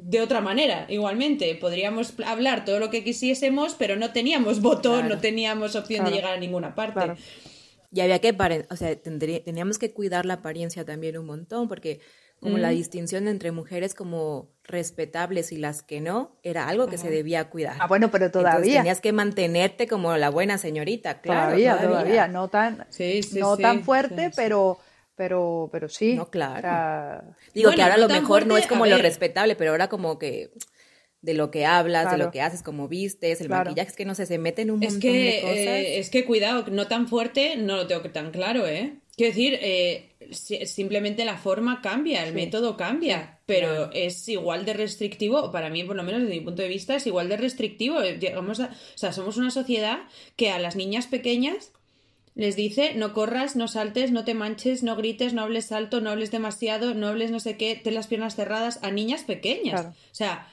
de 0.03 0.21
otra 0.21 0.41
manera, 0.41 0.85
igualmente. 0.89 1.53
Podríamos 1.55 2.13
hablar 2.25 2.65
todo 2.65 2.79
lo 2.79 2.89
que 2.89 3.03
quisiésemos, 3.03 3.75
pero 3.75 3.95
no 3.95 4.11
teníamos 4.11 4.61
voto, 4.61 5.03
no 5.03 5.19
teníamos 5.19 5.75
opción 5.75 6.05
de 6.05 6.11
llegar 6.11 6.33
a 6.33 6.39
ninguna 6.39 6.75
parte. 6.75 7.13
Y 7.91 8.01
había 8.01 8.19
que, 8.19 8.35
o 8.69 8.75
sea, 8.75 8.95
teníamos 8.95 9.79
que 9.79 9.93
cuidar 9.93 10.25
la 10.25 10.35
apariencia 10.35 10.85
también 10.85 11.17
un 11.17 11.25
montón, 11.25 11.67
porque 11.67 11.99
como 12.39 12.59
la 12.59 12.69
distinción 12.69 13.27
entre 13.27 13.51
mujeres 13.51 13.95
como 13.95 14.49
respetables 14.63 15.51
y 15.51 15.57
las 15.57 15.81
que 15.81 16.01
no, 16.01 16.37
era 16.43 16.67
algo 16.67 16.87
que 16.87 16.99
se 16.99 17.09
debía 17.09 17.49
cuidar. 17.49 17.77
Ah, 17.79 17.87
bueno, 17.87 18.11
pero 18.11 18.29
todavía. 18.29 18.77
tenías 18.77 19.01
que 19.01 19.11
mantenerte 19.11 19.87
como 19.87 20.15
la 20.17 20.29
buena 20.29 20.59
señorita, 20.59 21.21
claro. 21.21 21.47
Todavía, 21.47 21.81
todavía, 21.81 22.27
no 22.27 22.47
tan, 22.49 22.85
no 23.33 23.57
tan 23.57 23.83
fuerte, 23.83 24.29
pero 24.35 24.77
pero, 25.17 25.67
pero 25.71 25.89
sí. 25.89 26.13
No, 26.13 26.29
claro. 26.29 27.35
Digo 27.53 27.71
que 27.71 27.81
ahora 27.81 27.97
lo 27.97 28.07
mejor 28.07 28.45
no 28.45 28.55
es 28.55 28.67
como 28.67 28.85
lo 28.85 28.97
respetable, 28.99 29.55
pero 29.55 29.71
ahora 29.71 29.89
como 29.89 30.17
que 30.17 30.51
de 31.21 31.33
lo 31.33 31.49
que 31.51 31.65
hablas, 31.65 32.11
de 32.11 32.17
lo 32.17 32.31
que 32.31 32.41
haces, 32.41 32.61
como 32.63 32.87
vistes, 32.87 33.41
el 33.41 33.49
maquillaje, 33.49 33.89
es 33.89 33.95
que 33.95 34.05
no 34.05 34.15
sé, 34.15 34.25
se 34.27 34.37
mete 34.37 34.61
en 34.61 34.71
un 34.71 34.79
montón 34.79 34.99
de 34.99 35.39
cosas. 35.41 35.57
Eh, 35.57 35.99
es 35.99 36.09
que 36.09 36.23
cuidado, 36.23 36.65
no 36.71 36.87
tan 36.87 37.07
fuerte, 37.07 37.57
no 37.57 37.75
lo 37.75 37.87
tengo 37.87 38.01
tan 38.11 38.31
claro, 38.31 38.67
¿eh? 38.67 38.99
Quiero 39.17 39.31
decir, 39.31 39.57
eh, 39.63 40.15
simplemente 40.31 41.25
la 41.25 41.37
forma 41.37 41.81
cambia, 41.81 42.23
el 42.23 42.35
método 42.35 42.77
cambia, 42.77 43.39
pero 43.47 43.91
es 43.91 44.29
igual 44.29 44.63
de 44.63 44.73
restrictivo, 44.73 45.51
para 45.51 45.71
mí 45.71 45.83
por 45.83 45.95
lo 45.95 46.03
menos 46.03 46.21
desde 46.21 46.35
mi 46.35 46.41
punto 46.41 46.61
de 46.61 46.67
vista 46.67 46.95
es 46.95 47.07
igual 47.07 47.27
de 47.27 47.37
restrictivo. 47.37 47.99
Llegamos 48.03 48.59
a, 48.59 48.65
o 48.67 48.97
sea, 48.97 49.11
somos 49.11 49.37
una 49.37 49.49
sociedad 49.49 50.01
que 50.35 50.51
a 50.51 50.59
las 50.59 50.75
niñas 50.75 51.07
pequeñas 51.07 51.71
les 52.37 52.55
dice 52.55 52.93
no 52.93 53.13
corras, 53.13 53.55
no 53.55 53.67
saltes, 53.67 54.11
no 54.11 54.23
te 54.23 54.35
manches, 54.35 54.83
no 54.83 54.95
grites, 54.95 55.33
no 55.33 55.41
hables 55.41 55.71
alto, 55.71 56.01
no 56.01 56.11
hables 56.11 56.29
demasiado, 56.29 56.93
no 56.93 57.07
hables 57.07 57.31
no 57.31 57.39
sé 57.39 57.57
qué, 57.57 57.75
ten 57.75 57.95
las 57.95 58.07
piernas 58.07 58.35
cerradas 58.35 58.79
a 58.83 58.91
niñas 58.91 59.23
pequeñas. 59.23 59.87
O 59.87 60.15
sea, 60.15 60.47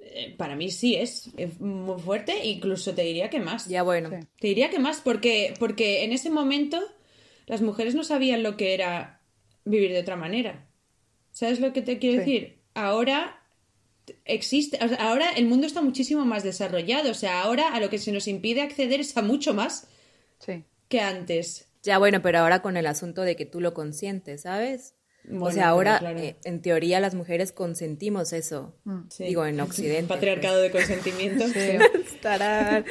eh, 0.00 0.34
para 0.36 0.56
mí 0.56 0.70
sí 0.70 0.96
es, 0.96 1.30
muy 1.60 2.00
fuerte, 2.00 2.46
incluso 2.46 2.94
te 2.94 3.02
diría 3.02 3.28
que 3.28 3.40
más. 3.40 3.68
Ya 3.68 3.82
bueno. 3.82 4.08
Te 4.08 4.48
diría 4.48 4.70
que 4.70 4.78
más, 4.78 5.02
porque, 5.02 5.52
porque 5.58 6.04
en 6.04 6.12
ese 6.12 6.30
momento 6.30 6.80
las 7.46 7.60
mujeres 7.60 7.94
no 7.94 8.04
sabían 8.04 8.42
lo 8.42 8.56
que 8.56 8.72
era 8.72 9.20
vivir 9.66 9.92
de 9.92 10.00
otra 10.00 10.16
manera. 10.16 10.66
¿Sabes 11.30 11.60
lo 11.60 11.74
que 11.74 11.82
te 11.82 11.98
quiero 11.98 12.18
decir? 12.18 12.58
ahora 12.74 13.38
existe, 14.24 14.78
ahora 14.98 15.30
el 15.36 15.44
mundo 15.44 15.66
está 15.66 15.82
muchísimo 15.82 16.24
más 16.24 16.42
desarrollado, 16.42 17.10
o 17.10 17.14
sea, 17.14 17.42
ahora 17.42 17.74
a 17.74 17.80
lo 17.80 17.90
que 17.90 17.98
se 17.98 18.12
nos 18.12 18.28
impide 18.28 18.62
acceder 18.62 19.00
es 19.00 19.14
a 19.16 19.22
mucho 19.22 19.52
más 19.52 19.88
Sí. 20.44 20.64
Que 20.92 21.00
antes. 21.00 21.68
Ya 21.82 21.98
bueno, 21.98 22.20
pero 22.20 22.38
ahora 22.40 22.60
con 22.60 22.76
el 22.76 22.86
asunto 22.86 23.22
de 23.22 23.34
que 23.34 23.46
tú 23.46 23.60
lo 23.60 23.72
consientes, 23.72 24.42
¿sabes? 24.42 24.94
Bueno, 25.24 25.46
o 25.46 25.50
sea, 25.50 25.68
ahora, 25.68 25.98
claro, 26.00 26.18
eh, 26.18 26.36
en 26.44 26.60
teoría, 26.60 27.00
las 27.00 27.14
mujeres 27.14 27.52
consentimos 27.52 28.32
eso. 28.32 28.76
Sí. 29.08 29.24
Digo, 29.24 29.46
en 29.46 29.60
Occidente. 29.60 30.08
pues. 30.08 30.18
Patriarcado 30.18 30.60
de 30.60 30.70
consentimiento. 30.70 31.44
Tarán. 32.22 32.84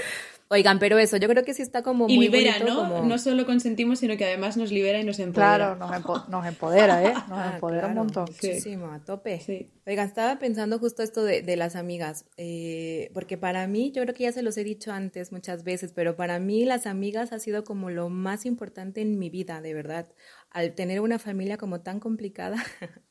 Oigan, 0.53 0.79
pero 0.79 0.99
eso, 0.99 1.15
yo 1.15 1.29
creo 1.29 1.45
que 1.45 1.53
sí 1.53 1.61
está 1.61 1.81
como 1.81 2.09
Y 2.09 2.17
muy 2.17 2.27
libera, 2.27 2.59
bonito, 2.59 2.73
¿no? 2.83 2.89
como- 2.95 3.05
No 3.07 3.17
solo 3.17 3.45
consentimos, 3.45 3.99
sino 3.99 4.17
que 4.17 4.25
además 4.25 4.57
nos 4.57 4.69
libera 4.69 4.99
y 4.99 5.05
nos 5.05 5.17
empodera. 5.19 5.55
Claro, 5.55 5.75
nos, 5.77 5.91
empo- 5.91 6.27
nos 6.29 6.45
empodera, 6.45 7.01
¿eh? 7.03 7.13
Nos 7.29 7.37
Ah, 7.39 7.51
empodera 7.55 7.87
un 7.87 7.93
claro, 7.93 8.03
montón. 8.03 8.25
Muchísimo, 8.25 8.87
a 8.91 8.99
tope. 9.03 9.39
Sí. 9.39 9.71
Oigan, 9.87 10.07
estaba 10.07 10.39
pensando 10.39 10.77
justo 10.77 11.03
esto 11.03 11.23
de, 11.23 11.41
de 11.41 11.55
las 11.55 11.77
amigas, 11.77 12.25
eh, 12.35 13.11
porque 13.13 13.37
para 13.37 13.65
mí, 13.67 13.91
yo 13.93 14.01
creo 14.03 14.13
que 14.13 14.23
ya 14.23 14.33
se 14.33 14.41
los 14.43 14.57
he 14.57 14.65
dicho 14.65 14.91
antes 14.91 15.31
muchas 15.31 15.63
veces, 15.63 15.93
pero 15.93 16.17
para 16.17 16.37
mí 16.39 16.65
las 16.65 16.85
amigas 16.85 17.31
ha 17.31 17.39
sido 17.39 17.63
como 17.63 17.89
lo 17.89 18.09
más 18.09 18.45
importante 18.45 18.99
en 18.99 19.17
mi 19.17 19.29
vida, 19.29 19.61
de 19.61 19.73
verdad. 19.73 20.09
Al 20.49 20.75
tener 20.75 20.99
una 20.99 21.17
familia 21.17 21.55
como 21.57 21.79
tan 21.79 22.01
complicada, 22.01 22.57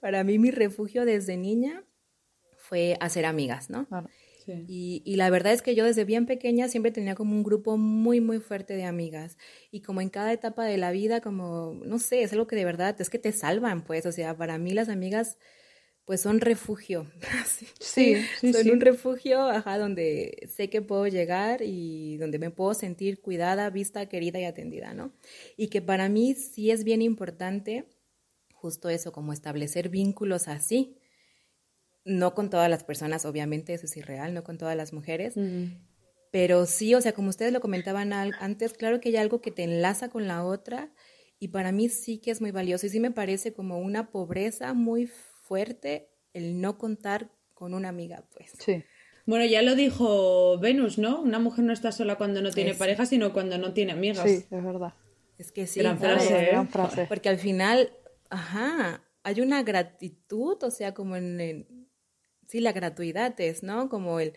para 0.00 0.24
mí 0.24 0.38
mi 0.38 0.50
refugio 0.50 1.04
desde 1.04 1.36
niña 1.36 1.84
fue 2.56 2.96
hacer 3.00 3.26
amigas, 3.26 3.68
¿no? 3.68 3.86
Claro. 3.86 4.08
Sí. 4.44 4.52
Y, 4.66 5.02
y 5.04 5.16
la 5.16 5.28
verdad 5.30 5.52
es 5.52 5.62
que 5.62 5.74
yo 5.74 5.84
desde 5.84 6.04
bien 6.04 6.26
pequeña 6.26 6.68
siempre 6.68 6.92
tenía 6.92 7.14
como 7.14 7.34
un 7.34 7.42
grupo 7.42 7.76
muy, 7.76 8.20
muy 8.20 8.38
fuerte 8.38 8.74
de 8.74 8.84
amigas. 8.84 9.36
Y 9.70 9.80
como 9.82 10.00
en 10.00 10.08
cada 10.08 10.32
etapa 10.32 10.64
de 10.64 10.78
la 10.78 10.92
vida, 10.92 11.20
como, 11.20 11.80
no 11.84 11.98
sé, 11.98 12.22
es 12.22 12.32
algo 12.32 12.46
que 12.46 12.56
de 12.56 12.64
verdad 12.64 13.00
es 13.00 13.10
que 13.10 13.18
te 13.18 13.32
salvan, 13.32 13.84
pues. 13.84 14.06
O 14.06 14.12
sea, 14.12 14.36
para 14.36 14.58
mí 14.58 14.72
las 14.72 14.88
amigas, 14.88 15.38
pues 16.04 16.20
son 16.20 16.40
refugio. 16.40 17.10
Así. 17.42 17.66
Sí, 17.80 18.16
sí, 18.40 18.52
son 18.52 18.62
sí. 18.62 18.70
un 18.70 18.80
refugio, 18.80 19.42
ajá, 19.48 19.78
donde 19.78 20.48
sé 20.54 20.70
que 20.70 20.82
puedo 20.82 21.06
llegar 21.06 21.62
y 21.62 22.16
donde 22.18 22.38
me 22.38 22.50
puedo 22.50 22.74
sentir 22.74 23.20
cuidada, 23.20 23.70
vista, 23.70 24.06
querida 24.08 24.40
y 24.40 24.44
atendida, 24.44 24.94
¿no? 24.94 25.12
Y 25.56 25.68
que 25.68 25.82
para 25.82 26.08
mí 26.08 26.34
sí 26.34 26.70
es 26.70 26.84
bien 26.84 27.02
importante 27.02 27.86
justo 28.54 28.88
eso, 28.88 29.12
como 29.12 29.32
establecer 29.32 29.88
vínculos 29.88 30.48
así. 30.48 30.96
No 32.04 32.34
con 32.34 32.50
todas 32.50 32.68
las 32.68 32.84
personas, 32.84 33.24
obviamente, 33.26 33.74
eso 33.74 33.86
es 33.86 33.96
irreal, 33.96 34.34
no 34.34 34.42
con 34.44 34.58
todas 34.58 34.76
las 34.76 34.92
mujeres, 34.92 35.34
pero 36.30 36.66
sí, 36.66 36.94
o 36.94 37.00
sea, 37.00 37.12
como 37.12 37.28
ustedes 37.28 37.52
lo 37.52 37.60
comentaban 37.60 38.12
al- 38.12 38.34
antes, 38.40 38.72
claro 38.72 39.00
que 39.00 39.10
hay 39.10 39.16
algo 39.16 39.40
que 39.40 39.50
te 39.50 39.64
enlaza 39.64 40.08
con 40.08 40.26
la 40.26 40.44
otra 40.44 40.90
y 41.38 41.48
para 41.48 41.72
mí 41.72 41.88
sí 41.88 42.18
que 42.18 42.30
es 42.30 42.40
muy 42.40 42.50
valioso 42.50 42.86
y 42.86 42.90
sí 42.90 43.00
me 43.00 43.10
parece 43.10 43.52
como 43.52 43.78
una 43.78 44.10
pobreza 44.10 44.72
muy 44.74 45.06
fuerte 45.06 46.08
el 46.32 46.60
no 46.60 46.78
contar 46.78 47.30
con 47.54 47.74
una 47.74 47.88
amiga, 47.90 48.24
pues. 48.34 48.52
Sí. 48.58 48.82
Bueno, 49.26 49.44
ya 49.44 49.62
lo 49.62 49.76
dijo 49.76 50.58
Venus, 50.58 50.98
¿no? 50.98 51.20
Una 51.20 51.38
mujer 51.38 51.64
no 51.64 51.72
está 51.72 51.92
sola 51.92 52.16
cuando 52.16 52.42
no 52.42 52.50
tiene 52.50 52.70
Eso. 52.70 52.78
pareja, 52.80 53.06
sino 53.06 53.32
cuando 53.32 53.58
no 53.58 53.72
tiene 53.72 53.92
amigas. 53.92 54.28
Sí, 54.28 54.44
es 54.50 54.64
verdad. 54.64 54.94
Es 55.38 55.52
que 55.52 55.66
sí, 55.66 55.80
Gran 55.80 55.98
frase, 55.98 56.42
¿eh? 56.42 56.46
Gran 56.50 56.68
frase. 56.68 57.06
Porque 57.08 57.28
al 57.28 57.38
final, 57.38 57.92
ajá, 58.30 59.02
hay 59.22 59.40
una 59.40 59.62
gratitud, 59.62 60.56
o 60.64 60.70
sea, 60.70 60.94
como 60.94 61.14
en, 61.16 61.40
en- 61.40 61.88
sí, 62.52 62.60
la 62.60 62.72
gratuidad 62.72 63.38
es, 63.40 63.62
¿no? 63.62 63.88
Como 63.88 64.20
el, 64.20 64.32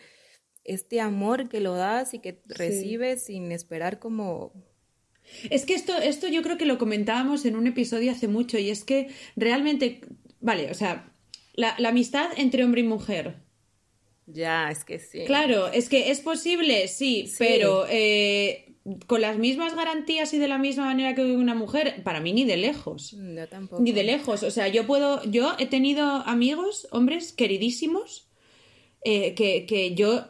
este 0.63 0.99
amor 1.01 1.49
que 1.49 1.59
lo 1.59 1.75
das 1.75 2.13
y 2.13 2.19
que 2.19 2.41
recibes 2.47 3.25
sin 3.25 3.51
esperar 3.51 3.99
como, 3.99 4.51
Es 5.49 5.65
que 5.65 5.73
esto, 5.75 5.97
esto 5.97 6.27
yo 6.27 6.41
creo 6.41 6.57
que 6.57 6.65
lo 6.65 6.77
comentábamos 6.77 7.45
en 7.45 7.55
un 7.55 7.67
episodio 7.67 8.11
hace 8.11 8.27
mucho 8.27 8.57
y 8.57 8.69
es 8.69 8.83
que 8.83 9.09
realmente, 9.35 10.01
vale, 10.39 10.71
o 10.71 10.73
sea, 10.73 11.11
la, 11.53 11.75
la 11.77 11.89
amistad 11.89 12.29
entre 12.37 12.63
hombre 12.63 12.81
y 12.81 12.85
mujer. 12.85 13.35
ya, 14.27 14.69
es 14.71 14.83
que 14.85 14.97
sí. 14.99 15.23
Claro, 15.25 15.67
es 15.71 15.87
que 15.89 16.09
es 16.11 16.19
posible, 16.21 16.87
sí, 16.87 17.27
Sí. 17.27 17.35
pero 17.37 17.85
eh, 17.89 18.64
con 19.07 19.21
las 19.21 19.37
mismas 19.37 19.75
garantías 19.75 20.33
y 20.33 20.37
de 20.37 20.47
la 20.47 20.57
misma 20.57 20.85
manera 20.85 21.15
que 21.15 21.23
una 21.23 21.55
mujer, 21.55 22.03
para 22.03 22.19
mí 22.19 22.33
ni 22.33 22.45
de 22.45 22.57
lejos. 22.57 23.15
Yo 23.17 23.47
tampoco. 23.47 23.81
Ni 23.81 23.91
de 23.91 24.03
lejos. 24.03 24.43
O 24.43 24.51
sea, 24.51 24.67
yo 24.67 24.85
puedo. 24.85 25.23
Yo 25.23 25.53
he 25.57 25.65
tenido 25.65 26.03
amigos, 26.05 26.87
hombres 26.91 27.33
queridísimos, 27.33 28.29
eh, 29.03 29.33
que, 29.33 29.65
que 29.65 29.95
yo. 29.95 30.27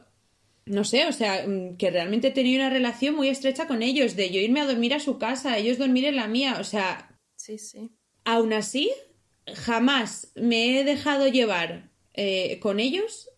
No 0.68 0.84
sé, 0.84 1.06
o 1.06 1.12
sea, 1.12 1.46
mm, 1.48 1.78
que 1.78 1.92
realmente 1.92 2.30
he 2.30 2.32
tenido 2.32 2.62
una 2.62 2.72
relación 2.72 3.14
muy 3.16 3.28
estrecha 3.28 3.68
con 3.68 3.84
ellos, 3.84 4.16
de 4.16 4.32
yo 4.32 4.40
irme 4.40 4.62
a 4.62 4.66
dormir 4.66 4.94
a 4.96 5.00
su 5.00 5.20
casa, 5.20 5.58
ellos 5.58 5.78
dormir 5.78 6.06
en 6.06 6.16
la 6.16 6.28
mía. 6.28 6.58
O 6.60 6.64
sea, 6.64 7.20
Sí, 7.36 7.58
sí. 7.60 7.92
aún 8.24 8.52
así, 8.54 8.90
jamás 9.54 10.32
me 10.36 10.80
he 10.80 10.84
dejado 10.84 11.28
llevar 11.28 11.92
eh, 12.14 12.60
con 12.62 12.80
ellos 12.80 13.30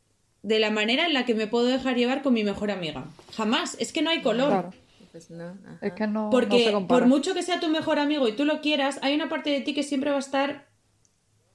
de 0.42 0.60
la 0.60 0.72
manera 0.72 1.06
en 1.06 1.14
la 1.14 1.26
que 1.26 1.34
me 1.36 1.48
puedo 1.48 1.66
dejar 1.66 1.98
llevar 1.98 2.22
con 2.22 2.34
mi 2.34 2.44
mejor 2.46 2.72
amiga. 2.72 3.10
Jamás. 3.36 3.76
Es 3.80 3.92
que 3.92 4.02
no 4.02 4.10
hay 4.12 4.22
color. 4.22 4.50
Claro. 4.50 4.74
Pues 5.18 5.32
no. 5.32 5.46
ajá. 5.48 5.80
Es 5.82 5.94
que 5.94 6.06
no, 6.06 6.26
no 6.26 6.30
Porque 6.30 6.66
se 6.66 6.72
compara. 6.72 7.00
por 7.00 7.08
mucho 7.08 7.34
que 7.34 7.42
sea 7.42 7.60
tu 7.60 7.70
mejor 7.70 7.98
amigo 7.98 8.28
y 8.28 8.34
tú 8.36 8.46
lo 8.46 8.62
quieras, 8.62 9.00
hay 9.02 9.16
una 9.16 9.30
parte 9.30 9.50
de 9.50 9.62
ti 9.62 9.74
que 9.74 9.82
siempre 9.82 10.12
va 10.12 10.18
a 10.18 10.20
estar 10.20 10.68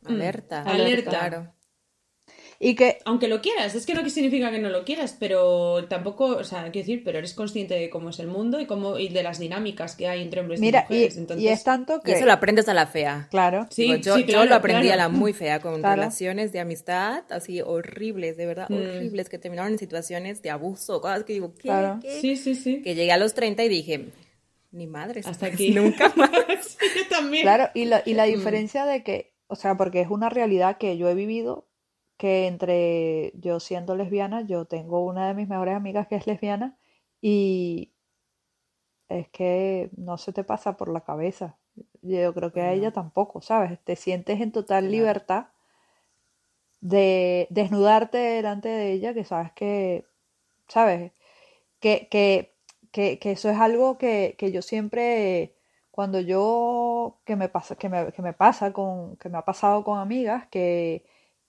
Alerta. 0.05 0.63
Alerta. 0.63 1.11
Claro. 1.11 1.55
Y 2.65 2.77
que 2.77 2.99
Aunque 3.07 3.27
lo 3.27 3.41
quieras, 3.41 3.75
es 3.75 3.85
que 3.87 3.93
no 3.95 4.05
que 4.05 4.11
significa 4.11 4.53
que 4.53 4.61
no 4.61 4.69
lo 4.71 4.85
quieras, 4.85 5.17
pero 5.19 5.85
tampoco, 5.89 6.27
o 6.27 6.45
sea, 6.45 6.63
quiero 6.71 6.87
decir, 6.87 7.03
pero 7.05 7.19
eres 7.19 7.35
consciente 7.35 7.75
de 7.75 7.91
cómo 7.91 8.11
es 8.11 8.21
el 8.21 8.29
mundo 8.29 8.61
y 8.61 8.67
cómo 8.67 9.01
y 9.01 9.09
de 9.09 9.25
las 9.25 9.41
dinámicas 9.41 9.97
que 9.97 10.07
hay 10.07 10.23
entre 10.23 10.43
hombres 10.43 10.61
Mira, 10.61 10.87
y 10.89 10.93
y, 10.93 10.97
mujeres. 10.97 11.17
Entonces, 11.17 11.45
y 11.45 11.49
es 11.49 11.65
tanto 11.65 11.97
Y 11.97 12.07
que. 12.07 12.13
eso 12.13 12.25
lo 12.25 12.33
aprendes 12.33 12.69
a 12.69 12.75
la 12.75 12.87
fea. 12.87 13.27
Claro. 13.33 13.67
Sí, 13.71 13.83
Digo, 13.83 13.97
yo, 13.97 14.17
sí, 14.17 14.25
yo 14.27 14.45
lo 14.45 14.55
aprendí 14.55 14.87
claro. 14.87 15.03
a 15.03 15.05
la 15.05 15.09
muy 15.09 15.33
fea 15.33 15.59
con 15.61 15.81
Claro. 15.81 15.97
relaciones 15.97 16.53
de 16.53 16.61
amistad 16.61 17.25
así 17.31 17.61
horribles, 17.61 18.37
de 18.37 18.47
verdad, 18.47 18.69
Mm. 18.71 18.75
horribles, 18.77 19.29
que 19.29 19.39
terminaron 19.39 19.73
en 19.73 19.79
situaciones 19.81 20.41
de 20.41 20.51
abuso, 20.51 21.01
cosas 21.01 21.25
que 21.25 21.33
digo, 21.33 21.55
¿qué? 21.55 21.63
Claro. 21.63 21.99
¿Qué? 22.01 22.21
Sí, 22.21 22.37
sí, 22.37 22.55
sí. 22.55 22.81
Que 22.83 22.95
llegué 22.95 23.11
a 23.11 23.17
los 23.19 23.35
30 23.35 23.65
y 23.65 23.69
dije, 23.69 24.11
ni 24.71 24.87
madres, 24.87 25.27
Hasta 25.27 25.47
pues, 25.47 25.55
aquí. 25.55 25.71
nunca 25.75 26.13
más. 26.17 26.31
Sí, 26.79 26.87
yo 26.97 27.09
también. 27.11 27.43
Claro, 27.43 27.71
y 27.75 27.87
la, 27.87 27.99
Mm. 27.99 28.03
y 28.11 28.15
la 28.15 28.25
diferencia 28.25 28.85
de 28.87 29.03
que, 29.03 29.35
o 29.49 29.57
sea, 29.57 29.77
porque 29.77 30.01
es 30.01 30.09
una 30.11 30.29
realidad 30.29 30.79
que 30.79 30.97
yo 30.97 31.09
he 31.09 31.15
vivido, 31.17 31.67
que 32.23 32.47
entre 32.47 33.33
yo 33.35 33.59
siendo 33.59 33.97
lesbiana, 33.97 34.43
yo 34.43 34.65
tengo 34.67 35.05
una 35.05 35.27
de 35.27 35.35
mis 35.35 35.49
mejores 35.49 35.75
amigas 35.75 36.07
que 36.07 36.15
es 36.15 36.27
lesbiana 36.29 36.79
y 37.21 37.93
es 39.09 39.29
que 39.31 39.91
no 39.97 40.19
se 40.19 40.33
te 40.33 40.45
pasa 40.45 40.77
por 40.77 40.89
la 40.93 41.03
cabeza. 41.03 41.57
Yo 42.03 42.35
creo 42.35 42.53
que 42.53 42.61
a 42.63 42.73
ella 42.73 42.93
tampoco, 42.93 43.41
¿sabes? 43.41 43.79
Te 43.85 43.97
sientes 43.97 44.41
en 44.41 44.53
total 44.53 44.91
libertad 44.91 45.47
de 46.81 47.47
desnudarte 47.51 48.19
delante 48.19 48.69
de 48.69 48.93
ella, 48.93 49.15
que 49.15 49.25
sabes 49.25 49.53
que, 49.53 50.05
¿sabes? 50.69 51.13
Que, 51.81 52.09
que, 52.11 52.55
que, 52.93 53.19
que 53.21 53.33
eso 53.33 53.51
es 53.51 53.59
algo 53.59 53.99
que, 53.99 54.37
que 54.39 54.53
yo 54.53 54.63
siempre, 54.63 55.57
cuando 55.91 56.21
yo, 56.21 57.21
que 57.27 57.37
me 57.37 57.49
pasa, 57.51 57.77
que 57.77 57.89
me, 57.91 58.13
que 58.13 58.23
me 58.23 58.35
pasa 58.35 58.73
con, 58.73 59.17
que 59.19 59.29
me 59.31 59.39
ha 59.39 59.45
pasado 59.45 59.85
con 59.85 59.99
amigas, 60.01 60.49
que, 60.49 61.05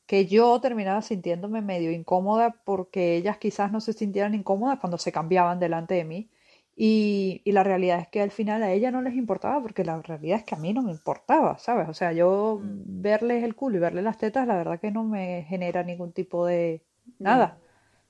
que 0.06 0.26
yo 0.26 0.60
terminaba 0.60 1.02
sintiéndome 1.02 1.62
medio 1.62 1.92
incómoda 1.92 2.56
porque 2.66 3.16
ellas 3.16 3.38
quizás 3.38 3.72
no 3.72 3.80
se 3.82 3.94
sintieran 3.94 4.36
incómodas 4.36 4.80
cuando 4.80 4.98
se 4.98 5.12
cambiaban 5.12 5.60
delante 5.60 5.94
de 5.96 6.04
mí. 6.04 6.30
Y, 6.76 7.42
y 7.46 7.52
la 7.52 7.64
realidad 7.64 8.00
es 8.00 8.08
que 8.08 8.20
al 8.22 8.32
final 8.32 8.64
a 8.64 8.72
ella 8.72 8.90
no 8.90 9.02
les 9.04 9.14
importaba 9.14 9.62
porque 9.62 9.86
la 9.86 10.02
realidad 10.02 10.40
es 10.40 10.44
que 10.44 10.56
a 10.56 10.58
mí 10.58 10.74
no 10.74 10.82
me 10.82 10.92
importaba, 10.92 11.58
¿sabes? 11.60 11.88
O 11.88 11.94
sea, 11.94 12.14
yo 12.14 12.60
verles 12.64 13.44
el 13.44 13.54
culo 13.56 13.78
y 13.78 13.80
verles 13.80 14.04
las 14.04 14.18
tetas, 14.18 14.48
la 14.48 14.56
verdad 14.58 14.80
que 14.80 14.90
no 14.90 15.04
me 15.04 15.46
genera 15.48 15.84
ningún 15.84 16.12
tipo 16.14 16.48
de 16.48 16.82
nada. 17.20 17.58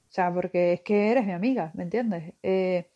O 0.10 0.13
sea, 0.13 0.34
porque 0.34 0.73
es 0.73 0.82
que 0.82 1.12
eres 1.12 1.25
mi 1.25 1.34
amiga, 1.34 1.71
¿me 1.73 1.84
entiendes? 1.84 2.34
Eh, 2.41 2.88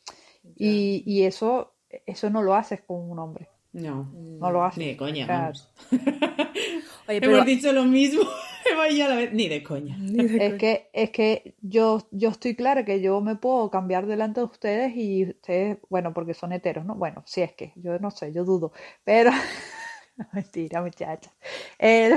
y, 0.56 1.04
y 1.06 1.24
eso, 1.24 1.74
eso 2.06 2.30
no 2.30 2.42
lo 2.44 2.56
haces 2.56 2.82
con 2.82 3.10
un 3.10 3.20
hombre, 3.20 3.50
No, 3.74 4.10
no 4.14 4.52
lo 4.52 4.64
haces. 4.64 4.78
ni 4.78 4.88
de 4.88 4.98
coña, 4.98 5.26
O 5.26 5.28
sea, 5.28 5.40
vamos. 5.42 5.70
Oye, 7.10 7.20
pero 7.20 7.34
Hemos 7.34 7.46
dicho 7.46 7.74
lo 7.74 7.84
mismo. 7.84 8.22
Eva 8.74 8.90
y 8.90 8.98
yo 8.98 9.06
a 9.06 9.10
la 9.10 9.16
vez, 9.16 9.34
ni 9.34 9.48
de 9.48 9.64
coña. 9.64 9.98
Es 10.18 10.54
que, 10.56 10.90
es 10.94 11.10
que 11.12 11.56
yo, 11.62 12.08
yo 12.12 12.30
estoy 12.30 12.56
clara 12.56 12.86
que 12.86 13.02
yo 13.02 13.22
me 13.22 13.36
puedo 13.36 13.70
cambiar 13.70 14.06
delante 14.06 14.40
de 14.40 14.46
ustedes 14.46 14.94
y 14.96 15.30
ustedes, 15.30 15.78
bueno, 15.90 16.14
porque 16.14 16.34
son 16.34 16.52
heteros, 16.52 16.86
¿no? 16.86 16.96
Bueno, 16.96 17.24
si 17.26 17.42
es 17.42 17.54
que, 17.54 17.74
yo 17.76 18.00
no 18.00 18.12
sé, 18.12 18.34
yo 18.34 18.44
dudo, 18.44 18.72
pero, 19.04 19.32
mentira, 20.34 20.82
muchachas. 20.82 21.34
Eh, 21.80 22.16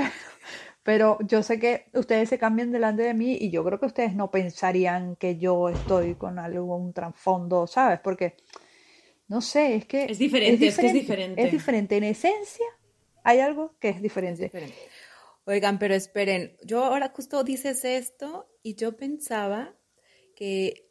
pero 0.83 1.19
yo 1.21 1.43
sé 1.43 1.59
que 1.59 1.85
ustedes 1.93 2.29
se 2.29 2.39
cambian 2.39 2.71
delante 2.71 3.03
de 3.03 3.13
mí 3.13 3.37
y 3.39 3.51
yo 3.51 3.63
creo 3.63 3.79
que 3.79 3.85
ustedes 3.85 4.15
no 4.15 4.31
pensarían 4.31 5.15
que 5.15 5.37
yo 5.37 5.69
estoy 5.69 6.15
con 6.15 6.39
algún 6.39 6.93
trasfondo, 6.93 7.67
¿sabes? 7.67 7.99
Porque, 7.99 8.35
no 9.27 9.41
sé, 9.41 9.75
es 9.75 9.85
que 9.85 10.05
Es 10.05 10.17
diferente, 10.17 10.67
es 10.67 10.77
que 10.77 10.87
es 10.87 10.93
diferente. 10.93 11.43
Es 11.43 11.51
diferente, 11.51 11.97
en 11.97 12.03
esencia 12.05 12.65
hay 13.23 13.39
algo 13.39 13.75
que 13.79 13.89
es 13.89 14.01
diferente. 14.01 14.43
Diferente. 14.43 14.75
Oigan, 15.51 15.79
pero 15.79 15.93
esperen, 15.93 16.55
yo 16.63 16.85
ahora 16.85 17.11
justo 17.13 17.43
dices 17.43 17.83
esto 17.83 18.49
y 18.63 18.75
yo 18.75 18.95
pensaba 18.95 19.75
que, 20.33 20.89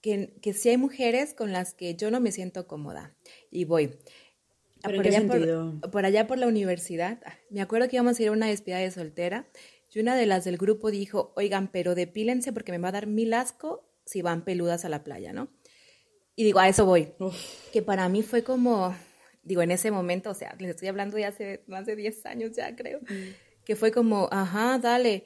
que, 0.00 0.32
que 0.40 0.52
sí 0.52 0.68
hay 0.68 0.76
mujeres 0.76 1.34
con 1.34 1.50
las 1.50 1.74
que 1.74 1.96
yo 1.96 2.12
no 2.12 2.20
me 2.20 2.30
siento 2.30 2.68
cómoda. 2.68 3.16
Y 3.50 3.64
voy. 3.64 3.98
¿Pero 4.80 4.94
en 4.94 5.02
por, 5.02 5.02
qué 5.02 5.08
allá 5.08 5.18
sentido? 5.18 5.80
por 5.90 6.06
allá 6.06 6.26
por 6.28 6.38
la 6.38 6.46
universidad, 6.46 7.20
ah, 7.26 7.34
me 7.50 7.60
acuerdo 7.60 7.88
que 7.88 7.96
íbamos 7.96 8.16
a 8.16 8.22
ir 8.22 8.28
a 8.28 8.32
una 8.32 8.46
despedida 8.46 8.78
de 8.78 8.92
soltera 8.92 9.48
Y 9.92 9.98
una 9.98 10.14
de 10.14 10.26
las 10.26 10.44
del 10.44 10.56
grupo 10.56 10.92
dijo, 10.92 11.32
oigan, 11.34 11.66
pero 11.66 11.96
depílense 11.96 12.52
porque 12.52 12.70
me 12.70 12.78
va 12.78 12.90
a 12.90 12.92
dar 12.92 13.08
mil 13.08 13.34
asco 13.34 13.90
si 14.06 14.22
van 14.22 14.44
peludas 14.44 14.84
a 14.84 14.88
la 14.88 15.02
playa, 15.02 15.32
¿no? 15.32 15.48
Y 16.36 16.44
digo, 16.44 16.60
a 16.60 16.68
eso 16.68 16.86
voy. 16.86 17.08
Que 17.72 17.82
para 17.82 18.08
mí 18.08 18.22
fue 18.22 18.44
como, 18.44 18.94
digo, 19.42 19.62
en 19.62 19.72
ese 19.72 19.90
momento, 19.90 20.30
o 20.30 20.34
sea, 20.34 20.54
les 20.60 20.70
estoy 20.70 20.86
hablando 20.86 21.16
de 21.16 21.24
hace 21.24 21.64
más 21.66 21.86
de 21.86 21.96
10 21.96 22.24
años 22.26 22.52
ya, 22.56 22.76
creo, 22.76 23.00
mm. 23.00 23.49
Que 23.64 23.76
fue 23.76 23.92
como, 23.92 24.28
ajá, 24.30 24.78
dale. 24.78 25.24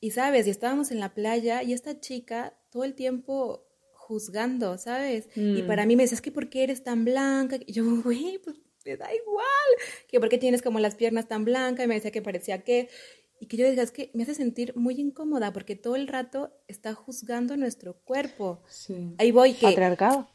Y 0.00 0.10
sabes, 0.10 0.46
y 0.46 0.50
estábamos 0.50 0.90
en 0.90 1.00
la 1.00 1.14
playa 1.14 1.62
y 1.62 1.72
esta 1.72 2.00
chica 2.00 2.58
todo 2.70 2.84
el 2.84 2.94
tiempo 2.94 3.66
juzgando, 3.92 4.76
¿sabes? 4.76 5.28
Y 5.34 5.62
mm. 5.62 5.66
para 5.66 5.86
mí 5.86 5.96
me 5.96 6.02
decía, 6.02 6.16
es 6.16 6.22
que 6.22 6.30
¿por 6.30 6.50
qué 6.50 6.64
eres 6.64 6.84
tan 6.84 7.04
blanca? 7.04 7.58
Y 7.64 7.72
yo, 7.72 7.84
güey, 8.02 8.38
pues 8.38 8.56
me 8.84 8.96
da 8.96 9.14
igual. 9.14 9.46
Que 10.08 10.20
¿por 10.20 10.28
qué 10.28 10.38
tienes 10.38 10.62
como 10.62 10.78
las 10.78 10.94
piernas 10.94 11.26
tan 11.26 11.44
blancas? 11.44 11.84
Y 11.84 11.88
me 11.88 11.94
decía 11.94 12.10
que 12.10 12.22
parecía 12.22 12.62
que... 12.62 12.88
Y 13.40 13.46
que 13.46 13.56
yo 13.56 13.66
decía, 13.66 13.82
es 13.82 13.90
que 13.90 14.10
me 14.14 14.22
hace 14.22 14.34
sentir 14.34 14.74
muy 14.76 14.94
incómoda 14.94 15.52
porque 15.52 15.74
todo 15.74 15.96
el 15.96 16.06
rato 16.06 16.52
está 16.68 16.94
juzgando 16.94 17.56
nuestro 17.56 17.98
cuerpo. 18.04 18.62
Sí. 18.68 19.14
Ahí 19.18 19.32
voy. 19.32 19.54
Que, 19.54 19.66
Patriarcado 19.66 20.33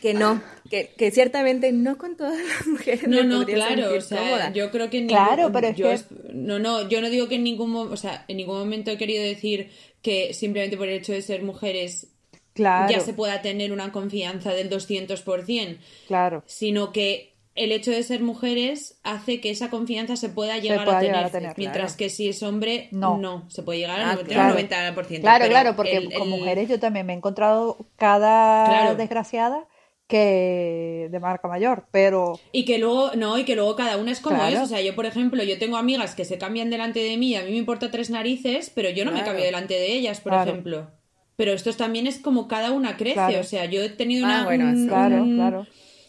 que 0.00 0.14
no, 0.14 0.40
que, 0.70 0.92
que, 0.96 1.10
ciertamente 1.10 1.72
no 1.72 1.98
con 1.98 2.16
todas 2.16 2.38
las 2.38 2.66
mujeres. 2.66 3.08
No, 3.08 3.22
no, 3.22 3.44
claro, 3.44 3.94
o 3.96 4.00
sea, 4.00 4.52
yo 4.52 4.70
creo 4.70 4.90
que 4.90 4.98
en 4.98 5.08
claro, 5.08 5.50
pero 5.52 5.68
es 5.68 5.76
que... 5.76 6.14
no, 6.32 6.58
no, 6.58 6.88
yo 6.88 7.00
no 7.00 7.10
digo 7.10 7.28
que 7.28 7.36
en 7.36 7.44
ningún, 7.44 7.74
o 7.74 7.96
sea, 7.96 8.24
en 8.28 8.36
ningún 8.36 8.58
momento 8.58 8.90
he 8.90 8.98
querido 8.98 9.22
decir 9.22 9.70
que 10.02 10.34
simplemente 10.34 10.76
por 10.76 10.88
el 10.88 10.94
hecho 10.94 11.12
de 11.12 11.22
ser 11.22 11.42
mujeres 11.42 12.08
claro. 12.52 12.92
ya 12.92 13.00
se 13.00 13.14
pueda 13.14 13.42
tener 13.42 13.72
una 13.72 13.92
confianza 13.92 14.52
del 14.52 14.70
200%, 14.70 15.78
claro, 16.06 16.42
sino 16.46 16.92
que 16.92 17.36
el 17.54 17.72
hecho 17.72 17.90
de 17.90 18.02
ser 18.02 18.20
mujeres 18.20 18.98
hace 19.02 19.40
que 19.40 19.50
esa 19.50 19.70
confianza 19.70 20.16
se 20.16 20.28
pueda 20.28 20.58
llegar, 20.58 20.88
a, 20.88 21.00
tener, 21.30 21.54
mientras 21.56 21.96
que 21.96 22.10
si 22.10 22.28
es 22.28 22.42
hombre 22.42 22.88
no, 22.92 23.46
se 23.48 23.62
puede 23.62 23.80
llegar 23.80 24.00
al 24.00 24.18
ah, 24.18 24.54
90%. 24.54 25.20
Claro, 25.20 25.48
claro, 25.48 25.74
porque 25.74 26.06
con 26.16 26.28
mujeres 26.28 26.68
yo 26.68 26.78
también 26.78 27.06
me 27.06 27.14
he 27.14 27.16
encontrado 27.16 27.78
cada 27.96 28.94
desgraciada 28.94 29.64
que 30.06 31.08
de 31.10 31.20
marca 31.20 31.48
mayor, 31.48 31.86
pero... 31.90 32.38
Y 32.52 32.64
que 32.64 32.78
luego, 32.78 33.10
no, 33.16 33.38
y 33.38 33.44
que 33.44 33.56
luego 33.56 33.74
cada 33.74 33.96
una 33.96 34.12
es 34.12 34.20
como 34.20 34.44
es, 34.46 34.58
o 34.58 34.66
sea, 34.66 34.80
yo 34.80 34.94
por 34.94 35.06
ejemplo, 35.06 35.42
yo 35.42 35.58
tengo 35.58 35.76
amigas 35.76 36.14
que 36.14 36.24
se 36.24 36.38
cambian 36.38 36.70
delante 36.70 37.00
de 37.00 37.16
mí, 37.16 37.34
a 37.34 37.42
mí 37.42 37.50
me 37.50 37.56
importa 37.56 37.90
tres 37.90 38.10
narices, 38.10 38.70
pero 38.70 38.90
yo 38.90 39.04
no 39.04 39.12
me 39.12 39.24
cambio 39.24 39.44
delante 39.44 39.74
de 39.74 39.92
ellas, 39.92 40.20
por 40.20 40.34
ejemplo. 40.34 40.90
Pero 41.36 41.52
esto 41.52 41.72
también 41.74 42.06
es 42.06 42.18
como 42.18 42.48
cada 42.48 42.70
una 42.70 42.96
crece, 42.96 43.38
o 43.38 43.44
sea, 43.44 43.64
yo 43.66 43.82
he 43.82 43.88
tenido 43.88 44.26
ah, 44.26 44.46
una... 44.48 45.66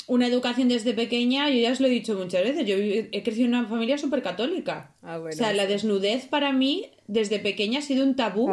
una 0.07 0.27
educación 0.27 0.69
desde 0.69 0.93
pequeña, 0.93 1.49
yo 1.49 1.59
ya 1.59 1.71
os 1.71 1.79
lo 1.79 1.87
he 1.87 1.89
dicho 1.89 2.13
muchas 2.13 2.43
veces, 2.43 2.65
yo 2.65 2.75
he 2.77 3.23
crecido 3.23 3.47
en 3.47 3.55
una 3.55 3.67
familia 3.67 3.97
súper 3.97 4.21
católica. 4.21 4.95
Ah, 5.01 5.19
o 5.19 5.31
sea, 5.31 5.53
la 5.53 5.65
desnudez 5.65 6.27
para 6.27 6.53
mí 6.53 6.91
desde 7.07 7.39
pequeña 7.39 7.79
ha 7.79 7.81
sido 7.81 8.05
un 8.05 8.15
tabú 8.15 8.49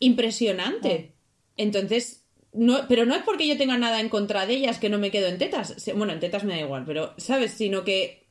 impresionante. 0.00 1.12
Entonces, 1.56 2.24
no, 2.58 2.88
pero 2.88 3.06
no 3.06 3.14
es 3.14 3.22
porque 3.22 3.46
yo 3.46 3.56
tenga 3.56 3.78
nada 3.78 4.00
en 4.00 4.08
contra 4.08 4.44
de 4.44 4.54
ellas 4.54 4.78
que 4.78 4.88
no 4.88 4.98
me 4.98 5.12
quedo 5.12 5.28
en 5.28 5.38
tetas. 5.38 5.76
Bueno, 5.94 6.12
en 6.12 6.18
tetas 6.18 6.42
me 6.42 6.54
da 6.54 6.60
igual, 6.60 6.84
pero, 6.84 7.14
¿sabes? 7.16 7.52
Sino 7.52 7.84
que 7.84 8.26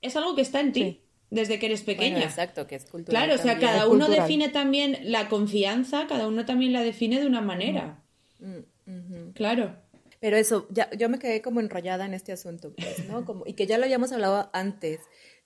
es 0.00 0.16
algo 0.16 0.34
que 0.34 0.40
está 0.40 0.60
en 0.60 0.72
ti. 0.72 1.02
Desde 1.28 1.58
que 1.58 1.66
eres 1.66 1.82
pequeña. 1.82 2.22
exacto, 2.22 2.66
que 2.66 2.76
es 2.76 2.86
cultural. 2.86 3.26
Claro, 3.26 3.38
o 3.38 3.42
sea, 3.42 3.58
cada 3.58 3.88
uno 3.88 4.08
define 4.08 4.48
también 4.48 4.96
la 5.02 5.28
confianza, 5.28 6.06
cada 6.06 6.26
uno 6.26 6.46
también 6.46 6.72
la 6.72 6.82
define 6.82 7.20
de 7.20 7.26
una 7.26 7.42
manera. 7.42 8.02
Mm, 8.38 9.32
claro. 9.34 9.76
Pero 10.20 10.36
eso, 10.38 10.66
ya, 10.70 10.88
yo 10.96 11.10
me 11.10 11.18
quedé 11.18 11.42
como 11.42 11.60
enrollada 11.60 12.06
en 12.06 12.14
este 12.14 12.32
asunto, 12.32 12.72
pues, 12.74 13.06
¿no? 13.08 13.26
Como, 13.26 13.44
y 13.44 13.52
que 13.52 13.66
ya 13.66 13.76
lo 13.76 13.84
habíamos 13.84 14.12
hablado 14.12 14.48
antes, 14.54 15.00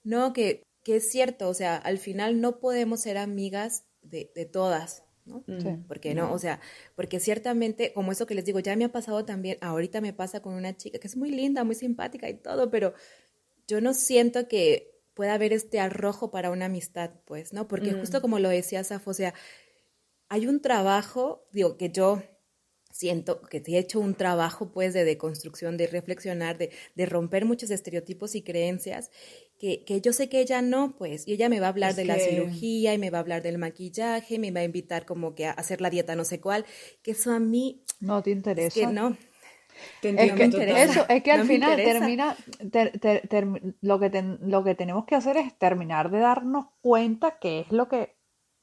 ¿no? 0.04 0.32
Que, 0.32 0.62
que 0.84 0.96
es 0.96 1.10
cierto, 1.10 1.48
o 1.48 1.54
sea, 1.54 1.76
al 1.76 1.98
final 1.98 2.40
no 2.40 2.60
podemos 2.60 3.00
ser 3.00 3.18
amigas 3.18 3.86
de, 4.02 4.30
de 4.34 4.44
todas, 4.44 5.02
¿no? 5.30 5.84
Porque 5.88 6.14
no, 6.14 6.32
o 6.32 6.38
sea, 6.38 6.60
porque 6.96 7.20
ciertamente, 7.20 7.92
como 7.92 8.12
eso 8.12 8.26
que 8.26 8.34
les 8.34 8.44
digo, 8.44 8.58
ya 8.60 8.76
me 8.76 8.84
ha 8.84 8.92
pasado 8.92 9.24
también, 9.24 9.56
ahorita 9.60 10.00
me 10.00 10.12
pasa 10.12 10.40
con 10.40 10.54
una 10.54 10.76
chica 10.76 10.98
que 10.98 11.06
es 11.06 11.16
muy 11.16 11.30
linda, 11.30 11.64
muy 11.64 11.74
simpática 11.74 12.28
y 12.28 12.34
todo, 12.34 12.70
pero 12.70 12.92
yo 13.66 13.80
no 13.80 13.94
siento 13.94 14.48
que 14.48 15.00
pueda 15.14 15.34
haber 15.34 15.52
este 15.52 15.80
arrojo 15.80 16.30
para 16.30 16.50
una 16.50 16.66
amistad, 16.66 17.10
pues, 17.24 17.52
¿no? 17.52 17.68
Porque 17.68 17.92
justo 17.92 18.20
como 18.20 18.38
lo 18.38 18.48
decía 18.48 18.84
Safo, 18.84 19.10
o 19.10 19.14
sea, 19.14 19.34
hay 20.28 20.46
un 20.46 20.60
trabajo, 20.60 21.46
digo, 21.52 21.76
que 21.76 21.90
yo 21.90 22.22
siento 22.90 23.40
que 23.42 23.62
he 23.64 23.78
hecho 23.78 24.00
un 24.00 24.14
trabajo 24.14 24.72
pues 24.72 24.94
de 24.94 25.04
deconstrucción, 25.04 25.76
de 25.76 25.86
reflexionar, 25.86 26.58
de, 26.58 26.70
de 26.94 27.06
romper 27.06 27.44
muchos 27.44 27.70
estereotipos 27.70 28.34
y 28.34 28.42
creencias 28.42 29.10
que, 29.60 29.84
que, 29.84 30.00
yo 30.00 30.12
sé 30.12 30.28
que 30.30 30.40
ella 30.40 30.62
no, 30.62 30.96
pues, 30.96 31.28
y 31.28 31.34
ella 31.34 31.50
me 31.50 31.60
va 31.60 31.66
a 31.66 31.68
hablar 31.68 31.94
de 31.94 32.06
la 32.06 32.18
cirugía 32.18 32.94
y 32.94 32.98
me 32.98 33.10
va 33.10 33.18
a 33.18 33.20
hablar 33.20 33.42
del 33.42 33.58
maquillaje, 33.58 34.38
me 34.38 34.50
va 34.50 34.60
a 34.60 34.64
invitar 34.64 35.04
como 35.04 35.34
que 35.34 35.46
a 35.46 35.50
hacer 35.50 35.82
la 35.82 35.90
dieta 35.90 36.16
no 36.16 36.24
sé 36.24 36.40
cuál, 36.40 36.64
que 37.02 37.10
eso 37.10 37.30
a 37.30 37.38
mí... 37.38 37.84
No 38.00 38.22
te 38.22 38.30
interesa. 38.30 38.68
Es 38.68 38.86
que 38.86 38.92
no. 38.92 39.16
Es 40.02 40.32
que, 40.32 40.82
eso, 40.82 41.06
es 41.08 41.22
que 41.22 41.32
al 41.32 41.46
final 41.46 41.76
termina, 41.76 42.36
lo, 43.80 44.00
que 44.00 44.36
lo 44.42 44.64
que 44.64 44.74
tenemos 44.74 45.04
que 45.04 45.14
hacer 45.14 45.36
es 45.36 45.56
terminar 45.58 46.10
de 46.10 46.20
darnos 46.20 46.66
cuenta 46.80 47.38
que 47.38 47.60
es 47.60 47.70
lo 47.70 47.88
que 47.88 48.16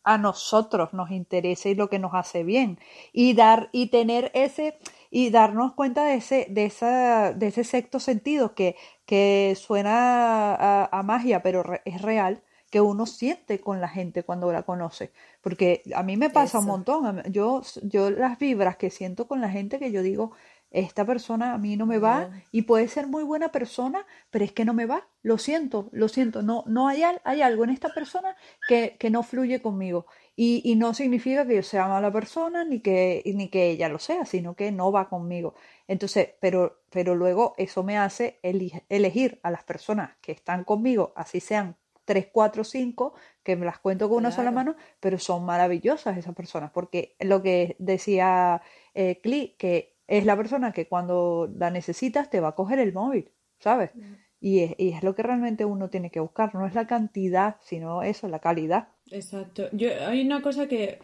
a 0.03 0.17
nosotros 0.17 0.93
nos 0.93 1.11
interesa 1.11 1.69
y 1.69 1.75
lo 1.75 1.89
que 1.89 1.99
nos 1.99 2.13
hace 2.13 2.43
bien 2.43 2.79
y 3.13 3.33
dar 3.33 3.69
y 3.71 3.87
tener 3.87 4.31
ese 4.33 4.77
y 5.09 5.29
darnos 5.29 5.73
cuenta 5.73 6.05
de 6.05 6.15
ese 6.15 6.47
de 6.49 6.65
esa 6.65 7.33
de 7.33 7.47
ese 7.47 7.63
sexto 7.63 7.99
sentido 7.99 8.53
que, 8.55 8.75
que 9.05 9.55
suena 9.57 10.85
a, 10.85 11.03
magia 11.03 11.41
pero 11.41 11.63
es 11.85 12.01
real 12.01 12.43
que 12.69 12.81
uno 12.81 13.05
siente 13.05 13.59
con 13.59 13.79
la 13.79 13.87
gente 13.87 14.23
cuando 14.23 14.51
la 14.51 14.63
conoce. 14.63 15.13
Porque 15.41 15.83
a 15.95 16.03
mí 16.03 16.17
me 16.17 16.29
pasa 16.29 16.59
un 16.59 16.65
montón 16.65 17.23
yo 17.31 17.61
yo 17.83 18.09
las 18.09 18.37
vibras 18.37 18.77
que 18.77 18.89
siento 18.89 19.27
con 19.27 19.41
la 19.41 19.49
gente 19.49 19.79
que 19.79 19.91
yo 19.91 20.01
digo 20.01 20.31
esta 20.69 21.05
persona 21.05 21.53
a 21.53 21.57
mí 21.57 21.77
no 21.77 21.85
me 21.85 21.97
va 21.97 22.29
y 22.51 22.63
puede 22.63 22.87
ser 22.89 23.07
muy 23.07 23.23
buena 23.23 23.49
persona, 23.53 24.05
pero 24.29 24.43
es 24.43 24.51
que 24.51 24.65
no 24.65 24.73
me 24.73 24.85
va, 24.85 25.07
lo 25.21 25.37
siento, 25.37 25.87
lo 25.93 26.09
siento, 26.09 26.41
no, 26.41 26.65
no 26.67 26.89
hay, 26.89 27.03
hay 27.23 27.41
algo 27.41 27.63
en 27.63 27.69
esta 27.69 27.93
persona 27.93 28.35
que, 28.67 28.97
que 28.99 29.09
no 29.09 29.23
fluye 29.23 29.61
conmigo 29.61 30.07
y, 30.39 30.61
y, 30.63 30.75
no 30.75 30.93
significa 30.93 31.47
que 31.47 31.55
yo 31.55 31.63
sea 31.63 31.87
mala 31.87 32.11
persona 32.11 32.63
ni 32.63 32.79
que, 32.79 33.23
ni 33.25 33.49
que 33.49 33.71
ella 33.71 33.89
lo 33.89 33.97
sea, 33.97 34.23
sino 34.23 34.55
que 34.55 34.71
no 34.71 34.91
va 34.91 35.09
conmigo. 35.09 35.55
Entonces, 35.87 36.29
pero, 36.39 36.79
pero 36.91 37.15
luego 37.15 37.55
eso 37.57 37.83
me 37.83 37.97
hace 37.97 38.39
elegir 38.43 39.39
a 39.41 39.49
las 39.49 39.63
personas 39.63 40.15
que 40.21 40.31
están 40.31 40.63
conmigo, 40.63 41.11
así 41.15 41.39
sean 41.39 41.75
3, 42.05 42.29
4, 42.31 42.63
5, 42.63 43.15
que 43.41 43.55
me 43.55 43.65
las 43.65 43.79
cuento 43.79 44.07
con 44.09 44.19
una 44.19 44.31
sola 44.31 44.51
mano, 44.51 44.75
pero 44.99 45.17
son 45.17 45.43
maravillosas 45.43 46.17
esas 46.17 46.35
personas, 46.35 46.69
porque 46.71 47.15
lo 47.19 47.41
que 47.41 47.75
decía 47.79 48.61
eh, 48.93 49.19
Cli, 49.21 49.55
que 49.57 49.97
es 50.05 50.23
la 50.23 50.37
persona 50.37 50.71
que 50.71 50.87
cuando 50.87 51.51
la 51.57 51.71
necesitas 51.71 52.29
te 52.29 52.39
va 52.41 52.49
a 52.49 52.55
coger 52.55 52.77
el 52.77 52.93
móvil, 52.93 53.31
¿sabes? 53.59 53.89
Mm. 53.95 54.13
Y 54.39 54.59
es, 54.59 54.75
y 54.77 54.89
es, 54.91 55.03
lo 55.03 55.15
que 55.15 55.23
realmente 55.23 55.65
uno 55.65 55.89
tiene 55.89 56.11
que 56.11 56.19
buscar, 56.19 56.53
no 56.53 56.67
es 56.67 56.75
la 56.75 56.85
cantidad, 56.85 57.57
sino 57.61 58.03
eso, 58.03 58.27
la 58.27 58.39
calidad. 58.39 58.89
Exacto. 59.11 59.69
Yo, 59.71 59.89
hay 60.07 60.21
una 60.21 60.41
cosa 60.41 60.67
que 60.67 60.99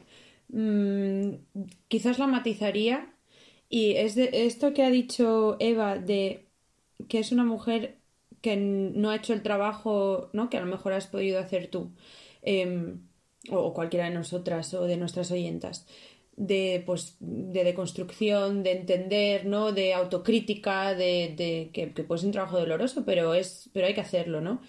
mmm, 0.50 1.36
quizás 1.88 2.20
la 2.20 2.28
matizaría 2.28 3.14
y 3.70 3.94
es 3.96 4.16
de 4.16 4.30
esto 4.46 4.74
que 4.74 4.84
ha 4.84 4.90
dicho 4.90 5.58
Eva 5.60 5.98
de 5.98 6.48
que 7.10 7.20
es 7.20 7.32
una 7.32 7.46
mujer 7.46 7.98
que 8.42 8.58
no 8.58 9.10
ha 9.10 9.16
hecho 9.16 9.34
el 9.34 9.44
trabajo 9.44 10.30
¿no? 10.34 10.50
que 10.50 10.58
a 10.58 10.62
lo 10.62 10.68
mejor 10.68 10.94
has 10.94 11.08
podido 11.08 11.40
hacer 11.40 11.68
tú 11.70 11.92
eh, 12.42 12.96
o 13.50 13.74
cualquiera 13.74 14.06
de 14.06 14.12
nosotras 14.16 14.74
o 14.74 14.86
de 14.86 14.98
nuestras 14.98 15.32
oyentas 15.32 15.86
de, 16.36 16.84
pues, 16.86 17.18
de 17.20 17.64
deconstrucción, 17.64 18.64
de 18.64 18.72
entender, 18.72 19.46
¿no? 19.46 19.72
De 19.72 19.94
autocrítica, 19.94 20.96
de, 20.96 21.34
de 21.38 21.70
que, 21.74 21.94
que, 21.94 22.04
puede 22.04 22.20
ser 22.22 22.28
un 22.28 22.32
trabajo 22.34 22.60
doloroso, 22.60 23.06
pero, 23.06 23.34
es, 23.36 23.70
pero 23.74 23.88
hay 23.88 23.94
que 23.94 24.02
hacerlo, 24.02 24.42
¿no? 24.42 24.62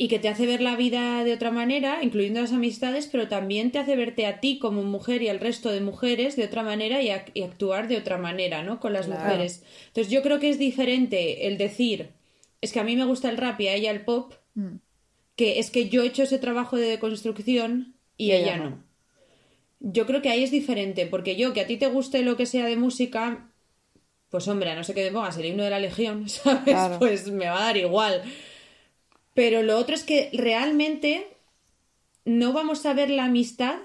Y 0.00 0.08
que 0.08 0.20
te 0.20 0.28
hace 0.28 0.46
ver 0.46 0.62
la 0.62 0.76
vida 0.76 1.24
de 1.24 1.34
otra 1.34 1.50
manera, 1.50 1.98
incluyendo 2.02 2.40
las 2.40 2.52
amistades, 2.52 3.08
pero 3.10 3.26
también 3.26 3.72
te 3.72 3.80
hace 3.80 3.96
verte 3.96 4.26
a 4.26 4.38
ti 4.38 4.58
como 4.58 4.82
mujer 4.84 5.22
y 5.22 5.28
al 5.28 5.40
resto 5.40 5.70
de 5.70 5.80
mujeres 5.80 6.36
de 6.36 6.44
otra 6.44 6.62
manera 6.62 7.02
y, 7.02 7.10
actuar 7.10 7.88
de 7.88 7.96
otra 7.96 8.16
manera, 8.16 8.62
¿no? 8.62 8.78
Con 8.78 8.92
las 8.92 9.08
mujeres. 9.08 9.64
Entonces 9.88 10.10
yo 10.10 10.22
creo 10.22 10.38
que 10.38 10.50
es 10.50 10.58
diferente 10.58 11.48
el 11.48 11.58
decir, 11.58 12.10
es 12.60 12.72
que 12.72 12.80
a 12.80 12.84
mí 12.84 12.94
me 12.94 13.04
gusta 13.04 13.28
el 13.28 13.36
rap 13.36 13.60
y 13.60 13.68
a 13.68 13.74
ella 13.74 13.90
el 13.90 14.04
pop, 14.04 14.34
mm. 14.54 14.76
que 15.34 15.58
es 15.58 15.70
que 15.70 15.88
yo 15.88 16.02
he 16.02 16.06
hecho 16.06 16.22
ese 16.22 16.38
trabajo 16.38 16.76
de 16.76 16.86
deconstrucción 16.86 17.94
y, 18.16 18.30
ella, 18.30 18.56
no 18.56 18.88
yo 19.80 20.06
creo 20.06 20.22
que 20.22 20.30
ahí 20.30 20.42
es 20.42 20.50
diferente, 20.50 21.06
porque 21.06 21.36
yo, 21.36 21.52
que 21.52 21.60
a 21.60 21.66
ti 21.66 21.76
te 21.76 21.86
guste 21.86 22.22
lo 22.22 22.36
que 22.36 22.46
sea 22.46 22.66
de 22.66 22.76
música, 22.76 23.48
pues 24.28 24.48
hombre, 24.48 24.70
a 24.70 24.74
no 24.74 24.84
sé 24.84 24.94
qué 24.94 25.04
me 25.04 25.12
pongas 25.12 25.38
el 25.38 25.46
himno 25.46 25.64
de 25.64 25.70
la 25.70 25.78
Legión, 25.78 26.28
¿sabes? 26.28 26.76
Pues 26.98 27.28
me 27.30 27.46
va 27.46 27.58
a 27.58 27.66
dar 27.66 27.76
igual. 27.76 28.22
Pero 29.38 29.62
lo 29.62 29.78
otro 29.78 29.94
es 29.94 30.02
que 30.02 30.30
realmente 30.32 31.28
no 32.24 32.52
vamos 32.52 32.84
a 32.86 32.92
ver 32.92 33.08
la 33.08 33.26
amistad 33.26 33.76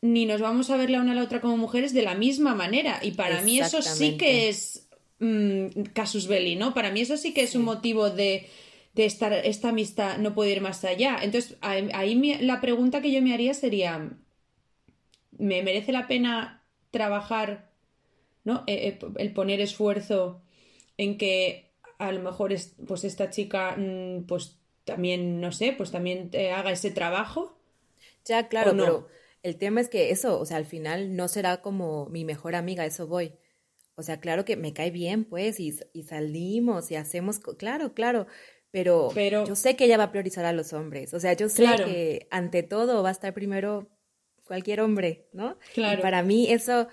ni 0.00 0.26
nos 0.26 0.40
vamos 0.40 0.70
a 0.70 0.76
ver 0.76 0.90
la 0.90 1.00
una 1.00 1.10
a 1.10 1.14
la 1.16 1.24
otra 1.24 1.40
como 1.40 1.56
mujeres 1.56 1.92
de 1.92 2.02
la 2.02 2.14
misma 2.14 2.54
manera. 2.54 3.00
Y 3.02 3.10
para 3.10 3.42
mí 3.42 3.58
eso 3.58 3.82
sí 3.82 4.16
que 4.16 4.48
es 4.48 4.86
mm, 5.18 5.90
casus 5.92 6.28
belli, 6.28 6.54
¿no? 6.54 6.72
Para 6.72 6.92
mí 6.92 7.00
eso 7.00 7.16
sí 7.16 7.34
que 7.34 7.42
es 7.42 7.56
un 7.56 7.64
motivo 7.64 8.10
de 8.10 8.46
de 8.94 9.04
estar, 9.04 9.32
esta 9.32 9.70
amistad 9.70 10.18
no 10.18 10.34
puede 10.34 10.52
ir 10.52 10.60
más 10.60 10.84
allá. 10.84 11.18
Entonces, 11.20 11.56
ahí, 11.62 12.38
la 12.40 12.60
pregunta 12.60 13.02
que 13.02 13.10
yo 13.10 13.22
me 13.22 13.34
haría 13.34 13.54
sería, 13.54 14.08
¿me 15.36 15.64
merece 15.64 15.90
la 15.90 16.06
pena 16.06 16.62
trabajar, 16.92 17.72
¿no? 18.44 18.62
Eh, 18.68 18.86
eh, 18.86 19.06
el 19.16 19.32
poner 19.32 19.60
esfuerzo 19.60 20.42
en 20.96 21.18
que 21.18 21.72
a 21.98 22.12
lo 22.12 22.22
mejor 22.22 22.52
es, 22.52 22.76
pues 22.86 23.02
esta 23.02 23.30
chica 23.30 23.74
mm, 23.76 24.26
pues 24.28 24.61
también, 24.84 25.40
no 25.40 25.52
sé, 25.52 25.74
pues 25.76 25.90
también 25.90 26.30
haga 26.54 26.72
ese 26.72 26.90
trabajo. 26.90 27.56
Ya, 28.24 28.48
claro, 28.48 28.72
pero 28.76 29.08
el 29.42 29.56
tema 29.56 29.80
es 29.80 29.88
que 29.88 30.10
eso, 30.10 30.38
o 30.38 30.46
sea, 30.46 30.56
al 30.56 30.66
final 30.66 31.16
no 31.16 31.28
será 31.28 31.60
como 31.60 32.06
mi 32.06 32.24
mejor 32.24 32.54
amiga, 32.54 32.86
eso 32.86 33.06
voy. 33.06 33.34
O 33.94 34.02
sea, 34.02 34.20
claro 34.20 34.44
que 34.44 34.56
me 34.56 34.72
cae 34.72 34.90
bien, 34.90 35.24
pues, 35.24 35.60
y, 35.60 35.74
y 35.92 36.02
salimos 36.04 36.90
y 36.90 36.96
hacemos, 36.96 37.38
claro, 37.38 37.92
claro, 37.94 38.26
pero, 38.72 39.10
pero, 39.12 39.44
yo 39.44 39.54
sé 39.54 39.76
que 39.76 39.84
ella 39.84 39.98
va 39.98 40.04
a 40.04 40.10
priorizar 40.10 40.46
a 40.46 40.52
los 40.52 40.72
hombres. 40.72 41.12
O 41.12 41.20
sea, 41.20 41.34
yo 41.34 41.50
sé 41.50 41.64
que 41.84 42.26
ante 42.30 42.62
todo 42.62 43.02
va 43.02 43.10
a 43.10 43.12
estar 43.12 43.34
primero 43.34 43.90
cualquier 44.44 44.80
hombre, 44.80 45.28
¿no? 45.32 45.58
Claro. 45.74 45.98
Y 45.98 46.02
para 46.02 46.22
mí 46.22 46.50
eso, 46.50 46.88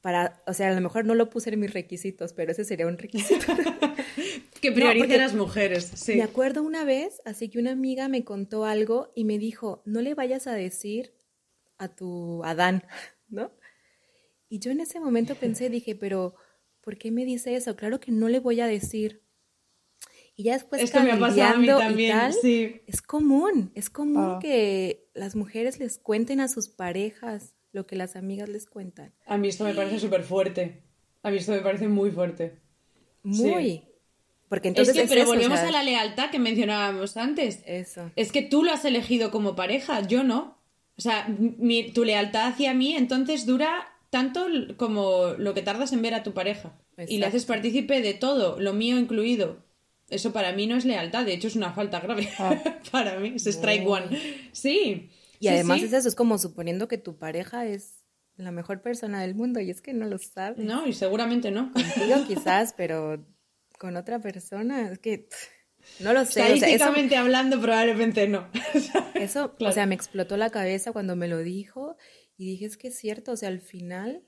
para, 0.00 0.42
o 0.46 0.54
sea, 0.54 0.70
a 0.70 0.74
lo 0.74 0.80
mejor 0.80 1.04
no 1.04 1.14
lo 1.14 1.28
puse 1.28 1.50
en 1.50 1.60
mis 1.60 1.74
requisitos, 1.74 2.32
pero 2.32 2.52
ese 2.52 2.64
sería 2.64 2.86
un 2.86 2.96
requisito. 2.96 3.44
que 4.58 4.72
priorice 4.72 5.14
a 5.14 5.18
las 5.18 5.34
mujeres, 5.34 5.90
sí. 5.94 6.16
Me 6.16 6.22
acuerdo 6.22 6.62
una 6.62 6.84
vez, 6.84 7.20
así 7.24 7.48
que 7.48 7.58
una 7.58 7.72
amiga 7.72 8.08
me 8.08 8.24
contó 8.24 8.64
algo 8.64 9.12
y 9.14 9.24
me 9.24 9.38
dijo, 9.38 9.82
no 9.84 10.00
le 10.00 10.14
vayas 10.14 10.46
a 10.46 10.54
decir 10.54 11.14
a 11.78 11.88
tu 11.88 12.42
Adán, 12.44 12.84
¿no? 13.28 13.52
Y 14.48 14.60
yo 14.60 14.70
en 14.70 14.80
ese 14.80 15.00
momento 15.00 15.34
pensé, 15.34 15.68
dije, 15.68 15.94
pero 15.94 16.34
¿por 16.80 16.96
qué 16.96 17.10
me 17.10 17.24
dice 17.24 17.54
eso? 17.54 17.76
Claro 17.76 18.00
que 18.00 18.12
no 18.12 18.28
le 18.28 18.40
voy 18.40 18.60
a 18.60 18.66
decir. 18.66 19.22
Y 20.36 20.44
ya 20.44 20.52
después 20.52 20.80
Esto 20.80 21.00
me 21.00 21.12
ha 21.12 21.18
pasado 21.18 21.56
a 21.56 21.58
mí 21.58 21.66
también, 21.66 22.32
sí. 22.32 22.80
Es 22.86 23.02
común, 23.02 23.72
es 23.74 23.90
común 23.90 24.36
ah. 24.36 24.38
que 24.40 25.10
las 25.12 25.34
mujeres 25.34 25.80
les 25.80 25.98
cuenten 25.98 26.40
a 26.40 26.48
sus 26.48 26.68
parejas 26.68 27.54
lo 27.72 27.86
que 27.86 27.96
las 27.96 28.16
amigas 28.16 28.48
les 28.48 28.66
cuentan. 28.66 29.12
A 29.26 29.36
mí 29.36 29.48
esto 29.48 29.64
me 29.64 29.74
parece 29.74 29.98
súper 29.98 30.22
fuerte. 30.22 30.84
A 31.22 31.30
mí 31.30 31.38
esto 31.38 31.52
me 31.52 31.60
parece 31.60 31.88
muy 31.88 32.10
fuerte. 32.10 32.60
Muy. 33.22 33.87
Porque 34.48 34.68
entonces 34.68 34.96
es 34.96 35.02
que, 35.02 35.08
pero 35.08 35.26
volvemos 35.26 35.58
a 35.58 35.70
la 35.70 35.82
lealtad 35.82 36.30
que 36.30 36.38
mencionábamos 36.38 37.16
antes. 37.16 37.60
Eso. 37.66 38.10
Es 38.16 38.32
que 38.32 38.42
tú 38.42 38.62
lo 38.62 38.72
has 38.72 38.84
elegido 38.84 39.30
como 39.30 39.54
pareja, 39.54 40.06
yo 40.06 40.24
no. 40.24 40.58
O 40.96 41.00
sea, 41.00 41.28
tu 41.94 42.04
lealtad 42.04 42.48
hacia 42.48 42.74
mí 42.74 42.94
entonces 42.94 43.46
dura 43.46 43.88
tanto 44.10 44.46
como 44.76 45.34
lo 45.38 45.54
que 45.54 45.62
tardas 45.62 45.92
en 45.92 46.02
ver 46.02 46.14
a 46.14 46.22
tu 46.22 46.32
pareja. 46.32 46.72
Y 47.06 47.18
le 47.18 47.26
haces 47.26 47.44
partícipe 47.44 48.00
de 48.00 48.14
todo, 48.14 48.58
lo 48.58 48.72
mío 48.72 48.98
incluido. 48.98 49.58
Eso 50.08 50.32
para 50.32 50.52
mí 50.52 50.66
no 50.66 50.76
es 50.76 50.84
lealtad, 50.84 51.26
de 51.26 51.34
hecho 51.34 51.48
es 51.48 51.56
una 51.56 51.72
falta 51.72 52.00
grave. 52.00 52.28
Ah. 52.38 52.56
para 52.90 53.20
mí, 53.20 53.34
es 53.36 53.46
strike 53.46 53.86
one. 53.86 54.06
Sí. 54.52 55.10
Y 55.38 55.48
además 55.48 55.82
es 55.82 55.92
eso, 55.92 56.08
es 56.08 56.14
como 56.14 56.38
suponiendo 56.38 56.88
que 56.88 56.98
tu 56.98 57.16
pareja 57.16 57.66
es 57.66 58.04
la 58.36 58.50
mejor 58.50 58.80
persona 58.80 59.20
del 59.20 59.34
mundo 59.34 59.60
y 59.60 59.70
es 59.70 59.80
que 59.80 59.92
no 59.92 60.06
lo 60.06 60.18
sabes. 60.18 60.64
No, 60.64 60.86
y 60.86 60.92
seguramente 60.92 61.50
no. 61.50 61.72
Contigo 61.72 62.24
quizás, 62.26 62.72
pero 62.76 63.24
con 63.78 63.96
otra 63.96 64.20
persona, 64.20 64.90
es 64.90 64.98
que 64.98 65.28
no 66.00 66.12
lo 66.12 66.24
sé. 66.24 66.40
Estadísticamente 66.40 67.16
hablando, 67.16 67.60
probablemente 67.60 68.28
no. 68.28 68.48
eso, 69.14 69.54
o 69.58 69.72
sea, 69.72 69.86
me 69.86 69.94
explotó 69.94 70.36
la 70.36 70.50
cabeza 70.50 70.92
cuando 70.92 71.16
me 71.16 71.28
lo 71.28 71.38
dijo 71.38 71.96
y 72.36 72.46
dije, 72.46 72.66
es 72.66 72.76
que 72.76 72.88
es 72.88 72.98
cierto, 72.98 73.32
o 73.32 73.36
sea, 73.36 73.48
al 73.48 73.60
final 73.60 74.22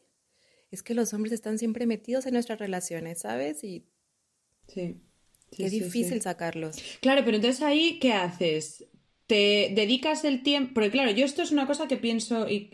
es 0.71 0.83
que 0.83 0.95
los 0.95 1.13
hombres 1.13 1.33
están 1.33 1.59
siempre 1.59 1.87
metidos 1.87 2.27
en 2.27 2.35
nuestras 2.35 2.59
relaciones, 2.59 3.21
¿sabes? 3.21 3.65
Y 3.65 3.87
sí. 4.69 5.01
qué 5.51 5.69
difícil 5.69 6.23
sacarlos. 6.23 6.77
Claro, 7.01 7.23
pero 7.25 7.37
entonces 7.37 7.63
ahí, 7.63 7.99
¿qué 7.99 8.13
haces? 8.13 8.87
te 9.31 9.71
dedicas 9.77 10.25
el 10.25 10.43
tiempo, 10.43 10.75
porque 10.75 10.91
claro, 10.91 11.13
yo 11.13 11.25
esto 11.25 11.43
es 11.43 11.53
una 11.53 11.69
cosa 11.69 11.87
que 11.87 11.97
pienso 11.97 12.49
y, 12.49 12.69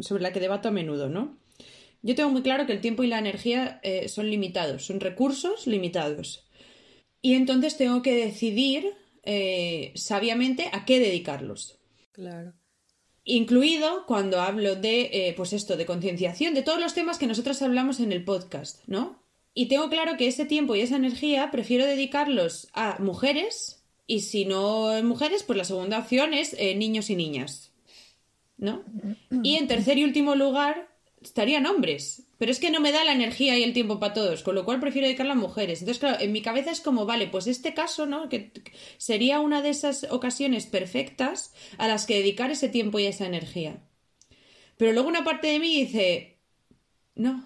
sobre 0.00 0.24
la 0.24 0.32
que 0.32 0.40
debato 0.40 0.66
a 0.66 0.72
menudo, 0.72 1.08
¿no? 1.08 1.38
Yo 2.02 2.14
tengo 2.14 2.30
muy 2.30 2.42
claro 2.42 2.66
que 2.66 2.72
el 2.72 2.80
tiempo 2.80 3.02
y 3.02 3.08
la 3.08 3.18
energía 3.18 3.80
eh, 3.82 4.08
son 4.08 4.30
limitados, 4.30 4.86
son 4.86 5.00
recursos 5.00 5.66
limitados. 5.66 6.46
Y 7.22 7.34
entonces 7.34 7.76
tengo 7.76 8.02
que 8.02 8.14
decidir 8.14 8.94
eh, 9.22 9.92
sabiamente 9.94 10.70
a 10.72 10.84
qué 10.84 10.98
dedicarlos. 10.98 11.78
Claro. 12.12 12.54
Incluido 13.24 14.06
cuando 14.06 14.40
hablo 14.40 14.76
de, 14.76 15.10
eh, 15.12 15.34
pues 15.36 15.52
esto, 15.52 15.76
de 15.76 15.84
concienciación, 15.84 16.54
de 16.54 16.62
todos 16.62 16.80
los 16.80 16.94
temas 16.94 17.18
que 17.18 17.26
nosotros 17.26 17.60
hablamos 17.60 18.00
en 18.00 18.12
el 18.12 18.24
podcast, 18.24 18.82
¿no? 18.86 19.22
Y 19.52 19.66
tengo 19.66 19.90
claro 19.90 20.16
que 20.16 20.26
ese 20.26 20.46
tiempo 20.46 20.74
y 20.74 20.80
esa 20.80 20.96
energía 20.96 21.50
prefiero 21.50 21.84
dedicarlos 21.84 22.68
a 22.72 22.98
mujeres 22.98 23.84
y 24.06 24.20
si 24.22 24.44
no 24.44 24.96
en 24.96 25.06
mujeres, 25.06 25.44
pues 25.44 25.56
la 25.56 25.64
segunda 25.64 25.98
opción 25.98 26.34
es 26.34 26.56
eh, 26.58 26.74
niños 26.74 27.10
y 27.10 27.16
niñas, 27.16 27.72
¿no? 28.56 28.82
Y 29.44 29.54
en 29.54 29.68
tercer 29.68 29.98
y 29.98 30.04
último 30.04 30.34
lugar, 30.34 30.88
estarían 31.20 31.66
hombres. 31.66 32.26
Pero 32.38 32.52
es 32.52 32.58
que 32.58 32.70
no 32.70 32.80
me 32.80 32.92
da 32.92 33.04
la 33.04 33.12
energía 33.12 33.58
y 33.58 33.62
el 33.62 33.74
tiempo 33.74 34.00
para 34.00 34.14
todos, 34.14 34.42
con 34.42 34.54
lo 34.54 34.64
cual 34.64 34.80
prefiero 34.80 35.06
dedicarla 35.06 35.34
a 35.34 35.36
mujeres. 35.36 35.80
Entonces, 35.80 36.00
claro, 36.00 36.18
en 36.20 36.32
mi 36.32 36.40
cabeza 36.42 36.70
es 36.70 36.80
como, 36.80 37.04
vale, 37.04 37.26
pues 37.26 37.46
este 37.46 37.74
caso, 37.74 38.06
¿no? 38.06 38.28
Que 38.28 38.52
sería 38.96 39.40
una 39.40 39.60
de 39.62 39.68
esas 39.70 40.06
ocasiones 40.10 40.66
perfectas 40.66 41.52
a 41.76 41.86
las 41.88 42.06
que 42.06 42.16
dedicar 42.16 42.50
ese 42.50 42.68
tiempo 42.68 42.98
y 42.98 43.06
esa 43.06 43.26
energía. 43.26 43.82
Pero 44.78 44.92
luego 44.92 45.08
una 45.08 45.24
parte 45.24 45.48
de 45.48 45.58
mí 45.58 45.84
dice, 45.84 46.39
no. 47.14 47.44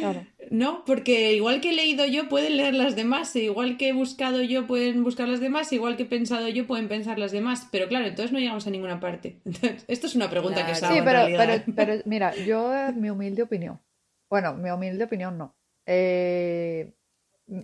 Claro. 0.00 0.26
no, 0.50 0.84
porque 0.84 1.32
igual 1.32 1.60
que 1.60 1.70
he 1.70 1.72
leído 1.72 2.04
yo, 2.06 2.28
pueden 2.28 2.56
leer 2.56 2.74
las 2.74 2.96
demás, 2.96 3.34
e 3.36 3.44
igual 3.44 3.76
que 3.76 3.88
he 3.88 3.92
buscado 3.92 4.42
yo, 4.42 4.66
pueden 4.66 5.02
buscar 5.04 5.28
las 5.28 5.40
demás, 5.40 5.72
igual 5.72 5.96
que 5.96 6.02
he 6.04 6.06
pensado 6.06 6.48
yo, 6.48 6.66
pueden 6.66 6.88
pensar 6.88 7.18
las 7.18 7.32
demás. 7.32 7.68
Pero 7.70 7.88
claro, 7.88 8.06
entonces 8.06 8.32
no 8.32 8.38
llegamos 8.38 8.66
a 8.66 8.70
ninguna 8.70 9.00
parte. 9.00 9.40
esto 9.88 10.06
es 10.06 10.14
una 10.14 10.28
pregunta 10.28 10.66
que 10.66 10.74
se 10.74 10.86
Sí, 10.86 11.00
pero, 11.04 11.26
pero, 11.36 11.62
pero, 11.76 12.02
mira, 12.04 12.34
yo, 12.34 12.72
mi 12.94 13.10
humilde 13.10 13.42
opinión. 13.42 13.80
Bueno, 14.28 14.54
mi 14.54 14.70
humilde 14.70 15.04
opinión 15.04 15.38
no. 15.38 15.56
Eh, 15.86 16.92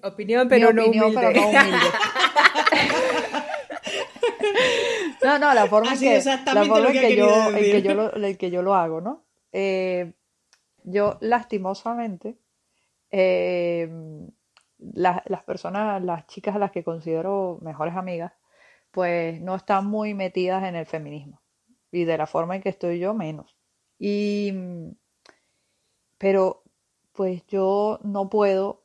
opinión, 0.02 0.48
pero 0.48 0.72
no 0.72 0.86
humilde. 0.86 1.12
Pero 1.14 1.32
no 1.32 1.48
humilde. 1.48 1.76
no, 5.24 5.38
no, 5.38 5.54
la 5.54 5.66
forma, 5.66 5.98
que, 5.98 6.22
la 6.24 6.64
forma 6.64 6.90
en, 6.90 7.00
que 7.00 7.16
yo, 7.16 7.50
en, 7.50 7.56
que 7.56 7.82
yo 7.82 7.94
lo, 7.94 8.16
en 8.16 8.36
que 8.36 8.50
yo 8.50 8.62
lo 8.62 8.74
hago, 8.74 9.00
¿no? 9.00 9.26
Eh, 9.52 10.12
yo, 10.84 11.18
lastimosamente, 11.20 12.36
eh, 13.10 13.88
las 14.78 15.44
personas, 15.44 16.02
las 16.02 16.26
chicas 16.26 16.56
a 16.56 16.58
las 16.58 16.72
que 16.72 16.84
considero 16.84 17.58
mejores 17.62 17.96
amigas, 17.96 18.32
pues 18.90 19.40
no 19.40 19.54
están 19.54 19.86
muy 19.86 20.14
metidas 20.14 20.64
en 20.64 20.76
el 20.76 20.86
feminismo. 20.86 21.40
Y 21.90 22.04
de 22.04 22.18
la 22.18 22.26
forma 22.26 22.56
en 22.56 22.62
que 22.62 22.68
estoy 22.70 22.98
yo, 22.98 23.14
menos. 23.14 23.56
Y, 23.98 24.52
pero, 26.18 26.62
pues 27.12 27.46
yo 27.46 28.00
no 28.02 28.28
puedo, 28.30 28.84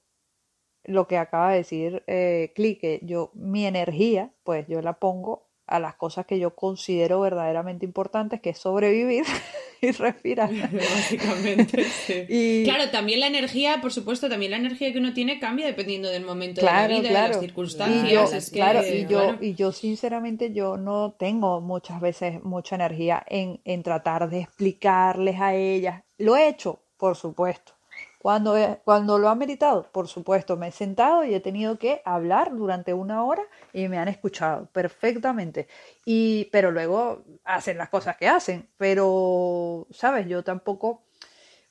lo 0.84 1.08
que 1.08 1.18
acaba 1.18 1.52
de 1.52 1.58
decir 1.58 2.04
eh, 2.08 2.52
Clique, 2.56 3.00
yo, 3.04 3.32
mi 3.34 3.66
energía, 3.66 4.34
pues 4.44 4.68
yo 4.68 4.82
la 4.82 4.94
pongo 5.00 5.47
a 5.68 5.80
las 5.80 5.96
cosas 5.96 6.26
que 6.26 6.40
yo 6.40 6.56
considero 6.56 7.20
verdaderamente 7.20 7.86
importantes, 7.86 8.42
que 8.42 8.52
es 8.52 8.58
sobrevivir 8.58 9.26
y 9.82 9.92
respirar. 9.92 10.50
Básicamente, 10.72 11.84
sí. 11.84 12.64
Claro, 12.66 12.90
también 12.90 13.20
la 13.20 13.28
energía, 13.28 13.80
por 13.82 13.92
supuesto, 13.92 14.30
también 14.30 14.52
la 14.52 14.58
energía 14.58 14.92
que 14.92 15.00
uno 15.00 15.14
tiene 15.14 15.40
cambia 15.40 15.66
dependiendo 15.66 16.10
del 16.10 16.24
momento 16.24 16.62
de 16.62 16.66
la 16.66 16.88
vida, 16.88 17.02
de 17.02 17.12
las 17.12 17.40
circunstancias. 17.40 18.50
Y 18.50 18.52
claro, 18.52 18.82
y 18.86 19.06
yo, 19.06 19.36
y 19.40 19.54
yo 19.54 19.72
sinceramente 19.72 20.54
yo 20.54 20.78
no 20.78 21.16
tengo 21.18 21.62
muchas 21.62 22.02
veces 22.02 22.44
mucha 22.44 22.76
energía 22.76 23.24
en, 23.28 23.60
en 23.66 23.84
tratar 23.84 24.30
de 24.30 24.42
explicarles 24.42 25.40
a 25.40 25.54
ellas. 25.54 26.04
Lo 26.18 26.36
he 26.36 26.48
hecho, 26.48 26.80
por 26.98 27.16
supuesto 27.16 27.77
cuando, 28.18 28.56
cuando 28.84 29.20
lo 29.20 29.30
ha 29.30 29.36
meritado, 29.36 29.84
por 29.92 30.08
supuesto, 30.08 30.58
me 30.58 30.70
he 30.70 30.72
sentado 30.72 31.24
y 31.24 31.36
he 31.36 31.40
tenido 31.40 31.78
que 31.78 32.02
hablar 32.04 32.56
durante 32.56 32.94
una 32.94 33.24
hora 33.24 33.44
y 33.74 33.88
me 33.88 34.00
han 34.00 34.08
escuchado 34.08 34.66
perfectamente. 34.72 35.68
Y, 36.04 36.46
pero 36.52 36.72
luego 36.72 37.24
hacen 37.44 37.78
las 37.78 37.90
cosas 37.90 38.18
que 38.18 38.28
hacen. 38.28 38.70
Pero, 38.78 39.88
¿sabes? 39.92 40.28
Yo 40.28 40.44
tampoco 40.44 41.04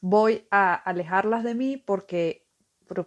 voy 0.00 0.46
a 0.52 0.74
alejarlas 0.74 1.42
de 1.42 1.54
mí 1.54 1.76
porque, 1.76 2.46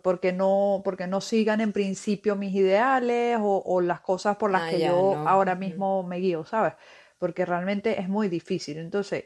porque, 0.02 0.34
no, 0.34 0.82
porque 0.84 1.08
no 1.08 1.22
sigan 1.22 1.62
en 1.62 1.72
principio 1.72 2.36
mis 2.36 2.54
ideales 2.54 3.38
o, 3.42 3.80
las 3.80 4.02
cosas 4.02 4.36
por 4.36 4.52
las 4.52 4.64
ah, 4.64 4.70
que 4.70 4.80
yo 4.82 5.16
ahora 5.26 5.56
mismo 5.56 6.04
me 6.04 6.18
guío, 6.18 6.44
¿sabes? 6.44 6.74
Porque 7.18 7.46
realmente 7.46 8.02
es 8.02 8.10
muy 8.10 8.28
difícil. 8.28 8.78
Entonces, 8.78 9.26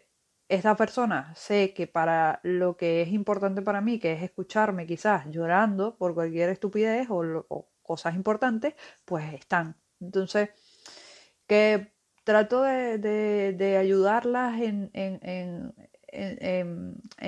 esta 0.50 0.76
persona 0.76 1.34
sé 1.36 1.74
que 1.74 1.88
para 1.88 2.40
lo 2.44 2.78
que 2.78 3.02
es 3.02 3.10
importante 3.10 3.62
para 3.62 3.82
mí, 3.82 4.00
que 4.00 4.14
es 4.14 4.24
escucharme 4.24 4.86
quizás 4.86 5.26
llorando 5.30 5.96
por 5.98 6.14
cualquier 6.14 6.50
estupidez 6.50 7.08
o, 7.10 7.70
cosas 7.82 8.16
importantes, 8.16 8.76
pues 9.06 9.34
están. 9.34 9.76
Entonces, 10.00 10.50
que 11.48 11.94
trato 12.24 12.64
de, 12.64 13.78
ayudarlas 13.80 14.62
en, 14.62 14.90
en, 14.94 15.76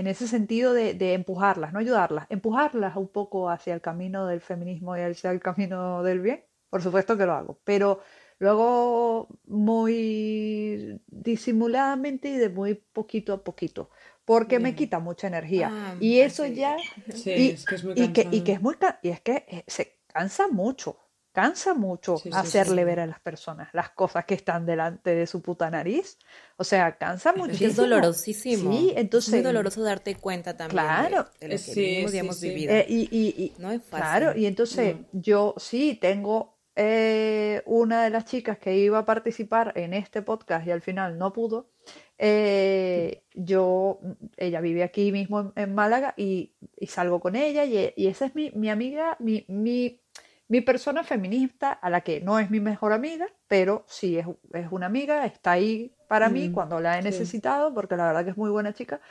ese 0.08 0.28
sentido 0.28 0.74
de, 0.74 1.14
empujarlas, 1.14 1.74
no 1.74 1.80
ayudarlas, 1.80 2.28
empujarlas 2.30 2.96
un 2.96 3.10
poco 3.10 3.50
hacia 3.50 3.74
el 3.74 3.82
camino 3.82 4.28
del 4.28 4.42
feminismo 4.42 4.98
y 4.98 5.02
hacia 5.02 5.32
el 5.32 5.42
camino 5.42 6.04
del 6.04 6.22
bien, 6.22 6.44
por 6.70 6.82
supuesto 6.82 7.18
que 7.18 7.26
lo 7.26 7.34
hago, 7.34 7.60
pero 7.64 8.02
luego 8.40 9.28
muy 9.46 11.00
disimuladamente 11.08 12.30
y 12.30 12.38
de 12.38 12.50
muy 12.50 12.76
poquito 12.76 13.34
a 13.34 13.44
poquito, 13.44 13.90
porque 14.26 14.60
me 14.60 14.76
quita 14.76 15.00
mucha 15.00 15.28
energía. 15.28 15.70
Ah, 15.72 15.96
y 16.00 16.20
eso 16.20 16.46
ya... 16.46 16.76
Sí, 17.14 17.32
y, 17.32 17.50
es 17.52 17.66
que 17.66 17.76
es 17.76 17.84
muy 17.84 17.94
y 17.96 18.08
que, 18.14 18.28
y 18.32 18.42
que 18.42 18.54
es 18.54 18.62
muy... 18.62 18.76
Y 19.04 19.10
es 19.10 19.22
que 19.22 19.46
eh, 19.48 19.64
se 19.68 20.00
cansa 20.08 20.48
mucho, 20.48 20.98
cansa 21.32 21.74
mucho 21.74 22.18
Sí, 22.18 22.30
sí, 22.32 22.38
hacerle 22.38 22.82
sí. 22.82 22.86
ver 22.86 23.00
a 23.02 23.06
las 23.08 23.20
personas 23.20 23.70
las 23.74 23.90
cosas 23.90 24.26
que 24.26 24.34
están 24.34 24.66
delante 24.66 25.14
de 25.14 25.28
su 25.28 25.42
puta 25.42 25.70
nariz. 25.70 26.18
O 26.58 26.64
sea, 26.64 26.98
cansa 26.98 27.32
Es 27.32 27.38
muchísimo. 27.38 27.70
es 27.70 27.76
dolorosísimo. 27.76 28.72
Sí, 28.72 28.90
Es 28.92 28.98
entonces... 29.02 29.34
muy 29.34 29.42
doloroso 29.44 29.84
darte 29.84 30.16
cuenta 30.16 30.58
también 30.58 30.82
de- 30.82 30.88
Claro. 30.88 31.30
de, 31.40 31.48
lo 31.50 31.56
que 31.58 32.06
vivimos 32.06 32.42
vivido. 32.42 32.74
Eh, 32.74 32.86
y, 32.90 33.02
y- 33.12 33.44
y- 33.44 33.54
no 33.60 33.72
es 33.72 33.82
fácil. 33.84 33.98
Claro, 33.98 34.38
y 34.40 34.46
entonces 34.46 34.96
No. 34.96 35.06
yo 35.12 35.54
sí 35.58 35.98
tengo 36.02 36.55
eh, 36.76 37.62
una 37.66 38.04
de 38.04 38.10
las 38.10 38.26
chicas 38.26 38.58
que 38.60 38.78
iba 38.78 39.00
a 39.00 39.06
participar 39.06 39.74
en 39.76 39.94
este 39.94 40.22
podcast 40.22 40.68
y 40.68 40.72
al 40.72 40.82
final 40.82 41.18
no 41.18 41.34
pudo. 41.34 41.70
eh, 42.18 43.24
yo, 43.34 44.00
ella 44.38 44.62
vive 44.62 44.84
aquí 44.84 45.12
mismo 45.12 45.40
en, 45.42 45.52
en 45.56 45.76
Málaga 45.76 46.14
y, 46.18 46.54
y 46.78 46.88
salgo 46.88 47.20
con 47.20 47.36
ella 47.36 47.66
y, 47.66 47.94
y 47.96 48.08
esa 48.08 48.26
es 48.26 48.36
mi, 48.36 48.52
mi 48.52 48.70
amiga, 48.70 49.18
mi, 49.20 49.46
mi, 49.50 50.02
mi 50.48 50.62
persona 50.62 51.04
feminista 51.04 51.72
a 51.74 51.90
la 51.90 52.02
que 52.02 52.22
no 52.22 52.40
es 52.40 52.50
mi 52.52 52.60
mejor 52.60 52.94
amiga, 52.94 53.28
pero 53.48 53.84
sí 53.88 54.18
es, 54.18 54.26
es 54.54 54.68
una 54.72 54.86
amiga, 54.88 55.26
está 55.26 55.52
ahí 55.54 55.94
para 56.08 56.30
mí 56.30 56.50
Mm, 56.50 56.52
cuando 56.52 56.80
la 56.80 56.98
he 57.00 57.02
sí. 57.02 57.36
necesitado 57.42 57.74
porque 57.74 57.96
la 57.98 58.08
verdad 58.08 58.24
que 58.24 58.32
es 58.32 58.38
muy 58.38 58.50
buena 58.50 58.74
chica. 58.74 59.02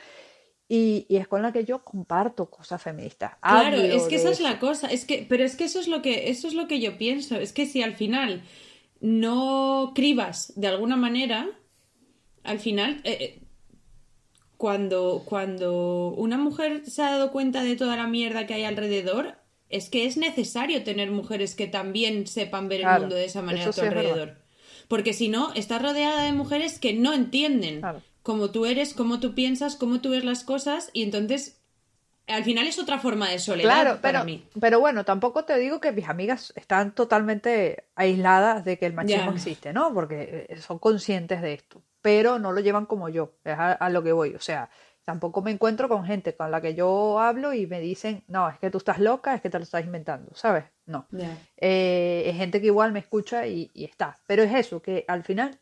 Y, 0.67 1.05
y 1.09 1.17
es 1.17 1.27
con 1.27 1.43
la 1.43 1.53
que 1.53 1.63
yo 1.63 1.83
comparto 1.83 2.49
cosas 2.49 2.81
feministas. 2.81 3.33
Claro, 3.41 3.77
hablo 3.77 3.81
es 3.81 4.03
que 4.03 4.15
esa 4.15 4.31
es 4.31 4.39
la 4.39 4.59
cosa, 4.59 4.87
es 4.87 5.05
que, 5.05 5.25
pero 5.29 5.43
es 5.43 5.55
que 5.55 5.65
eso 5.65 5.79
es 5.79 5.87
lo 5.87 6.01
que, 6.01 6.29
eso 6.29 6.47
es 6.47 6.55
lo 6.55 6.67
que 6.67 6.79
yo 6.79 6.97
pienso, 6.97 7.35
es 7.35 7.53
que 7.53 7.67
si 7.67 7.83
al 7.83 7.95
final 7.95 8.41
no 8.99 9.91
cribas 9.93 10.53
de 10.55 10.67
alguna 10.67 10.95
manera, 10.95 11.47
al 12.43 12.59
final, 12.59 13.01
eh, 13.03 13.17
eh, 13.19 13.41
cuando, 14.57 15.23
cuando 15.25 16.09
una 16.17 16.37
mujer 16.37 16.83
se 16.85 17.03
ha 17.03 17.11
dado 17.11 17.31
cuenta 17.31 17.63
de 17.63 17.75
toda 17.75 17.95
la 17.95 18.07
mierda 18.07 18.47
que 18.47 18.55
hay 18.55 18.63
alrededor, 18.63 19.35
es 19.69 19.89
que 19.89 20.05
es 20.05 20.17
necesario 20.17 20.83
tener 20.83 21.11
mujeres 21.11 21.53
que 21.53 21.67
también 21.67 22.25
sepan 22.25 22.69
ver 22.69 22.81
el 22.81 23.01
mundo 23.01 23.15
de 23.15 23.25
esa 23.25 23.41
manera 23.41 23.65
a 23.65 23.71
tu 23.71 23.81
sí 23.81 23.81
alrededor. 23.81 24.37
Porque 24.87 25.13
si 25.13 25.29
no, 25.29 25.53
estás 25.53 25.81
rodeada 25.81 26.23
de 26.23 26.31
mujeres 26.31 26.79
que 26.79 26.93
no 26.93 27.13
entienden 27.13 27.79
Claro. 27.79 28.01
Cómo 28.25 28.49
tú 28.49 28.65
eres, 28.65 28.95
cómo 28.95 29.19
tú 29.19 29.35
piensas, 29.35 29.75
cómo 29.75 30.01
tú 30.01 30.09
ves 30.09 30.25
las 30.25 30.43
cosas, 30.43 30.89
y 30.93 31.03
entonces 31.03 31.61
al 32.27 32.43
final 32.43 32.65
es 32.65 32.79
otra 32.79 32.97
forma 32.97 33.29
de 33.29 33.37
soledad 33.37 33.69
Claro, 33.69 34.01
para 34.01 34.23
pero, 34.23 34.25
mí. 34.25 34.43
pero 34.59 34.79
bueno, 34.79 35.05
tampoco 35.05 35.45
te 35.45 35.59
digo 35.59 35.79
que 35.79 35.91
mis 35.91 36.09
amigas 36.09 36.51
están 36.55 36.95
totalmente 36.95 37.85
aisladas 37.93 38.65
de 38.65 38.79
que 38.79 38.87
el 38.87 38.93
machismo 38.93 39.31
existe, 39.31 39.73
¿no? 39.73 39.93
Porque 39.93 40.47
eh, 40.49 40.57
son 40.59 40.79
conscientes 40.79 41.43
de 41.43 41.53
esto, 41.53 41.83
pero 42.01 42.39
no 42.39 42.51
lo 42.51 42.61
llevan 42.61 42.87
como 42.87 43.09
yo, 43.09 43.33
es 43.43 43.53
a, 43.53 43.73
a 43.73 43.89
lo 43.91 44.01
que 44.01 44.11
voy. 44.11 44.33
O 44.33 44.39
sea, 44.39 44.71
tampoco 45.03 45.43
me 45.43 45.51
encuentro 45.51 45.87
con 45.87 46.03
gente 46.03 46.35
con 46.35 46.49
la 46.49 46.61
que 46.61 46.73
yo 46.73 47.19
hablo 47.19 47.53
y 47.53 47.67
me 47.67 47.79
dicen, 47.79 48.23
no, 48.27 48.49
es 48.49 48.57
que 48.57 48.71
tú 48.71 48.79
estás 48.79 48.97
loca, 48.97 49.35
es 49.35 49.41
que 49.41 49.51
te 49.51 49.59
lo 49.59 49.63
estás 49.63 49.85
inventando, 49.85 50.33
¿sabes? 50.33 50.63
No. 50.87 51.05
Ya. 51.11 51.37
Eh, 51.57 52.23
es 52.25 52.35
gente 52.37 52.59
que 52.59 52.67
igual 52.67 52.91
me 52.91 52.99
escucha 53.01 53.45
y, 53.45 53.69
y 53.75 53.83
está. 53.85 54.17
Pero 54.25 54.41
es 54.41 54.51
eso, 54.51 54.81
que 54.81 55.05
al 55.07 55.23
final 55.23 55.59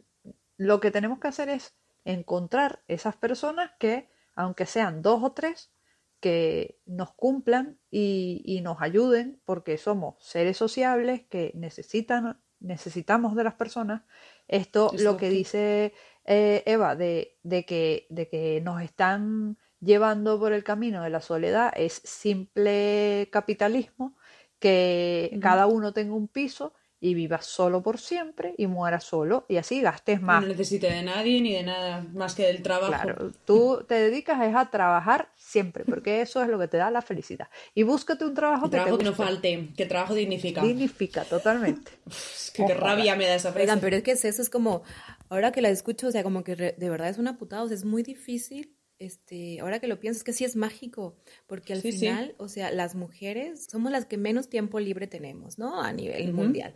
lo 0.55 0.80
que 0.80 0.91
tenemos 0.91 1.20
que 1.20 1.28
hacer 1.28 1.49
es 1.49 1.74
encontrar 2.06 2.84
esas 2.88 3.16
personas 3.16 3.72
que, 3.80 4.10
aunque 4.36 4.66
sean 4.66 5.01
dos 5.01 5.24
o 5.24 5.32
tres, 5.32 5.72
que 6.20 6.80
nos 6.86 7.12
cumplan 7.14 7.80
y, 7.91 8.41
y 8.45 8.62
nos 8.62 8.82
ayuden, 8.82 9.41
porque 9.43 9.78
somos 9.78 10.16
seres 10.24 10.56
sociables 10.58 11.24
que 11.30 11.51
necesitan, 11.56 12.41
necesitamos 12.60 13.36
de 13.36 13.43
las 13.43 13.56
personas. 13.56 14.04
Esto, 14.47 14.91
lo 14.99 15.18
que 15.18 15.30
dice 15.30 15.93
eh, 16.24 16.64
Eva, 16.66 16.95
de, 16.95 17.38
de 17.43 17.66
que, 17.66 18.08
de 18.10 18.30
que 18.30 18.62
nos 18.62 18.82
están 18.82 19.58
llevando 19.82 20.39
por 20.39 20.54
el 20.54 20.64
camino 20.64 21.04
de 21.04 21.10
la 21.10 21.20
soledad, 21.20 21.74
es 21.76 22.01
simple 22.06 23.28
capitalismo, 23.32 24.16
que 24.60 25.38
cada 25.41 25.68
uno 25.68 25.91
tenga 25.91 26.14
un 26.16 26.30
piso 26.30 26.74
y 27.04 27.16
viva 27.16 27.41
solo 27.41 27.84
por 27.84 27.99
siempre 27.99 28.56
y 28.58 28.66
muera 28.68 29.01
solo 29.01 29.45
y 29.49 29.58
así 29.58 29.82
gastes 29.82 30.22
más. 30.22 30.41
No 30.41 30.47
necesite 30.47 30.88
de 30.89 31.04
nadie 31.04 31.41
ni 31.41 31.51
de 31.54 31.64
nada 31.64 32.01
más 32.14 32.34
que 32.34 32.43
del 32.47 32.62
trabajo. 32.62 32.93
Claro, 33.04 33.32
tú 33.43 33.84
te 33.86 33.95
dedicas 33.95 34.41
es 34.47 34.56
a 34.56 34.70
trabajar 34.72 35.28
siempre, 35.36 35.84
porque 35.84 36.22
eso 36.22 36.41
es 36.41 36.47
lo 36.47 36.58
que 36.58 36.70
te 36.70 36.78
da 36.78 36.89
la 36.91 37.01
felicidad. 37.01 37.49
Y 37.76 37.84
búscate 37.84 38.24
un 38.24 38.34
trabajo 38.34 38.66
El 38.66 38.72
que 38.72 38.78
trabajo 38.78 38.97
te 38.97 39.04
que 39.04 39.10
no 39.10 39.16
falte, 39.16 39.70
que 39.76 39.84
el 39.84 39.89
trabajo 39.89 40.14
dignifica. 40.16 40.64
Dignifica 40.64 41.26
totalmente. 41.26 41.91
Es 42.08 42.51
que 42.51 42.66
qué 42.66 42.74
rabia 42.74 43.16
me 43.18 43.26
da 43.28 43.36
esa 43.36 43.51
frase. 43.51 43.64
Oigan, 43.64 43.82
pero 43.82 43.95
es 43.97 44.04
que 44.04 44.12
es 44.12 44.24
eso, 44.24 44.41
es 44.41 44.49
como, 44.49 44.84
ahora 45.30 45.51
que 45.51 45.62
la 45.62 45.70
escucho, 45.70 46.08
o 46.08 46.12
sea, 46.12 46.24
como 46.24 46.43
que 46.45 46.56
re- 46.56 46.76
de 46.78 46.89
verdad 46.89 47.10
es 47.10 47.18
una 47.18 47.38
putada, 47.38 47.64
o 47.64 47.68
sea, 47.68 47.76
es 47.76 47.84
muy 47.84 48.04
difícil, 48.04 48.78
este, 48.99 49.60
ahora 49.60 49.80
que 49.80 49.88
lo 49.88 49.99
pienso, 49.99 50.20
es 50.20 50.24
que 50.24 50.34
sí 50.34 50.45
es 50.45 50.56
mágico, 50.56 51.16
porque 51.47 51.74
al 51.74 51.82
Sí, 51.82 51.91
sí. 51.91 51.97
final, 51.99 52.36
o 52.38 52.47
sea, 52.47 52.72
las 52.72 52.95
mujeres 52.95 53.68
somos 53.72 53.91
las 53.91 54.06
que 54.06 54.18
menos 54.18 54.49
tiempo 54.49 54.80
libre 54.80 55.08
tenemos, 55.08 55.58
¿no? 55.58 55.82
A 55.82 55.91
nivel 55.91 56.30
Ujú. 56.30 56.36
mundial. 56.43 56.76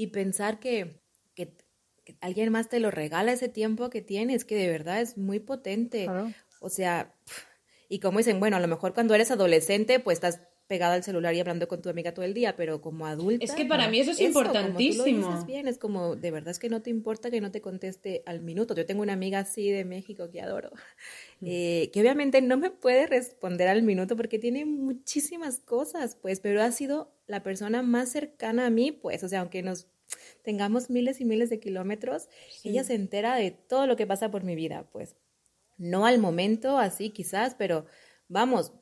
Y 0.00 0.06
pensar 0.06 0.60
que, 0.60 1.02
que, 1.34 1.52
que 2.04 2.16
alguien 2.22 2.50
más 2.50 2.70
te 2.70 2.80
lo 2.80 2.90
regala 2.90 3.32
ese 3.32 3.50
tiempo 3.50 3.90
que 3.90 4.00
tienes, 4.00 4.46
que 4.46 4.56
de 4.56 4.68
verdad 4.68 5.02
es 5.02 5.18
muy 5.18 5.40
potente. 5.40 6.04
Claro. 6.04 6.32
O 6.60 6.70
sea, 6.70 7.14
y 7.90 7.98
como 7.98 8.16
dicen, 8.16 8.40
bueno, 8.40 8.56
a 8.56 8.60
lo 8.60 8.68
mejor 8.68 8.94
cuando 8.94 9.14
eres 9.14 9.30
adolescente, 9.30 10.00
pues 10.00 10.16
estás 10.16 10.40
pegada 10.70 10.94
al 10.94 11.02
celular 11.02 11.34
y 11.34 11.40
hablando 11.40 11.66
con 11.66 11.82
tu 11.82 11.88
amiga 11.88 12.14
todo 12.14 12.24
el 12.24 12.32
día, 12.32 12.54
pero 12.54 12.80
como 12.80 13.04
adulta. 13.04 13.44
Es 13.44 13.52
que 13.52 13.64
para 13.64 13.88
mí 13.88 13.98
eso 13.98 14.12
es 14.12 14.18
como 14.18 14.32
tú 14.32 14.40
lo 14.40 14.46
importantísimo. 14.46 15.28
dices 15.28 15.44
bien, 15.44 15.66
es 15.66 15.78
como, 15.78 16.14
de 16.14 16.30
verdad 16.30 16.52
es 16.52 16.60
que 16.60 16.68
no 16.68 16.80
te 16.80 16.90
importa 16.90 17.28
que 17.28 17.40
no 17.40 17.50
te 17.50 17.60
conteste 17.60 18.22
al 18.24 18.40
minuto. 18.40 18.72
Yo 18.76 18.86
tengo 18.86 19.02
una 19.02 19.14
amiga 19.14 19.40
así 19.40 19.68
de 19.68 19.84
México 19.84 20.30
que 20.30 20.40
adoro, 20.40 20.70
eh, 21.44 21.90
que 21.92 22.00
obviamente 22.00 22.40
no 22.40 22.56
me 22.56 22.70
puede 22.70 23.08
responder 23.08 23.66
al 23.66 23.82
minuto 23.82 24.14
porque 24.14 24.38
tiene 24.38 24.64
muchísimas 24.64 25.58
cosas, 25.58 26.14
pues, 26.14 26.38
pero 26.38 26.62
ha 26.62 26.70
sido 26.70 27.10
la 27.30 27.42
persona 27.42 27.82
más 27.82 28.10
cercana 28.10 28.66
a 28.66 28.70
mí, 28.70 28.92
pues, 28.92 29.22
o 29.24 29.28
sea, 29.28 29.40
aunque 29.40 29.62
nos 29.62 29.88
tengamos 30.42 30.90
miles 30.90 31.20
y 31.20 31.24
miles 31.24 31.50
de 31.50 31.60
kilómetros, 31.60 32.28
Sí. 32.48 32.68
ella 32.70 32.84
se 32.84 32.94
entera 32.94 33.36
de 33.36 33.50
todo 33.52 33.86
lo 33.86 33.96
que 33.96 34.06
pasa 34.06 34.30
por 34.30 34.44
mi 34.44 34.54
vida, 34.56 34.88
pues. 34.92 35.16
No 35.78 36.06
al 36.06 36.18
momento, 36.18 36.78
así 36.78 37.10
quizás, 37.10 37.54
pero 37.56 37.86
vamos, 38.28 38.72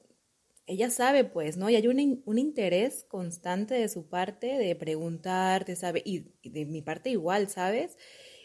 ella 0.67 0.91
sabe, 0.91 1.25
pues, 1.25 1.57
¿no? 1.57 1.71
Y 1.71 1.77
hay 1.77 1.89
un, 1.89 2.23
un 2.27 2.39
interés 2.39 3.05
constante 3.05 3.75
de 3.75 3.89
su 3.89 4.09
parte 4.09 4.59
de 4.59 4.77
preguntar, 4.77 5.65
de 5.65 5.77
saber, 5.77 6.03
y, 6.05 6.35
y 6.43 6.51
de 6.51 6.67
mi 6.67 6.83
parte 6.83 7.11
igual, 7.11 7.49
¿sabes? 7.49 7.97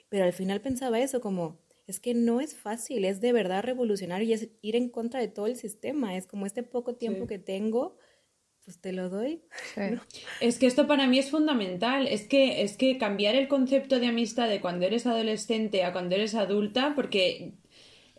Pero 0.10 0.26
al 0.26 0.34
final 0.34 0.62
pensaba 0.62 1.00
eso, 1.00 1.22
como, 1.22 1.60
es 1.88 2.00
que 2.00 2.14
no 2.14 2.42
es 2.42 2.56
fácil, 2.56 3.06
es 3.06 3.22
de 3.22 3.34
verdad 3.34 3.64
revolucionario 3.64 4.28
y 4.28 4.34
es 4.34 4.50
ir 4.62 4.76
en 4.76 4.90
contra 4.90 5.20
de 5.20 5.28
todo 5.28 5.48
el 5.48 5.58
sistema, 5.58 6.16
es 6.18 6.28
como 6.28 6.46
este 6.46 6.64
poco 6.64 6.96
tiempo 6.96 7.26
Sí. 7.26 7.28
que 7.28 7.40
tengo, 7.40 7.98
pues 8.66 8.78
te 8.80 8.94
lo 8.94 9.10
doy. 9.10 9.42
Sí. 9.76 9.82
Es 10.42 10.58
que 10.60 10.68
esto 10.68 10.88
para 10.88 11.08
mí 11.08 11.20
es 11.20 11.30
fundamental. 11.30 12.08
Es 12.08 12.28
que, 12.28 12.62
es 12.64 12.78
que 12.78 12.98
cambiar 12.98 13.36
el 13.36 13.48
concepto 13.48 14.00
de 14.00 14.08
amistad 14.08 14.48
de 14.50 14.62
cuando 14.62 14.86
eres 14.86 15.06
adolescente 15.06 15.84
a 15.84 15.92
cuando 15.94 16.16
eres 16.16 16.34
adulta, 16.36 16.94
porque, 16.96 17.52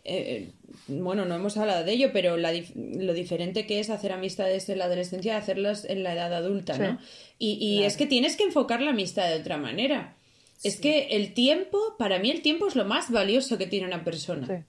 eh, 0.03 0.51
bueno, 0.87 1.25
no 1.25 1.35
hemos 1.35 1.57
hablado 1.57 1.83
de 1.83 1.91
ello, 1.93 2.09
pero 2.13 2.37
la 2.37 2.51
lo 2.75 3.13
diferente 3.13 3.65
que 3.65 3.79
es 3.79 3.89
hacer 3.89 4.11
amistades 4.11 4.69
en 4.69 4.77
la 4.79 4.85
adolescencia 4.85 5.33
de 5.33 5.39
hacerlas 5.39 5.85
en 5.85 6.03
la 6.03 6.13
edad 6.13 6.33
adulta, 6.33 6.73
Sí. 6.75 6.81
¿no? 6.81 6.99
Y, 7.39 7.57
y 7.59 7.73
Claro. 7.77 7.87
es 7.87 7.97
que 7.97 8.05
tienes 8.05 8.35
que 8.37 8.43
enfocar 8.43 8.81
la 8.81 8.91
amistad 8.91 9.27
de 9.29 9.39
otra 9.39 9.57
manera. 9.57 10.15
Es 10.63 10.79
que 10.79 11.07
el 11.11 11.33
tiempo, 11.33 11.79
para 11.99 12.17
mí 12.17 12.31
el 12.31 12.41
tiempo 12.41 12.67
es 12.67 12.75
lo 12.75 12.85
más 12.85 13.11
valioso 13.11 13.57
que 13.57 13.67
tiene 13.67 13.85
una 13.87 14.03
persona. 14.03 14.65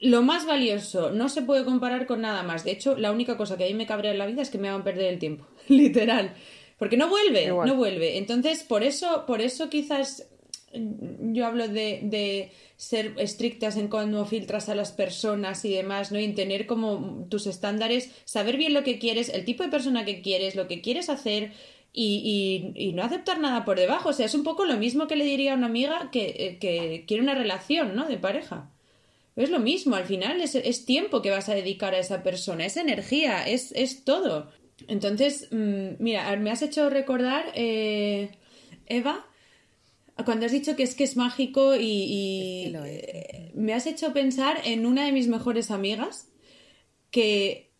Lo 0.00 0.22
más 0.22 0.44
valioso 0.46 1.10
no 1.10 1.28
se 1.28 1.42
puede 1.42 1.64
comparar 1.64 2.06
con 2.06 2.20
nada 2.20 2.42
más. 2.42 2.64
De 2.64 2.70
hecho, 2.72 2.96
la 2.98 3.12
única 3.12 3.36
cosa 3.36 3.56
que 3.56 3.64
a 3.64 3.68
mí 3.68 3.74
me 3.74 3.86
cabrea 3.86 4.12
en 4.12 4.18
la 4.18 4.26
vida 4.26 4.42
es 4.42 4.50
que 4.50 4.58
me 4.58 4.68
hagan 4.68 4.84
perder 4.84 5.06
el 5.12 5.18
tiempo, 5.18 5.46
literal. 5.68 6.34
Porque 6.78 6.96
no 6.98 7.08
vuelve, 7.08 7.46
Igual. 7.46 7.66
no 7.68 7.74
vuelve. 7.76 8.18
Entonces, 8.18 8.62
por 8.62 8.82
eso, 8.82 9.24
por 9.26 9.40
eso 9.40 9.70
quizás 9.70 10.28
mm, 10.74 11.32
yo 11.32 11.46
hablo 11.46 11.66
de, 11.68 12.00
de 12.02 12.52
ser 12.76 13.14
estrictas 13.16 13.78
en 13.78 13.88
cuando 13.88 14.26
filtras 14.26 14.68
a 14.68 14.74
las 14.74 14.92
personas 14.92 15.64
y 15.64 15.70
demás, 15.72 16.12
¿no? 16.12 16.20
Y 16.20 16.24
en 16.24 16.34
tener 16.34 16.66
como 16.66 17.26
tus 17.30 17.46
estándares, 17.46 18.10
saber 18.26 18.58
bien 18.58 18.74
lo 18.74 18.84
que 18.84 18.98
quieres, 18.98 19.30
el 19.30 19.46
tipo 19.46 19.62
de 19.62 19.70
persona 19.70 20.04
que 20.04 20.20
quieres, 20.20 20.54
lo 20.56 20.68
que 20.68 20.82
quieres 20.82 21.08
hacer 21.08 21.52
y, 21.94 22.74
y- 22.76 22.88
y 22.88 22.92
no 22.92 23.02
aceptar 23.02 23.40
nada 23.40 23.64
por 23.64 23.78
debajo. 23.78 24.10
O 24.10 24.12
sea, 24.12 24.26
es 24.26 24.34
un 24.34 24.44
poco 24.44 24.66
lo 24.66 24.76
mismo 24.76 25.06
que 25.06 25.16
le 25.16 25.24
diría 25.24 25.54
a 25.54 25.56
una 25.56 25.66
amiga 25.68 26.10
que, 26.12 26.26
eh, 26.38 26.58
que 26.60 27.04
quiere 27.08 27.22
una 27.22 27.34
relación, 27.34 27.96
¿no? 27.96 28.06
De 28.06 28.18
pareja. 28.18 28.70
Es 29.36 29.50
lo 29.50 29.60
mismo, 29.60 29.96
al 29.96 30.06
final 30.06 30.40
es, 30.40 30.54
es 30.54 30.84
tiempo 30.86 31.22
que 31.22 31.30
vas 31.30 31.48
a 31.48 31.54
dedicar 31.54 31.94
a 31.94 31.98
esa 31.98 32.22
persona, 32.22 32.64
es 32.66 32.76
energía, 32.76 33.46
es, 33.46 33.72
es 33.72 34.04
todo. 34.04 34.50
Entonces, 34.88 35.48
mm, 35.52 35.96
mira, 36.02 36.34
me 36.36 36.50
has 36.50 36.62
hecho 36.62 36.88
recordar, 36.90 37.52
eh, 37.54 38.38
Eva, 38.86 39.26
cuando 40.24 40.46
has 40.46 40.52
dicho 40.52 40.76
que 40.76 40.82
es 40.82 40.94
que 40.94 41.04
es 41.04 41.16
mágico 41.16 41.76
y, 41.76 41.80
y, 41.86 42.62
Es 42.62 42.62
que 42.62 42.70
lo 42.70 42.84
es. 42.84 43.04
eh, 43.04 43.52
me 43.54 43.74
has 43.74 43.86
hecho 43.86 44.12
pensar 44.12 44.60
en 44.64 44.86
una 44.86 45.04
de 45.04 45.12
mis 45.12 45.28
mejores 45.28 45.70
amigas 45.70 46.28
que 47.10 47.72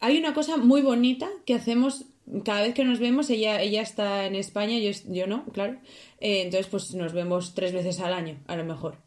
hay 0.00 0.18
una 0.18 0.34
cosa 0.34 0.56
muy 0.58 0.82
bonita 0.82 1.28
que 1.46 1.54
hacemos 1.54 2.06
cada 2.44 2.62
vez 2.62 2.74
que 2.74 2.84
nos 2.84 2.98
vemos, 3.00 3.30
ella, 3.30 3.62
ella 3.62 3.82
está 3.82 4.26
en 4.26 4.36
España, 4.36 4.78
yo, 4.78 4.90
yo 5.08 5.26
no, 5.26 5.46
claro. 5.46 5.78
Eh, 6.20 6.42
entonces, 6.42 6.66
pues 6.68 6.94
nos 6.94 7.12
vemos 7.14 7.54
tres 7.54 7.72
veces 7.72 8.00
al 8.00 8.12
año, 8.12 8.38
a 8.46 8.56
lo 8.56 8.64
mejor. 8.64 8.98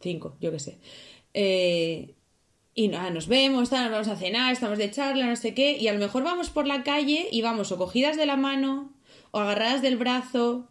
Cinco, 0.00 0.36
yo 0.40 0.52
qué 0.52 0.58
sé. 0.60 0.78
Eh, 1.38 2.14
y 2.72 2.88
nada, 2.88 3.10
nos 3.10 3.28
vemos, 3.28 3.70
nos 3.70 3.90
vamos 3.90 4.08
a 4.08 4.16
cenar, 4.16 4.54
estamos 4.54 4.78
de 4.78 4.90
charla, 4.90 5.26
no 5.26 5.36
sé 5.36 5.52
qué, 5.52 5.76
y 5.76 5.86
a 5.88 5.92
lo 5.92 5.98
mejor 5.98 6.24
vamos 6.24 6.48
por 6.48 6.66
la 6.66 6.82
calle 6.82 7.28
y 7.30 7.42
vamos 7.42 7.70
o 7.72 7.76
cogidas 7.76 8.16
de 8.16 8.24
la 8.24 8.36
mano 8.36 8.94
o 9.32 9.38
agarradas 9.38 9.82
del 9.82 9.98
brazo. 9.98 10.68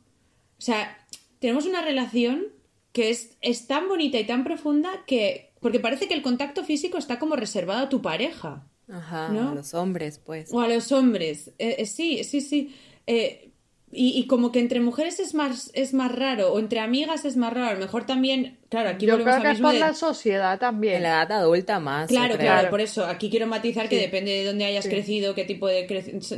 O 0.57 0.61
sea, 0.61 0.97
tenemos 1.38 1.68
una 1.68 1.84
relación 1.84 2.47
que 2.93 3.11
es, 3.11 3.38
es 3.41 3.68
tan 3.68 3.88
bonita 3.88 4.20
y 4.20 4.26
tan 4.26 4.43
profunda 4.43 5.03
que... 5.05 5.53
Porque 5.59 5.80
parece 5.80 6.07
que 6.07 6.16
el 6.16 6.24
contacto 6.24 6.63
físico 6.63 6.97
está 6.97 7.20
como 7.20 7.36
reservado 7.36 7.86
a 7.86 7.89
tu 7.89 8.01
pareja. 8.01 8.68
Ajá, 8.88 9.28
a 9.28 9.53
los 9.55 9.74
hombres, 9.74 10.20
pues. 10.20 10.51
O 10.51 10.61
a 10.61 10.68
los 10.68 10.91
hombres. 10.91 11.49
Eh, 11.59 11.76
eh, 11.80 11.86
sí, 11.86 12.24
sí, 12.24 12.41
sí. 12.41 12.76
Eh, 13.07 13.51
y, 13.96 14.28
como 14.28 14.52
que 14.52 14.60
entre 14.60 14.80
mujeres 14.80 15.20
es 15.20 15.34
más, 15.34 15.72
es 15.74 15.93
más 15.93 16.14
raro, 16.14 16.54
o 16.54 16.60
entre 16.60 16.80
amigas 16.80 17.26
es 17.26 17.38
más 17.38 17.54
raro. 17.54 17.70
A 17.70 17.74
lo 17.74 17.80
mejor 17.80 18.06
también, 18.06 18.58
claro, 18.70 18.89
aquí 18.89 19.06
Yo 19.06 19.16
creo 19.16 19.41
que 19.41 19.52
es 19.52 19.62
por 19.62 19.74
la 19.74 19.93
sociedad 19.93 20.60
también. 20.60 20.96
En 20.96 21.04
la 21.04 21.24
edad 21.24 21.32
adulta 21.32 21.80
más. 21.80 22.10
Claro, 22.10 22.38
claro, 22.38 22.70
por 22.70 22.82
eso. 22.82 23.06
Aquí 23.06 23.30
quiero 23.30 23.48
matizar 23.48 23.89
que 23.89 23.98
depende 23.98 24.32
de 24.32 24.46
dónde 24.46 24.66
hayas 24.66 24.88
crecido, 24.88 25.34
qué 25.34 25.46
tipo 25.46 25.68
de, 25.68 25.88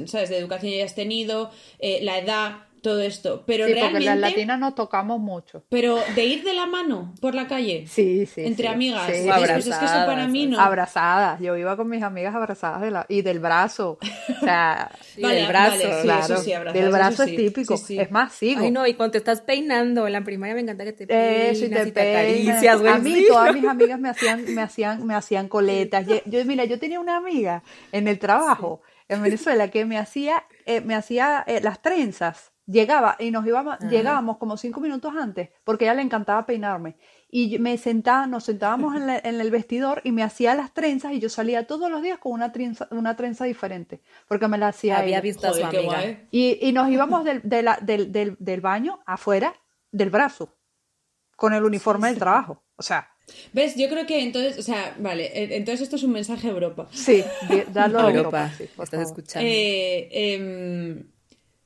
¿sabes? 0.05 0.29
de 0.29 0.37
educación 0.37 0.73
hayas 0.73 0.95
tenido, 0.95 1.51
la 2.01 2.19
edad 2.19 2.66
todo 2.87 3.01
esto. 3.01 3.43
Pero 3.45 3.65
sí, 3.65 3.73
realmente. 3.73 4.05
Porque 4.05 4.05
las 4.05 4.31
latinas 4.31 4.59
nos 4.59 4.73
tocamos 4.73 5.19
mucho. 5.19 5.63
Pero 5.67 5.99
de 6.15 6.25
ir 6.25 6.43
de 6.43 6.53
la 6.53 6.65
mano 6.67 7.13
por 7.19 7.35
la 7.35 7.45
calle. 7.45 7.85
Sí, 7.85 8.25
sí. 8.25 8.45
Entre 8.45 8.69
amigas. 8.69 9.11
Sí. 9.11 9.27
Abrazadas, 9.27 9.51
pues 9.51 9.67
es 9.67 9.77
que 9.77 9.85
eso 9.85 10.05
para 10.05 10.27
mí 10.27 10.47
no. 10.47 10.57
Abrazadas. 10.57 11.41
Yo 11.41 11.57
iba 11.57 11.75
con 11.75 11.89
mis 11.89 12.01
amigas 12.01 12.33
abrazadas 12.33 12.81
de 12.81 12.91
la... 12.91 13.05
y 13.09 13.23
del 13.23 13.39
brazo. 13.39 13.99
O 14.01 14.39
sea, 14.39 14.89
vale, 15.21 15.35
del 15.35 15.47
brazo. 15.47 15.83
Vale, 15.83 16.01
claro. 16.01 16.23
eso 16.23 16.37
sí, 16.37 16.53
abrazadas, 16.53 16.81
del 16.81 16.91
brazo 16.93 17.23
eso 17.23 17.23
es 17.23 17.35
típico. 17.35 17.73
Es 17.75 18.11
más, 18.11 18.31
sigo. 18.31 18.61
Ay, 18.61 18.71
no, 18.71 18.87
y 18.87 18.93
cuando 18.93 19.11
te 19.11 19.17
estás 19.17 19.41
peinando 19.41 20.07
en 20.07 20.13
la 20.13 20.23
primaria 20.23 20.55
me 20.55 20.61
encanta 20.61 20.85
que 20.85 20.93
te 20.93 21.07
peinas 21.07 21.57
y 21.57 21.69
te, 21.69 21.75
te, 21.75 21.91
te 21.91 22.11
acaricias, 22.11 22.81
A 22.85 22.99
mí 22.99 23.25
todas 23.27 23.53
mis 23.53 23.65
amigas 23.65 23.99
me 23.99 24.09
hacían, 24.09 24.45
me 24.55 24.61
hacían, 24.61 25.05
me 25.05 25.13
hacían 25.13 25.49
coletas. 25.49 26.05
Yo, 26.07 26.45
mira, 26.45 26.63
yo 26.63 26.79
tenía 26.79 27.01
una 27.01 27.17
amiga 27.17 27.63
en 27.91 28.07
el 28.07 28.17
trabajo 28.17 28.81
en 29.09 29.23
Venezuela 29.23 29.69
que 29.69 29.85
me 29.85 29.97
hacía, 29.97 30.45
eh, 30.65 30.79
me 30.79 30.95
hacía 30.95 31.43
eh, 31.47 31.59
las 31.61 31.81
trenzas 31.81 32.53
llegaba 32.67 33.15
y 33.17 33.31
nos 33.31 33.45
íbamos, 33.47 33.79
llegábamos 33.89 34.37
como 34.37 34.57
cinco 34.57 34.79
minutos 34.79 35.13
antes, 35.17 35.49
porque 35.63 35.85
a 35.85 35.87
ella 35.87 35.95
le 35.95 36.01
encantaba 36.03 36.45
peinarme. 36.45 36.97
Y 37.29 37.59
me 37.59 37.77
sentaba, 37.77 38.27
nos 38.27 38.43
sentábamos 38.43 38.95
en, 39.23 39.41
el 39.41 39.51
vestidor 39.51 40.01
y 40.03 40.11
me 40.11 40.23
hacía 40.23 40.53
las 40.53 40.73
trenzas 40.73 41.13
y 41.13 41.19
yo 41.19 41.29
salía 41.29 41.65
todos 41.65 41.89
los 41.89 42.01
días 42.01 42.19
con 42.19 42.33
una 42.33 42.51
trenza, 42.51 42.87
una 42.91 43.15
trenza 43.15 43.45
diferente, 43.45 44.01
porque 44.27 44.47
me 44.47 44.57
la 44.57 44.67
hacía 44.67 44.99
Había 44.99 45.21
visto 45.21 45.47
a 45.47 45.53
su 45.53 45.65
amiga. 45.65 46.19
Y, 46.29 46.59
y, 46.61 46.71
nos 46.73 46.89
íbamos 46.89 47.23
del, 47.23 47.41
del, 47.43 47.67
del, 47.81 48.35
del, 48.37 48.61
baño 48.61 48.99
afuera 49.05 49.53
del 49.91 50.09
brazo, 50.09 50.55
con 51.35 51.53
el 51.53 51.63
uniforme 51.63 52.09
del 52.09 52.19
trabajo. 52.19 52.63
O 52.75 52.83
sea, 52.83 53.09
¿Ves? 53.51 53.75
Yo 53.75 53.89
creo 53.89 54.05
que 54.05 54.23
entonces, 54.23 54.57
o 54.57 54.61
sea, 54.61 54.95
vale, 54.99 55.29
entonces 55.57 55.81
esto 55.81 55.97
es 55.97 56.03
un 56.03 56.13
mensaje 56.13 56.47
a 56.47 56.51
Europa. 56.51 56.87
Sí, 56.91 57.25
dalo 57.73 57.99
a 58.07 58.09
Europa. 58.09 58.51
Europa 58.57 58.83
estás 58.83 59.01
escuchando. 59.01 59.45
Eh, 59.45 60.07
eh, 60.11 61.03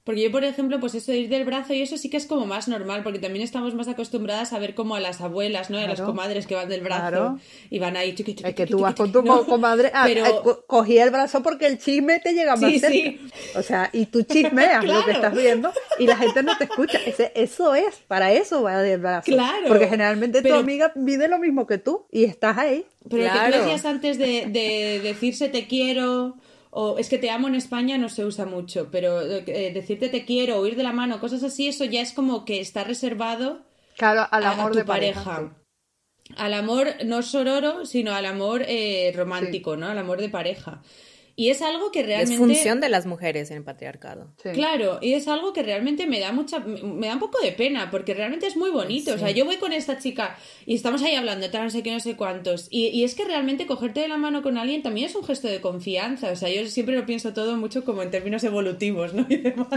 porque 0.03 0.23
yo, 0.23 0.31
por 0.31 0.43
ejemplo, 0.43 0.79
pues 0.79 0.95
eso 0.95 1.11
de 1.11 1.19
ir 1.19 1.29
del 1.29 1.45
brazo 1.45 1.75
y 1.75 1.81
eso 1.81 1.95
sí 1.95 2.09
que 2.09 2.17
es 2.17 2.25
como 2.25 2.47
más 2.47 2.67
normal, 2.67 3.03
porque 3.03 3.19
también 3.19 3.43
estamos 3.43 3.75
más 3.75 3.87
acostumbradas 3.87 4.51
a 4.51 4.57
ver 4.57 4.73
como 4.73 4.95
a 4.95 4.99
las 4.99 5.21
abuelas, 5.21 5.69
¿no? 5.69 5.77
a 5.77 5.87
las 5.87 6.01
comadres 6.01 6.47
que 6.47 6.55
van 6.55 6.67
del 6.69 6.81
brazo 6.81 7.37
y 7.69 7.77
van 7.77 7.95
ahí 7.95 8.15
chiqui, 8.15 8.35
Es 8.43 8.55
que 8.55 8.65
tú 8.65 8.79
vas 8.79 8.95
con 8.95 9.11
tu 9.11 9.23
comadre, 9.45 9.91
ah, 9.93 10.09
eh, 10.09 10.23
cogía 10.65 11.03
el 11.03 11.11
brazo 11.11 11.43
porque 11.43 11.67
el 11.67 11.77
chisme 11.77 12.19
te 12.19 12.33
llega 12.33 12.55
más 12.55 12.71
cerca. 12.71 12.89
Sí. 12.89 13.19
O 13.55 13.61
sea, 13.61 13.89
y 13.93 14.07
tú 14.07 14.23
chismeas 14.23 14.83
lo 14.83 15.05
que 15.05 15.11
estás 15.11 15.35
viendo 15.35 15.71
y 15.99 16.07
la 16.07 16.17
gente 16.17 16.41
no 16.41 16.57
te 16.57 16.63
escucha. 16.63 16.97
Ese, 17.05 17.31
eso 17.35 17.75
es, 17.75 17.97
para 18.07 18.31
eso 18.31 18.63
va 18.63 18.81
del 18.81 18.99
brazo. 18.99 19.25
Claro. 19.25 19.67
Porque 19.67 19.87
generalmente 19.87 20.41
tu 20.41 20.53
amiga 20.53 20.91
vive 20.95 21.27
lo 21.27 21.37
mismo 21.37 21.67
que 21.67 21.77
tú 21.77 22.07
y 22.11 22.23
estás 22.23 22.57
ahí. 22.57 22.85
Pero 23.07 23.23
lo 23.23 23.31
que 23.31 23.51
tú 23.51 23.57
decías 23.59 23.85
antes 23.85 24.17
de, 24.17 24.47
de 24.47 24.99
decirse 25.03 25.49
te 25.49 25.67
quiero 25.67 26.37
o 26.71 26.97
es 26.97 27.09
que 27.09 27.17
te 27.17 27.29
amo 27.29 27.47
en 27.47 27.55
España 27.55 27.97
no 27.97 28.09
se 28.09 28.25
usa 28.25 28.45
mucho, 28.45 28.89
pero 28.91 29.21
eh, 29.21 29.71
decirte 29.73 30.09
te 30.09 30.25
quiero 30.25 30.57
o 30.57 30.65
ir 30.65 30.75
de 30.75 30.83
la 30.83 30.93
mano, 30.93 31.19
cosas 31.19 31.43
así, 31.43 31.67
eso 31.67 31.85
ya 31.85 32.01
es 32.01 32.13
como 32.13 32.45
que 32.45 32.61
está 32.61 32.83
reservado 32.83 33.61
claro, 33.97 34.25
al 34.31 34.45
amor 34.45 34.69
a, 34.69 34.71
tu 34.71 34.77
de 34.79 34.85
pareja. 34.85 35.53
Al 36.37 36.53
amor 36.53 36.87
no 37.05 37.21
sororo, 37.23 37.85
sino 37.85 38.13
al 38.13 38.25
amor 38.25 38.63
eh, 38.65 39.11
romántico, 39.13 39.75
¿no? 39.75 39.87
Al 39.87 39.97
amor 39.97 40.21
de 40.21 40.29
pareja. 40.29 40.81
Y 41.35 41.49
es 41.49 41.61
algo 41.61 41.91
que 41.91 42.03
realmente... 42.03 42.33
Es 42.33 42.39
función 42.39 42.79
de 42.79 42.89
las 42.89 43.05
mujeres 43.05 43.51
en 43.51 43.57
el 43.57 43.63
patriarcado. 43.63 44.33
Claro, 44.53 44.99
y 45.01 45.13
es 45.13 45.27
algo 45.27 45.53
que 45.53 45.63
realmente 45.63 46.07
me 46.07 46.19
da 46.19 46.31
mucha... 46.31 46.59
Me 46.59 47.07
da 47.07 47.13
un 47.13 47.19
poco 47.19 47.39
de 47.41 47.51
pena, 47.51 47.89
porque 47.91 48.13
realmente 48.13 48.47
es 48.47 48.55
muy 48.55 48.69
bonito. 48.69 49.13
O 49.13 49.17
sea, 49.17 49.31
yo 49.31 49.45
voy 49.45 49.57
con 49.57 49.73
esta 49.73 49.97
chica 49.97 50.37
y 50.65 50.75
estamos 50.75 51.01
ahí 51.01 51.15
hablando, 51.15 51.49
tal, 51.49 51.63
no 51.63 51.69
sé 51.69 51.83
qué, 51.83 51.91
no 51.91 51.99
sé 51.99 52.15
cuántos. 52.15 52.67
Y, 52.69 52.87
y, 52.87 53.03
es 53.03 53.15
que 53.15 53.25
realmente 53.25 53.65
cogerte 53.65 54.01
de 54.01 54.07
la 54.07 54.17
mano 54.17 54.41
con 54.41 54.57
alguien 54.57 54.81
también 54.81 55.07
es 55.07 55.15
un 55.15 55.23
gesto 55.23 55.47
de 55.47 55.61
confianza. 55.61 56.31
O 56.31 56.35
sea, 56.35 56.49
yo 56.49 56.65
siempre 56.67 56.95
lo 56.95 57.05
pienso 57.05 57.33
todo 57.33 57.57
mucho 57.57 57.83
como 57.83 58.03
en 58.03 58.11
términos 58.11 58.43
evolutivos, 58.43 59.13
¿no? 59.13 59.25
Y 59.31 59.37
demás. 59.37 59.67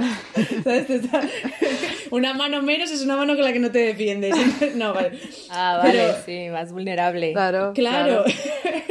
¿Sabes? 0.65 0.87
Una 2.11 2.35
mano 2.35 2.63
menos 2.63 2.91
es 2.91 3.03
una 3.03 3.17
mano 3.17 3.35
con 3.35 3.45
la 3.45 3.53
que 3.53 3.59
no 3.59 3.71
te 3.71 3.79
defiendes. 3.79 4.35
No, 4.75 4.93
vale. 4.95 5.19
Ah, 5.51 5.81
vale, 5.83 6.15
sí, 6.25 6.49
más 6.51 6.73
vulnerable. 6.73 7.33
Claro. 7.33 7.73
Claro. 7.75 8.25
claro. 8.25 8.85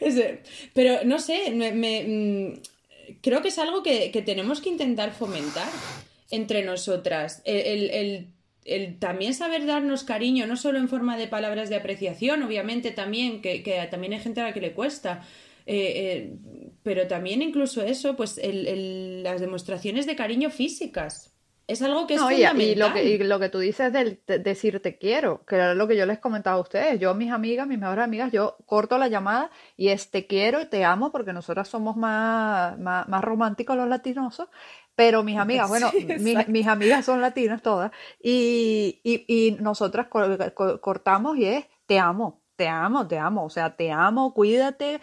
Pero 0.74 1.04
no 1.04 1.18
sé, 1.18 1.50
me, 1.50 1.72
mm, 1.72 2.60
creo 3.20 3.42
que 3.42 3.48
es 3.48 3.58
algo 3.58 3.82
que, 3.82 4.10
tenemos 4.24 4.60
que 4.60 4.68
intentar 4.68 5.12
fomentar 5.12 5.68
entre 6.30 6.62
nosotras. 6.62 7.42
El, 7.44 8.28
también 9.00 9.34
saber 9.34 9.66
darnos 9.66 10.04
cariño, 10.04 10.46
no 10.46 10.56
solo 10.56 10.78
en 10.78 10.88
forma 10.88 11.16
de 11.16 11.26
palabras 11.26 11.68
de 11.68 11.76
apreciación, 11.76 12.42
obviamente 12.42 12.92
también, 12.92 13.42
que, 13.42 13.88
también 13.90 14.12
hay 14.12 14.20
gente 14.20 14.40
a 14.40 14.44
la 14.44 14.54
que 14.54 14.60
le 14.60 14.72
cuesta. 14.72 15.26
Eh, 15.64 15.92
eh, 15.94 16.32
pero 16.82 17.06
también 17.06 17.40
incluso 17.40 17.82
eso, 17.82 18.16
pues 18.16 18.40
las 18.42 19.40
demostraciones 19.40 20.06
de 20.06 20.16
cariño 20.16 20.50
físicas. 20.50 21.31
Es 21.66 21.80
algo 21.82 22.06
que 22.06 22.14
es 22.14 22.20
fundamental. 22.20 22.60
Y, 22.60 22.74
lo 22.74 22.92
que, 22.92 23.04
y 23.04 23.18
lo 23.18 23.38
que 23.38 23.48
tú 23.48 23.58
dices 23.58 23.92
del 23.92 24.20
decir 24.26 24.80
te 24.80 24.98
quiero, 24.98 25.44
que 25.46 25.56
era 25.56 25.74
lo 25.74 25.86
que 25.86 25.96
yo 25.96 26.06
les 26.06 26.18
comentaba 26.18 26.56
a 26.56 26.60
ustedes. 26.60 27.00
Yo, 27.00 27.14
mis 27.14 27.30
amigas, 27.30 27.66
mis 27.66 27.78
mejores 27.78 28.04
amigas, 28.04 28.32
yo 28.32 28.56
corto 28.66 28.98
la 28.98 29.08
llamada 29.08 29.50
y 29.76 29.88
es 29.88 30.10
te 30.10 30.26
quiero 30.26 30.60
y 30.60 30.66
te 30.66 30.84
amo 30.84 31.12
porque 31.12 31.32
nosotras 31.32 31.68
somos 31.68 31.96
más, 31.96 32.78
más, 32.78 33.24
románticos 33.24 33.76
los 33.76 33.88
latinosos. 33.88 34.48
Pero 34.94 35.22
mis 35.22 35.38
amigas, 35.38 35.68
bueno, 35.68 35.90
mis, 36.48 36.66
amigas 36.66 37.04
son 37.04 37.20
latinas 37.20 37.62
todas 37.62 37.92
y, 38.22 39.00
y, 39.04 39.56
nosotras 39.60 40.08
cortamos 40.08 41.38
y 41.38 41.46
es 41.46 41.66
te 41.86 41.98
amo, 41.98 42.41
te 42.62 42.68
amo, 42.68 43.08
te 43.08 43.18
amo, 43.18 43.44
o 43.44 43.50
sea, 43.50 43.74
te 43.74 43.90
amo, 43.90 44.32
cuídate, 44.32 45.00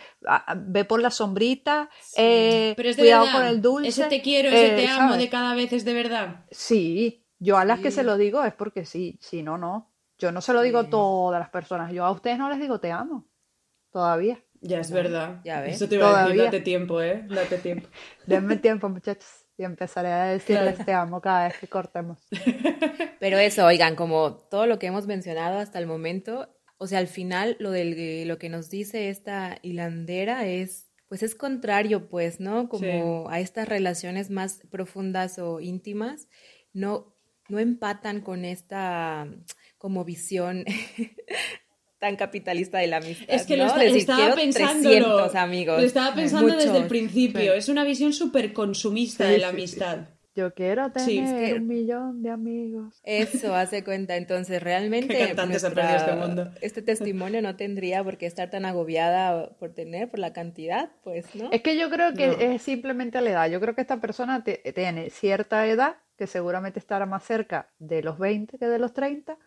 ve 0.55 0.85
por 0.85 1.01
la 1.01 1.11
sombrita, 1.11 1.89
eh, 2.15 2.73
cuidado 2.95 3.25
con 3.33 3.45
el 3.45 3.61
dulce. 3.61 3.89
Ese 3.89 4.05
te 4.05 4.21
quiero, 4.21 4.47
ese 4.47 4.75
te 4.77 4.85
eh, 4.85 4.87
amo 4.87 5.17
de 5.17 5.27
cada 5.27 5.55
vez 5.55 5.73
es 5.73 5.83
de 5.83 5.93
verdad. 5.93 6.45
Sí, 6.51 7.25
yo 7.37 7.57
a 7.57 7.65
las 7.65 7.81
que 7.81 7.91
se 7.91 8.03
lo 8.03 8.15
digo 8.15 8.45
es 8.45 8.53
porque 8.53 8.85
sí, 8.85 9.19
si 9.21 9.43
no, 9.43 9.57
no. 9.57 9.91
Yo 10.17 10.31
no 10.31 10.39
se 10.39 10.53
lo 10.53 10.61
digo 10.61 10.79
a 10.79 10.89
todas 10.89 11.37
las 11.37 11.49
personas, 11.49 11.91
yo 11.91 12.05
a 12.05 12.11
ustedes 12.11 12.37
no 12.37 12.49
les 12.49 12.61
digo 12.61 12.79
te 12.79 12.93
amo, 12.93 13.27
todavía. 13.91 14.41
Ya 14.61 14.79
es 14.79 14.89
verdad. 14.89 15.41
Ya 15.43 15.59
ves. 15.59 15.75
Eso 15.75 15.89
te 15.89 15.95
iba 15.95 16.17
a 16.17 16.27
decir, 16.27 16.43
date 16.43 16.61
tiempo, 16.61 17.01
¿eh? 17.01 17.25
Date 17.27 17.57
tiempo. 17.61 17.89
Denme 18.25 18.55
tiempo, 18.55 18.87
muchachos. 18.87 19.45
Y 19.57 19.65
empezaré 19.65 20.13
a 20.13 20.23
decirles 20.27 20.85
te 20.85 20.93
amo 20.93 21.19
cada 21.19 21.49
vez 21.49 21.57
que 21.57 21.67
cortemos. 21.67 22.19
Pero 23.19 23.37
eso, 23.37 23.65
oigan, 23.65 23.97
como 23.97 24.35
todo 24.49 24.65
lo 24.65 24.79
que 24.79 24.87
hemos 24.87 25.07
mencionado 25.07 25.59
hasta 25.59 25.79
el 25.79 25.87
momento, 25.87 26.47
o 26.79 26.87
sea, 26.87 26.99
al 26.99 27.07
final 27.07 27.57
lo, 27.59 27.71
del, 27.71 28.27
lo 28.27 28.39
que 28.39 28.47
nos 28.47 28.69
dice 28.69 29.09
esta 29.09 29.59
hilandera 29.61 30.47
es, 30.47 30.87
pues 31.09 31.23
es 31.23 31.35
contrario, 31.35 32.07
pues, 32.07 32.39
¿no? 32.39 32.69
Como 32.69 33.29
a 33.29 33.41
estas 33.41 33.67
relaciones 33.67 34.29
más 34.29 34.61
profundas 34.71 35.39
o 35.39 35.59
íntimas, 35.59 36.29
no, 36.71 37.13
no 37.49 37.59
empatan 37.59 38.21
con 38.21 38.45
esta 38.45 39.27
como 39.77 40.05
visión 40.05 40.63
tan 41.99 42.15
capitalista 42.15 42.77
de 42.77 42.87
la 42.87 42.97
amistad. 42.97 43.25
Es 43.27 43.45
que 43.45 43.57
lo, 43.57 43.65
estaba 43.65 44.35
pensando. 44.35 45.29
amigos. 45.33 45.81
Lo 45.81 45.85
estaba 45.85 46.15
pensando 46.15 46.55
desde 46.55 46.77
el 46.77 46.87
principio. 46.87 47.53
Es 47.53 47.67
una 47.67 47.83
visión 47.83 48.13
súper 48.13 48.53
consumista 48.53 49.25
de 49.25 49.39
la 49.39 49.49
amistad. 49.49 50.07
Yo 50.39 50.53
quiero 50.53 50.89
tener 50.89 51.59
un 51.59 51.67
millón 51.67 52.23
de 52.23 52.29
amigos. 52.29 53.01
Eso 53.03 53.53
hace 53.55 53.83
cuenta. 53.83 54.15
Entonces, 54.15 54.63
realmente. 54.63 55.35
este 55.97 56.15
mundo? 56.15 56.51
Este 56.61 56.81
testimonio 56.81 57.41
no 57.41 57.57
tendría 57.57 58.01
por 58.05 58.17
qué 58.17 58.25
estar 58.25 58.49
tan 58.49 58.63
agobiada 58.63 59.49
por 59.57 59.73
tener, 59.73 60.09
por 60.09 60.19
la 60.19 60.31
cantidad, 60.31 60.91
pues, 61.03 61.35
¿no? 61.35 61.51
Es 61.51 61.61
que 61.61 61.77
yo 61.77 61.89
creo 61.89 62.13
que 62.13 62.53
es 62.55 62.61
simplemente 62.61 63.19
la 63.19 63.31
edad. 63.31 63.49
Yo 63.49 63.59
creo 63.59 63.75
que 63.75 63.81
esta 63.81 63.99
persona 63.99 64.45
tiene 64.45 65.09
cierta 65.09 65.67
edad, 65.67 65.97
que 66.17 66.25
seguramente 66.25 66.79
estará 66.79 67.05
más 67.05 67.25
cerca 67.25 67.69
de 67.79 68.01
los 68.01 68.17
20 68.17 68.57
que 68.57 68.65
de 68.67 68.79
los 68.79 68.93
30, 68.93 69.37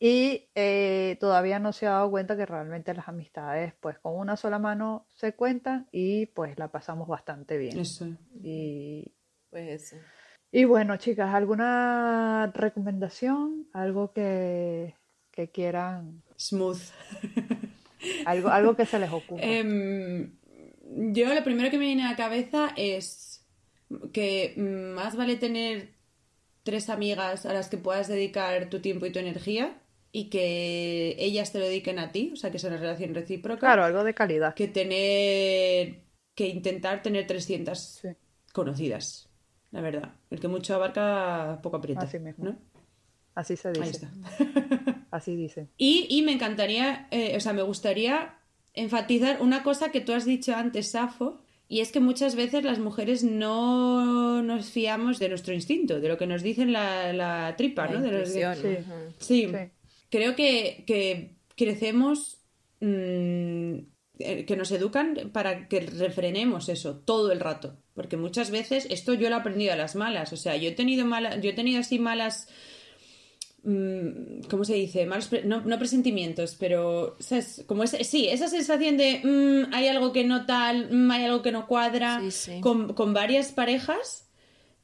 y 0.00 0.48
eh, 0.54 1.16
todavía 1.18 1.58
no 1.58 1.72
se 1.72 1.86
ha 1.86 1.90
dado 1.90 2.10
cuenta 2.10 2.36
que 2.36 2.46
realmente 2.46 2.94
las 2.94 3.08
amistades, 3.08 3.74
pues 3.80 3.98
con 3.98 4.16
una 4.16 4.36
sola 4.36 4.60
mano 4.60 5.06
se 5.14 5.34
cuentan 5.34 5.88
y 5.90 6.26
pues 6.26 6.56
la 6.56 6.70
pasamos 6.70 7.08
bastante 7.08 7.58
bien. 7.58 7.80
Eso. 7.80 8.06
Y, 8.40 9.12
Pues 9.50 9.82
eso. 9.82 9.96
Y 10.52 10.64
bueno, 10.64 10.96
chicas, 10.96 11.34
¿alguna 11.34 12.50
recomendación? 12.54 13.68
¿Algo 13.72 14.12
que, 14.12 14.94
que 15.30 15.50
quieran? 15.50 16.22
Smooth. 16.38 16.78
Algo, 18.26 18.48
algo 18.48 18.76
que 18.76 18.86
se 18.86 18.98
les 19.00 19.10
ocurra. 19.10 19.42
Em, 19.44 20.30
yo 21.12 21.34
lo 21.34 21.42
primero 21.42 21.68
que 21.68 21.78
me 21.78 21.86
viene 21.86 22.04
a 22.06 22.10
la 22.12 22.16
cabeza 22.16 22.68
es 22.76 23.44
que 24.12 24.54
más 24.56 25.16
vale 25.16 25.34
tener 25.34 25.88
tres 26.62 26.90
amigas 26.90 27.44
a 27.44 27.52
las 27.52 27.68
que 27.68 27.76
puedas 27.76 28.06
dedicar 28.06 28.70
tu 28.70 28.80
tiempo 28.80 29.04
y 29.06 29.10
tu 29.10 29.18
energía 29.18 29.76
y 30.12 30.30
que 30.30 31.16
ellas 31.18 31.50
te 31.50 31.58
lo 31.58 31.64
dediquen 31.64 31.98
a 31.98 32.12
ti, 32.12 32.30
o 32.32 32.36
sea, 32.36 32.52
que 32.52 32.58
sea 32.60 32.70
una 32.70 32.78
relación 32.78 33.14
recíproca, 33.14 33.58
Claro, 33.58 33.84
algo 33.84 34.04
de 34.04 34.14
calidad. 34.14 34.54
que 34.54 34.68
tener 34.68 36.04
que 36.36 36.46
intentar 36.46 37.02
tener 37.02 37.26
300 37.26 37.78
Sí. 38.00 38.08
conocidas, 38.52 39.27
la 39.70 39.80
verdad. 39.80 40.14
El 40.30 40.40
que 40.40 40.48
mucho 40.48 40.74
abarca, 40.74 41.60
poco 41.62 41.76
aprieta, 41.76 42.02
Así 42.02 42.18
mismo. 42.18 42.44
¿no? 42.44 42.58
Así 43.34 43.56
se 43.56 43.68
Ahí 43.68 43.74
dice. 43.80 44.06
está. 44.06 45.06
Así 45.10 45.36
dicen. 45.36 45.70
Y, 45.76 46.06
y 46.10 46.22
me 46.22 46.32
encantaría, 46.32 47.06
eh, 47.10 47.34
o 47.36 47.40
sea, 47.40 47.52
me 47.52 47.62
gustaría 47.62 48.34
enfatizar 48.74 49.40
una 49.40 49.62
cosa 49.62 49.90
que 49.90 50.00
tú 50.00 50.12
has 50.12 50.24
dicho 50.24 50.54
antes, 50.54 50.90
Safo, 50.90 51.40
y 51.68 51.80
es 51.80 51.92
que 51.92 52.00
muchas 52.00 52.34
veces 52.34 52.64
las 52.64 52.78
mujeres 52.78 53.22
no 53.24 54.42
nos 54.42 54.70
fiamos 54.70 55.18
de 55.18 55.28
nuestro 55.28 55.52
instinto, 55.54 56.00
de 56.00 56.08
lo 56.08 56.16
que 56.16 56.26
nos 56.26 56.42
dicen 56.42 56.72
la, 56.72 57.12
la 57.12 57.54
tripa, 57.56 57.86
La 57.86 57.92
¿no? 57.92 58.00
De 58.00 58.10
los-. 58.12 58.28
Sí, 58.30 58.40
Sí. 59.18 59.52
creo 60.10 60.34
que, 60.34 60.84
que 60.86 61.36
crecemos, 61.56 62.40
mm, 62.80 63.74
eh, 64.20 64.44
que 64.46 64.56
nos 64.56 64.72
educan 64.72 65.30
para 65.32 65.68
que 65.68 65.80
refrenemos 65.80 66.68
eso 66.68 66.98
todo 67.00 67.30
el 67.32 67.40
rato. 67.40 67.76
Porque 67.98 68.16
muchas 68.16 68.52
veces, 68.52 68.86
esto 68.90 69.12
yo 69.14 69.28
lo 69.28 69.34
he 69.36 69.40
aprendido 69.40 69.72
a 69.72 69.76
las 69.76 69.96
malas. 69.96 70.32
O 70.32 70.36
sea, 70.36 70.56
yo 70.56 70.68
he 70.68 70.72
tenido 70.72 71.04
malas, 71.04 71.40
yo 71.42 71.50
he 71.50 71.52
tenido 71.52 71.80
así 71.80 71.98
malas. 71.98 72.46
mm, 73.64 74.42
¿Cómo 74.48 74.64
se 74.64 74.74
dice? 74.74 75.04
Malos 75.04 75.26
pre- 75.26 75.44
no, 75.44 75.60
no 75.62 75.78
presentimientos, 75.78 76.54
pero 76.58 77.16
¿sabes? 77.18 77.64
como 77.66 77.82
ese- 77.82 78.04
sí, 78.04 78.28
esa 78.28 78.46
sensación 78.48 78.96
de 78.96 79.20
mm, 79.24 79.74
hay 79.74 79.88
algo 79.88 80.12
que 80.12 80.22
no 80.24 80.46
tal, 80.46 80.88
mm, 80.90 81.10
hay 81.10 81.24
algo 81.24 81.42
que 81.42 81.50
no 81.52 81.66
cuadra, 81.66 82.20
Sí, 82.20 82.30
sí. 82.30 82.60
Con, 82.60 82.94
con 82.94 83.12
varias 83.12 83.50
parejas, 83.52 84.28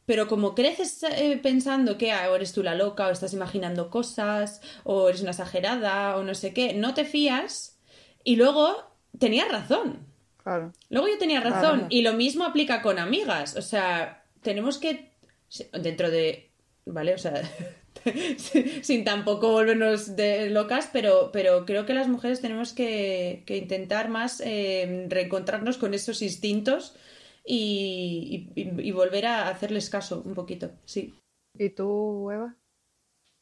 pero 0.06 0.26
como 0.26 0.54
creces 0.54 1.02
eh, 1.04 1.38
pensando 1.42 1.96
que 1.96 2.10
ah, 2.12 2.28
o 2.30 2.34
eres 2.36 2.52
tú 2.52 2.62
la 2.62 2.74
loca, 2.74 3.06
o 3.06 3.10
estás 3.10 3.32
imaginando 3.32 3.90
cosas, 3.90 4.60
o 4.82 5.08
eres 5.08 5.22
una 5.22 5.30
exagerada, 5.30 6.16
o 6.16 6.24
no 6.24 6.34
sé 6.34 6.52
qué, 6.52 6.74
no 6.74 6.94
te 6.94 7.04
fías. 7.04 7.78
Y 8.24 8.36
luego 8.36 8.76
tenías 9.18 9.48
razón. 9.50 10.12
Claro. 10.44 10.72
Luego 10.90 11.08
yo 11.08 11.18
tenía 11.18 11.40
razón. 11.40 11.78
Claro. 11.80 11.86
Y 11.90 12.02
lo 12.02 12.12
mismo 12.12 12.44
aplica 12.44 12.80
con 12.82 12.98
amigas. 12.98 13.56
O 13.56 13.62
sea, 13.62 14.24
tenemos 14.42 14.78
que. 14.78 15.10
Dentro 15.72 16.10
de. 16.10 16.50
¿Vale? 16.86 17.14
O 17.14 17.18
sea. 17.18 17.42
sin 18.82 19.04
tampoco 19.04 19.50
volvernos 19.52 20.16
de 20.16 20.50
locas, 20.50 20.90
pero, 20.92 21.30
pero 21.32 21.64
creo 21.64 21.86
que 21.86 21.94
las 21.94 22.08
mujeres 22.08 22.40
tenemos 22.40 22.72
que, 22.72 23.42
que 23.46 23.56
intentar 23.56 24.08
más 24.08 24.42
eh, 24.44 25.06
reencontrarnos 25.08 25.78
con 25.78 25.94
esos 25.94 26.20
instintos 26.20 26.96
y, 27.46 28.50
y- 28.56 28.88
y 28.88 28.92
volver 28.92 29.26
a 29.26 29.48
hacerles 29.48 29.88
caso 29.90 30.22
un 30.26 30.34
poquito. 30.34 30.72
Sí. 30.84 31.14
¿Y 31.56 31.70
tú, 31.70 32.30
Eva? 32.30 32.56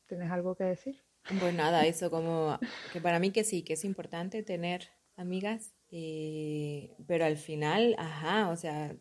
¿Tienes 0.08 0.30
algo 0.30 0.54
que 0.54 0.64
decir? 0.64 1.02
Pues 1.40 1.54
nada, 1.54 1.86
eso 1.86 2.10
como 2.10 2.58
que 2.92 3.00
para 3.00 3.18
mí 3.18 3.30
que 3.30 3.44
sí, 3.44 3.62
que 3.62 3.72
es 3.72 3.84
importante 3.84 4.42
tener 4.42 4.88
amigas, 5.16 5.74
eh, 5.90 6.94
pero 7.06 7.24
al 7.24 7.36
final, 7.36 7.94
ajá, 7.98 8.48
o 8.50 8.56
sea, 8.56 8.96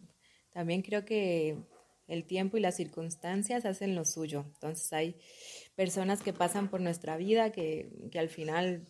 también 0.52 0.82
creo 0.82 1.06
que 1.06 1.58
el 2.08 2.26
tiempo 2.26 2.58
y 2.58 2.62
las 2.62 2.76
circunstancias 2.76 3.66
hacen 3.66 3.96
lo 3.96 4.06
suyo. 4.06 4.46
Entonces 4.54 4.92
hay 4.92 5.16
personas 5.76 6.22
que 6.22 6.34
pasan 6.34 6.70
por 6.70 6.82
nuestra 6.82 7.18
vida 7.18 7.52
que, 7.52 7.90
que 8.12 8.20
al 8.20 8.30
final 8.30 8.88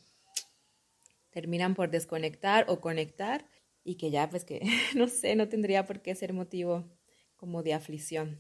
terminan 1.30 1.76
por 1.76 1.92
desconectar 1.92 2.66
o 2.68 2.82
conectar 2.82 3.46
y 3.84 3.96
que 3.96 4.12
ya 4.12 4.30
pues 4.30 4.44
que 4.44 4.62
no 4.96 5.08
sé, 5.08 5.36
no 5.36 5.48
tendría 5.48 5.86
por 5.86 6.02
qué 6.02 6.16
ser 6.16 6.34
motivo 6.34 6.90
como 7.36 7.64
de 7.64 7.74
aflicción. 7.74 8.40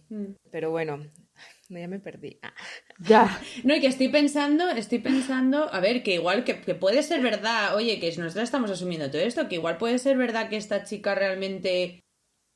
Pero 0.52 0.70
bueno, 0.70 1.04
no, 1.70 1.80
ya 1.80 1.88
me 1.88 2.00
perdí. 2.00 2.40
Ah. 2.42 2.54
Ya. 3.00 3.40
No, 3.64 3.76
y 3.76 3.82
que 3.82 3.88
estoy 3.88 4.10
pensando, 4.10 4.70
estoy 4.70 5.00
pensando, 5.00 5.74
a 5.74 5.80
ver, 5.80 6.04
que 6.04 6.16
igual 6.16 6.44
que, 6.44 6.62
que 6.62 6.76
puede 6.76 7.04
ser 7.04 7.22
verdad, 7.22 7.76
oye, 7.76 8.00
que 8.00 8.08
nosotros 8.18 8.44
estamos 8.44 8.72
asumiendo 8.72 9.10
todo 9.10 9.22
esto, 9.22 9.48
que 9.48 9.56
igual 9.56 9.78
puede 9.78 9.98
ser 10.00 10.18
verdad 10.18 10.50
que 10.50 10.58
esta 10.58 10.84
chica 10.84 11.16
realmente 11.16 12.02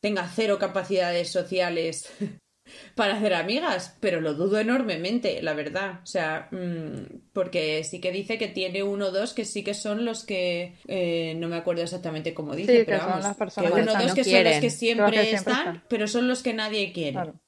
tenga 0.01 0.27
cero 0.27 0.59
capacidades 0.59 1.31
sociales 1.31 2.11
para 2.95 3.15
hacer 3.17 3.33
amigas, 3.33 3.97
pero 3.99 4.21
lo 4.21 4.33
dudo 4.33 4.59
enormemente, 4.59 5.41
la 5.41 5.53
verdad. 5.53 6.01
O 6.03 6.05
sea, 6.05 6.47
mm, 6.51 7.29
porque 7.33 7.83
sí 7.83 8.01
que 8.01 8.11
dice 8.11 8.37
que 8.37 8.47
tiene 8.47 8.83
uno 8.83 9.07
o 9.07 9.11
dos 9.11 9.33
que 9.33 9.45
sí 9.45 9.63
que 9.63 9.73
son 9.73 10.03
los 10.05 10.25
que 10.25 10.75
que 10.87 11.35
no 11.37 11.47
me 11.47 11.55
acuerdo 11.57 11.83
exactamente 11.83 12.33
cómo 12.33 12.55
dice, 12.55 12.79
Sí, 12.79 12.85
que 12.85 12.85
pero 12.85 12.99
son 13.01 13.09
vamos, 13.11 13.23
las 13.23 13.37
personas 13.37 13.71
que 13.73 13.81
uno 13.81 13.91
o 13.93 13.95
dos 13.95 14.05
no 14.07 14.15
que 14.15 14.23
son 14.23 14.43
los 14.43 14.43
quieren. 14.43 14.61
que 14.61 14.69
siempre, 14.69 15.05
Los 15.05 15.11
que 15.11 15.23
siempre 15.25 15.53
están, 15.53 15.75
están. 15.75 15.83
pero 15.89 16.07
son 16.07 16.27
los 16.27 16.43
que 16.43 16.53
nadie 16.53 16.91
quiere. 16.93 17.11
Claro. 17.13 17.39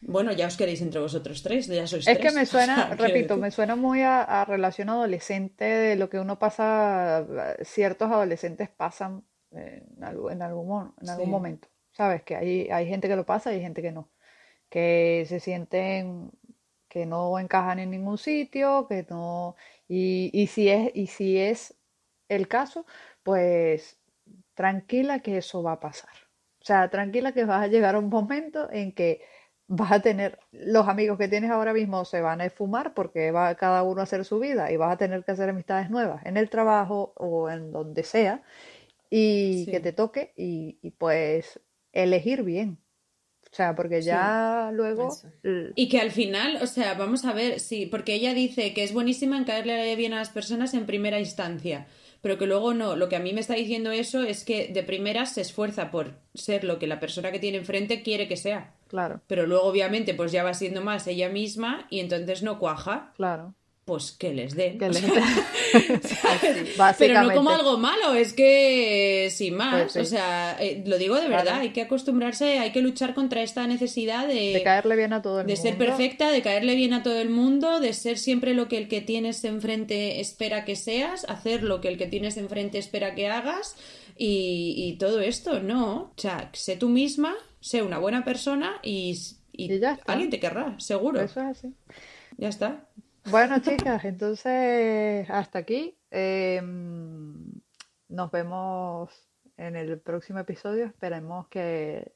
Bueno, 0.00 0.32
ya 0.32 0.46
os 0.46 0.56
queréis 0.56 0.80
entre 0.80 1.00
vosotros 1.00 1.42
tres, 1.42 1.66
ya 1.66 1.86
sois 1.86 2.06
Es 2.06 2.18
que 2.18 2.30
me 2.30 2.46
suena, 2.54 2.88
repito, 2.94 3.36
me 3.36 3.50
suena 3.50 3.76
muy 3.76 4.02
a, 4.02 4.22
a 4.22 4.44
relación 4.44 4.88
adolescente 4.90 5.64
de 5.64 5.96
lo 5.96 6.08
que 6.08 6.18
uno 6.20 6.38
pasa, 6.38 7.26
ciertos 7.62 8.10
adolescentes 8.10 8.68
pasan 8.68 9.24
en 9.50 10.02
algún, 10.04 10.32
en 10.32 10.42
algún, 10.42 10.68
mo- 10.68 10.94
en 11.00 11.08
algún 11.10 11.26
Sí. 11.26 11.30
momento. 11.30 11.68
¿Sabes? 11.90 12.22
Que 12.22 12.36
hay, 12.36 12.68
hay 12.70 12.86
gente 12.86 13.08
que 13.08 13.16
lo 13.16 13.26
pasa 13.26 13.50
y 13.52 13.56
hay 13.56 13.60
gente 13.62 13.82
que 13.82 13.90
no. 13.90 14.08
Que 14.70 15.24
se 15.28 15.40
sienten 15.40 16.30
que 16.88 17.04
no 17.06 17.38
encajan 17.38 17.80
en 17.80 17.90
ningún 17.90 18.18
sitio, 18.18 18.86
que 18.88 19.04
no. 19.10 19.56
Y, 19.88 20.30
y 20.32 20.46
si 20.46 20.68
es, 20.68 20.90
y 20.94 21.08
si 21.08 21.38
es 21.38 21.74
el 22.28 22.46
caso, 22.48 22.86
pues 23.24 23.98
tranquila 24.54 25.20
que 25.20 25.38
eso 25.38 25.62
va 25.62 25.72
a 25.72 25.80
pasar. 25.80 26.10
O 26.60 26.64
sea, 26.64 26.88
tranquila 26.90 27.32
que 27.32 27.44
vas 27.44 27.62
a 27.62 27.66
llegar 27.68 27.94
a 27.94 27.98
un 27.98 28.08
momento 28.08 28.70
en 28.72 28.92
que 28.92 29.22
vas 29.68 29.92
a 29.92 30.00
tener, 30.00 30.38
los 30.50 30.88
amigos 30.88 31.18
que 31.18 31.28
tienes 31.28 31.50
ahora 31.50 31.72
mismo 31.72 32.04
se 32.04 32.20
van 32.20 32.40
a 32.40 32.46
esfumar 32.46 32.94
porque 32.94 33.30
va 33.30 33.54
cada 33.54 33.82
uno 33.82 34.00
a 34.00 34.04
hacer 34.04 34.24
su 34.24 34.38
vida 34.38 34.72
y 34.72 34.76
vas 34.76 34.92
a 34.92 34.96
tener 34.98 35.24
que 35.24 35.32
hacer 35.32 35.48
amistades 35.50 35.90
nuevas 35.90 36.24
en 36.26 36.36
el 36.36 36.48
trabajo 36.50 37.12
o 37.16 37.50
en 37.50 37.70
donde 37.70 38.02
sea 38.02 38.42
y 39.10 39.64
Sí. 39.66 39.70
que 39.70 39.80
te 39.80 39.92
toque 39.92 40.32
y, 40.36 40.78
y 40.82 40.90
pues 40.90 41.60
elegir 41.92 42.42
bien. 42.42 42.78
O 43.50 43.54
sea, 43.54 43.74
porque 43.74 44.02
ya 44.02 44.70
luego... 44.74 45.08
Eso. 45.08 45.28
Y 45.74 45.88
que 45.88 46.00
al 46.00 46.10
final, 46.10 46.58
o 46.60 46.66
sea, 46.66 46.92
vamos 46.94 47.24
a 47.24 47.32
ver, 47.32 47.60
sí, 47.60 47.86
porque 47.86 48.12
ella 48.14 48.34
dice 48.34 48.74
que 48.74 48.84
es 48.84 48.92
buenísima 48.92 49.38
en 49.38 49.44
caerle 49.44 49.96
bien 49.96 50.12
a 50.12 50.16
las 50.18 50.28
personas 50.28 50.74
en 50.74 50.84
primera 50.84 51.18
instancia, 51.18 51.86
pero 52.20 52.36
que 52.36 52.46
luego 52.46 52.74
no. 52.74 52.94
Lo 52.94 53.08
que 53.08 53.16
a 53.16 53.20
mí 53.20 53.32
me 53.32 53.40
está 53.40 53.54
diciendo 53.54 53.90
eso 53.90 54.22
es 54.22 54.44
que 54.44 54.68
de 54.68 54.82
primeras 54.82 55.32
se 55.32 55.40
esfuerza 55.40 55.90
por 55.90 56.20
ser 56.34 56.62
lo 56.64 56.78
que 56.78 56.86
la 56.86 57.00
persona 57.00 57.32
que 57.32 57.38
tiene 57.38 57.56
enfrente 57.58 58.02
quiere 58.02 58.28
que 58.28 58.36
sea. 58.36 58.74
Claro, 58.88 59.20
Pero 59.26 59.46
luego, 59.46 59.64
obviamente, 59.64 60.14
pues 60.14 60.32
ya 60.32 60.42
va 60.42 60.54
siendo 60.54 60.80
más 60.80 61.06
ella 61.06 61.28
misma 61.28 61.86
y 61.90 62.00
entonces 62.00 62.42
no 62.42 62.58
cuaja, 62.58 63.12
claro. 63.16 63.54
pues 63.84 64.12
que 64.12 64.32
les 64.34 64.54
den. 64.56 64.78
Que 64.78 64.88
Pero 66.98 67.22
no 67.22 67.34
como 67.34 67.50
algo 67.50 67.78
malo, 67.78 68.14
es 68.14 68.32
que 68.32 69.28
sin 69.30 69.54
más, 69.56 69.82
Pues 69.82 69.92
sí. 69.92 69.98
o 70.00 70.04
sea, 70.04 70.56
eh, 70.60 70.82
lo 70.86 70.98
digo 70.98 71.16
de 71.16 71.28
verdad, 71.28 71.44
Claro. 71.44 71.60
hay 71.62 71.70
que 71.70 71.82
acostumbrarse, 71.82 72.58
hay 72.58 72.72
que 72.72 72.82
luchar 72.82 73.14
contra 73.14 73.42
esta 73.42 73.66
necesidad 73.66 74.26
de, 74.26 74.52
de 74.52 74.62
caerle 74.62 74.96
bien 74.96 75.12
a 75.12 75.22
todo 75.22 75.40
el 75.40 75.46
de 75.46 75.54
mundo. 75.54 75.62
ser 75.62 75.78
perfecta, 75.78 76.30
de 76.30 76.42
caerle 76.42 76.74
bien 76.74 76.92
a 76.94 77.02
todo 77.02 77.18
el 77.20 77.30
mundo, 77.30 77.80
de 77.80 77.92
ser 77.92 78.18
siempre 78.18 78.54
lo 78.54 78.68
que 78.68 78.78
el 78.78 78.88
que 78.88 79.00
tienes 79.00 79.44
enfrente 79.44 80.20
espera 80.20 80.64
que 80.64 80.76
seas, 80.76 81.24
hacer 81.28 81.62
lo 81.62 81.80
que 81.80 81.88
el 81.88 81.98
que 81.98 82.06
tienes 82.06 82.36
enfrente 82.36 82.78
espera 82.78 83.14
que 83.14 83.28
hagas 83.28 83.76
y, 84.18 84.74
y 84.76 84.98
todo 84.98 85.20
esto, 85.20 85.60
no. 85.62 85.96
O 85.96 86.14
sea, 86.16 86.50
sé 86.54 86.76
tú 86.76 86.88
misma, 86.88 87.34
sé 87.60 87.82
una 87.82 87.98
buena 87.98 88.24
persona 88.24 88.80
y, 88.82 89.18
y 89.52 89.74
Y 89.74 89.78
ya 89.78 89.92
está. 89.92 90.12
alguien 90.12 90.30
te 90.30 90.40
querrá, 90.40 90.78
seguro. 90.80 91.20
Eso 91.20 91.40
es 91.40 91.46
así. 91.46 91.74
Ya 92.36 92.48
está. 92.48 92.88
Bueno, 93.24 93.58
chicas, 93.62 94.04
entonces 94.04 95.28
hasta 95.30 95.58
aquí. 95.60 95.96
Eh, 96.10 96.60
nos 98.08 98.30
vemos 98.30 99.10
en 99.56 99.76
el 99.76 100.00
próximo 100.00 100.38
episodio. 100.40 100.86
Esperemos 100.86 101.48
que 101.48 102.12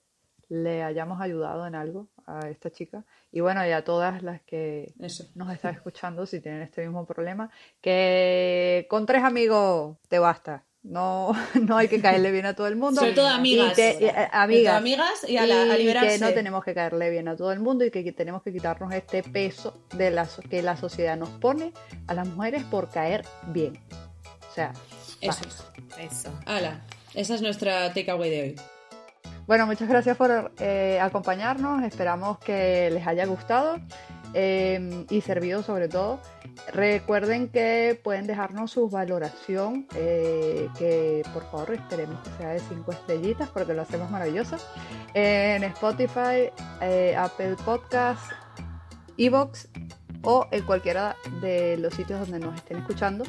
le 0.49 0.83
hayamos 0.83 1.21
ayudado 1.21 1.67
en 1.67 1.75
algo 1.75 2.09
a 2.27 2.49
esta 2.49 2.71
chica. 2.71 3.05
Y 3.31 3.41
bueno, 3.41 3.67
y 3.67 3.71
a 3.73 3.85
todas 3.85 4.23
las 4.23 4.43
que 4.43 4.93
Eso. 5.01 5.25
nos 5.35 5.53
están 5.53 5.75
escuchando, 5.75 6.27
si 6.27 6.41
tienen 6.41 6.63
este 6.63 6.83
mismo 6.83 7.07
problema, 7.07 7.51
que 7.81 8.87
con 8.91 9.07
tres 9.07 9.23
amigos 9.25 9.99
te 10.09 10.19
basta. 10.19 10.65
No, 10.83 11.33
no 11.61 11.77
hay 11.77 11.89
que 11.89 12.01
caerle 12.01 12.33
bien 12.33 12.47
a 12.47 12.55
todo 12.55 12.67
el 12.67 12.77
mundo. 12.77 13.01
Sobre 13.01 13.13
todo 13.13 13.29
amigas. 13.29 13.73
Y 13.73 13.75
que- 13.77 13.99
y, 14.01 14.05
eh, 14.07 14.29
amigas. 14.33 14.77
amigas 14.77 15.11
y 15.29 15.37
a, 15.37 15.47
la, 15.47 15.63
a 15.63 15.77
liberarse. 15.77 16.19
que 16.19 16.19
no 16.19 16.33
tenemos 16.33 16.65
que 16.65 16.75
caerle 16.75 17.09
bien 17.11 17.29
a 17.29 17.37
todo 17.37 17.53
el 17.53 17.61
mundo 17.61 17.85
y 17.85 17.91
que 17.91 18.11
tenemos 18.13 18.43
que 18.43 18.53
quitarnos 18.53 18.93
este 18.93 19.23
peso 19.23 19.81
de 19.95 20.11
la, 20.11 20.29
que 20.51 20.61
la 20.63 20.77
sociedad 20.77 21.17
nos 21.17 21.29
pone 21.29 21.73
a 22.09 22.15
las 22.15 22.27
mujeres 22.27 22.65
por 22.65 22.91
caer 22.91 23.25
bien. 23.49 23.79
O 24.51 24.55
sea, 24.55 24.73
Eso 25.21 25.45
es. 25.47 25.65
Eso. 26.13 26.31
Ala, 26.47 26.81
esa 27.15 27.35
es 27.37 27.43
nuestra 27.43 27.93
takeaway 27.95 28.31
de 28.31 28.43
hoy. 28.43 28.57
Bueno, 29.47 29.67
muchas 29.67 29.89
gracias 29.89 30.17
por 30.17 30.53
eh, 30.59 30.99
acompañarnos. 31.01 31.83
Esperamos 31.85 32.39
que 32.39 32.91
les 32.93 33.07
haya 33.07 33.25
gustado 33.27 33.77
eh, 34.35 35.05
y 35.11 35.21
servido 35.21 35.63
sobre 35.63 35.89
todo. 35.89 36.21
Recuerden 36.73 37.49
que 37.49 38.01
pueden 38.03 38.27
dejarnos 38.27 38.71
su 38.71 38.89
valoración, 38.89 39.87
eh, 39.95 40.69
que 40.79 41.23
por 41.33 41.45
favor 41.51 41.75
esperemos 41.75 42.21
que 42.23 42.31
sea 42.39 42.49
de 42.51 42.61
5 42.61 42.93
estrellitas 42.93 43.49
porque 43.51 43.75
lo 43.75 43.83
hacemos 43.83 44.11
maravilloso. 44.11 44.57
En 45.15 45.65
Spotify, 45.65 46.51
eh, 46.81 47.15
Apple 47.17 47.57
Podcasts, 47.65 48.35
Evox 49.17 49.69
o 50.23 50.47
en 50.51 50.63
cualquiera 50.65 51.17
de 51.41 51.77
los 51.79 51.95
sitios 51.95 52.21
donde 52.21 52.39
nos 52.39 52.55
estén 52.55 52.79
escuchando. 52.79 53.25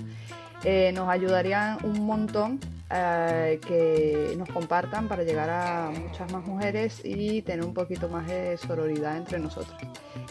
Eh, 0.64 0.92
nos 0.94 1.10
ayudarían 1.10 1.78
un 1.84 2.06
montón 2.06 2.60
eh, 2.94 3.60
que 3.66 4.36
nos 4.38 4.50
compartan 4.50 5.08
para 5.08 5.24
llegar 5.24 5.50
a 5.50 5.90
muchas 5.92 6.30
más 6.32 6.46
mujeres 6.46 7.02
y 7.04 7.42
tener 7.42 7.66
un 7.66 7.74
poquito 7.74 8.08
más 8.10 8.28
de 8.28 8.56
sororidad 8.58 9.18
entre 9.18 9.40
nosotros. 9.40 9.76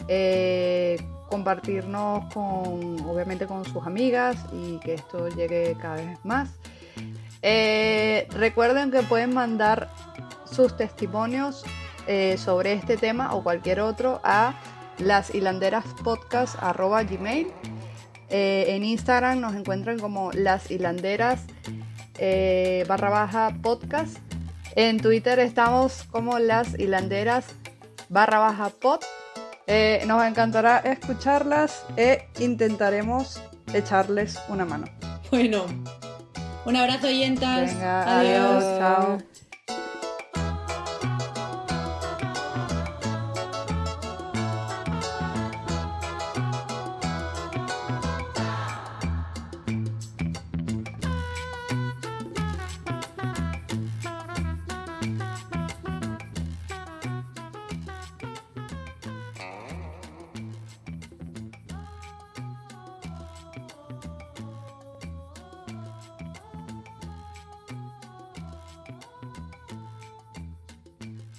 Eh, 0.07 0.97
compartirnos 1.29 2.33
con, 2.33 3.01
obviamente, 3.01 3.45
con 3.47 3.65
sus 3.65 3.85
amigas 3.85 4.37
y 4.53 4.79
que 4.79 4.93
esto 4.93 5.27
llegue 5.29 5.75
cada 5.81 5.95
vez 5.95 6.17
más. 6.23 6.51
Eh, 7.41 8.27
recuerden 8.31 8.91
que 8.91 9.01
pueden 9.03 9.33
mandar 9.33 9.89
sus 10.45 10.77
testimonios 10.77 11.65
sobre 12.37 12.73
este 12.73 12.97
tema 12.97 13.33
o 13.33 13.43
cualquier 13.43 13.79
otro 13.79 14.19
a 14.25 14.55
lashilanderaspodcast.gmail 14.99 17.47
eh, 18.35 18.75
en 18.75 18.83
Instagram 18.83 19.41
nos 19.41 19.53
encuentran 19.53 19.99
como 19.99 20.31
las 20.31 20.71
eh, 22.17 22.85
barra 22.87 23.09
baja 23.09 23.57
podcast. 23.61 24.17
En 24.75 24.99
Twitter 24.99 25.39
estamos 25.39 26.03
como 26.11 26.39
las 26.39 26.77
hilanderas 26.79 27.45
barra 28.09 28.39
baja 28.39 28.69
pod. 28.69 29.01
Eh, 29.67 30.03
nos 30.07 30.23
encantará 30.25 30.79
escucharlas 30.79 31.85
e 31.95 32.27
intentaremos 32.39 33.41
echarles 33.73 34.39
una 34.49 34.65
mano. 34.65 34.85
Bueno, 35.31 35.65
un 36.65 36.75
abrazo, 36.75 37.07
oyentas. 37.07 37.73
Venga, 37.73 38.19
adiós, 38.19 38.63
chao. 38.77 39.32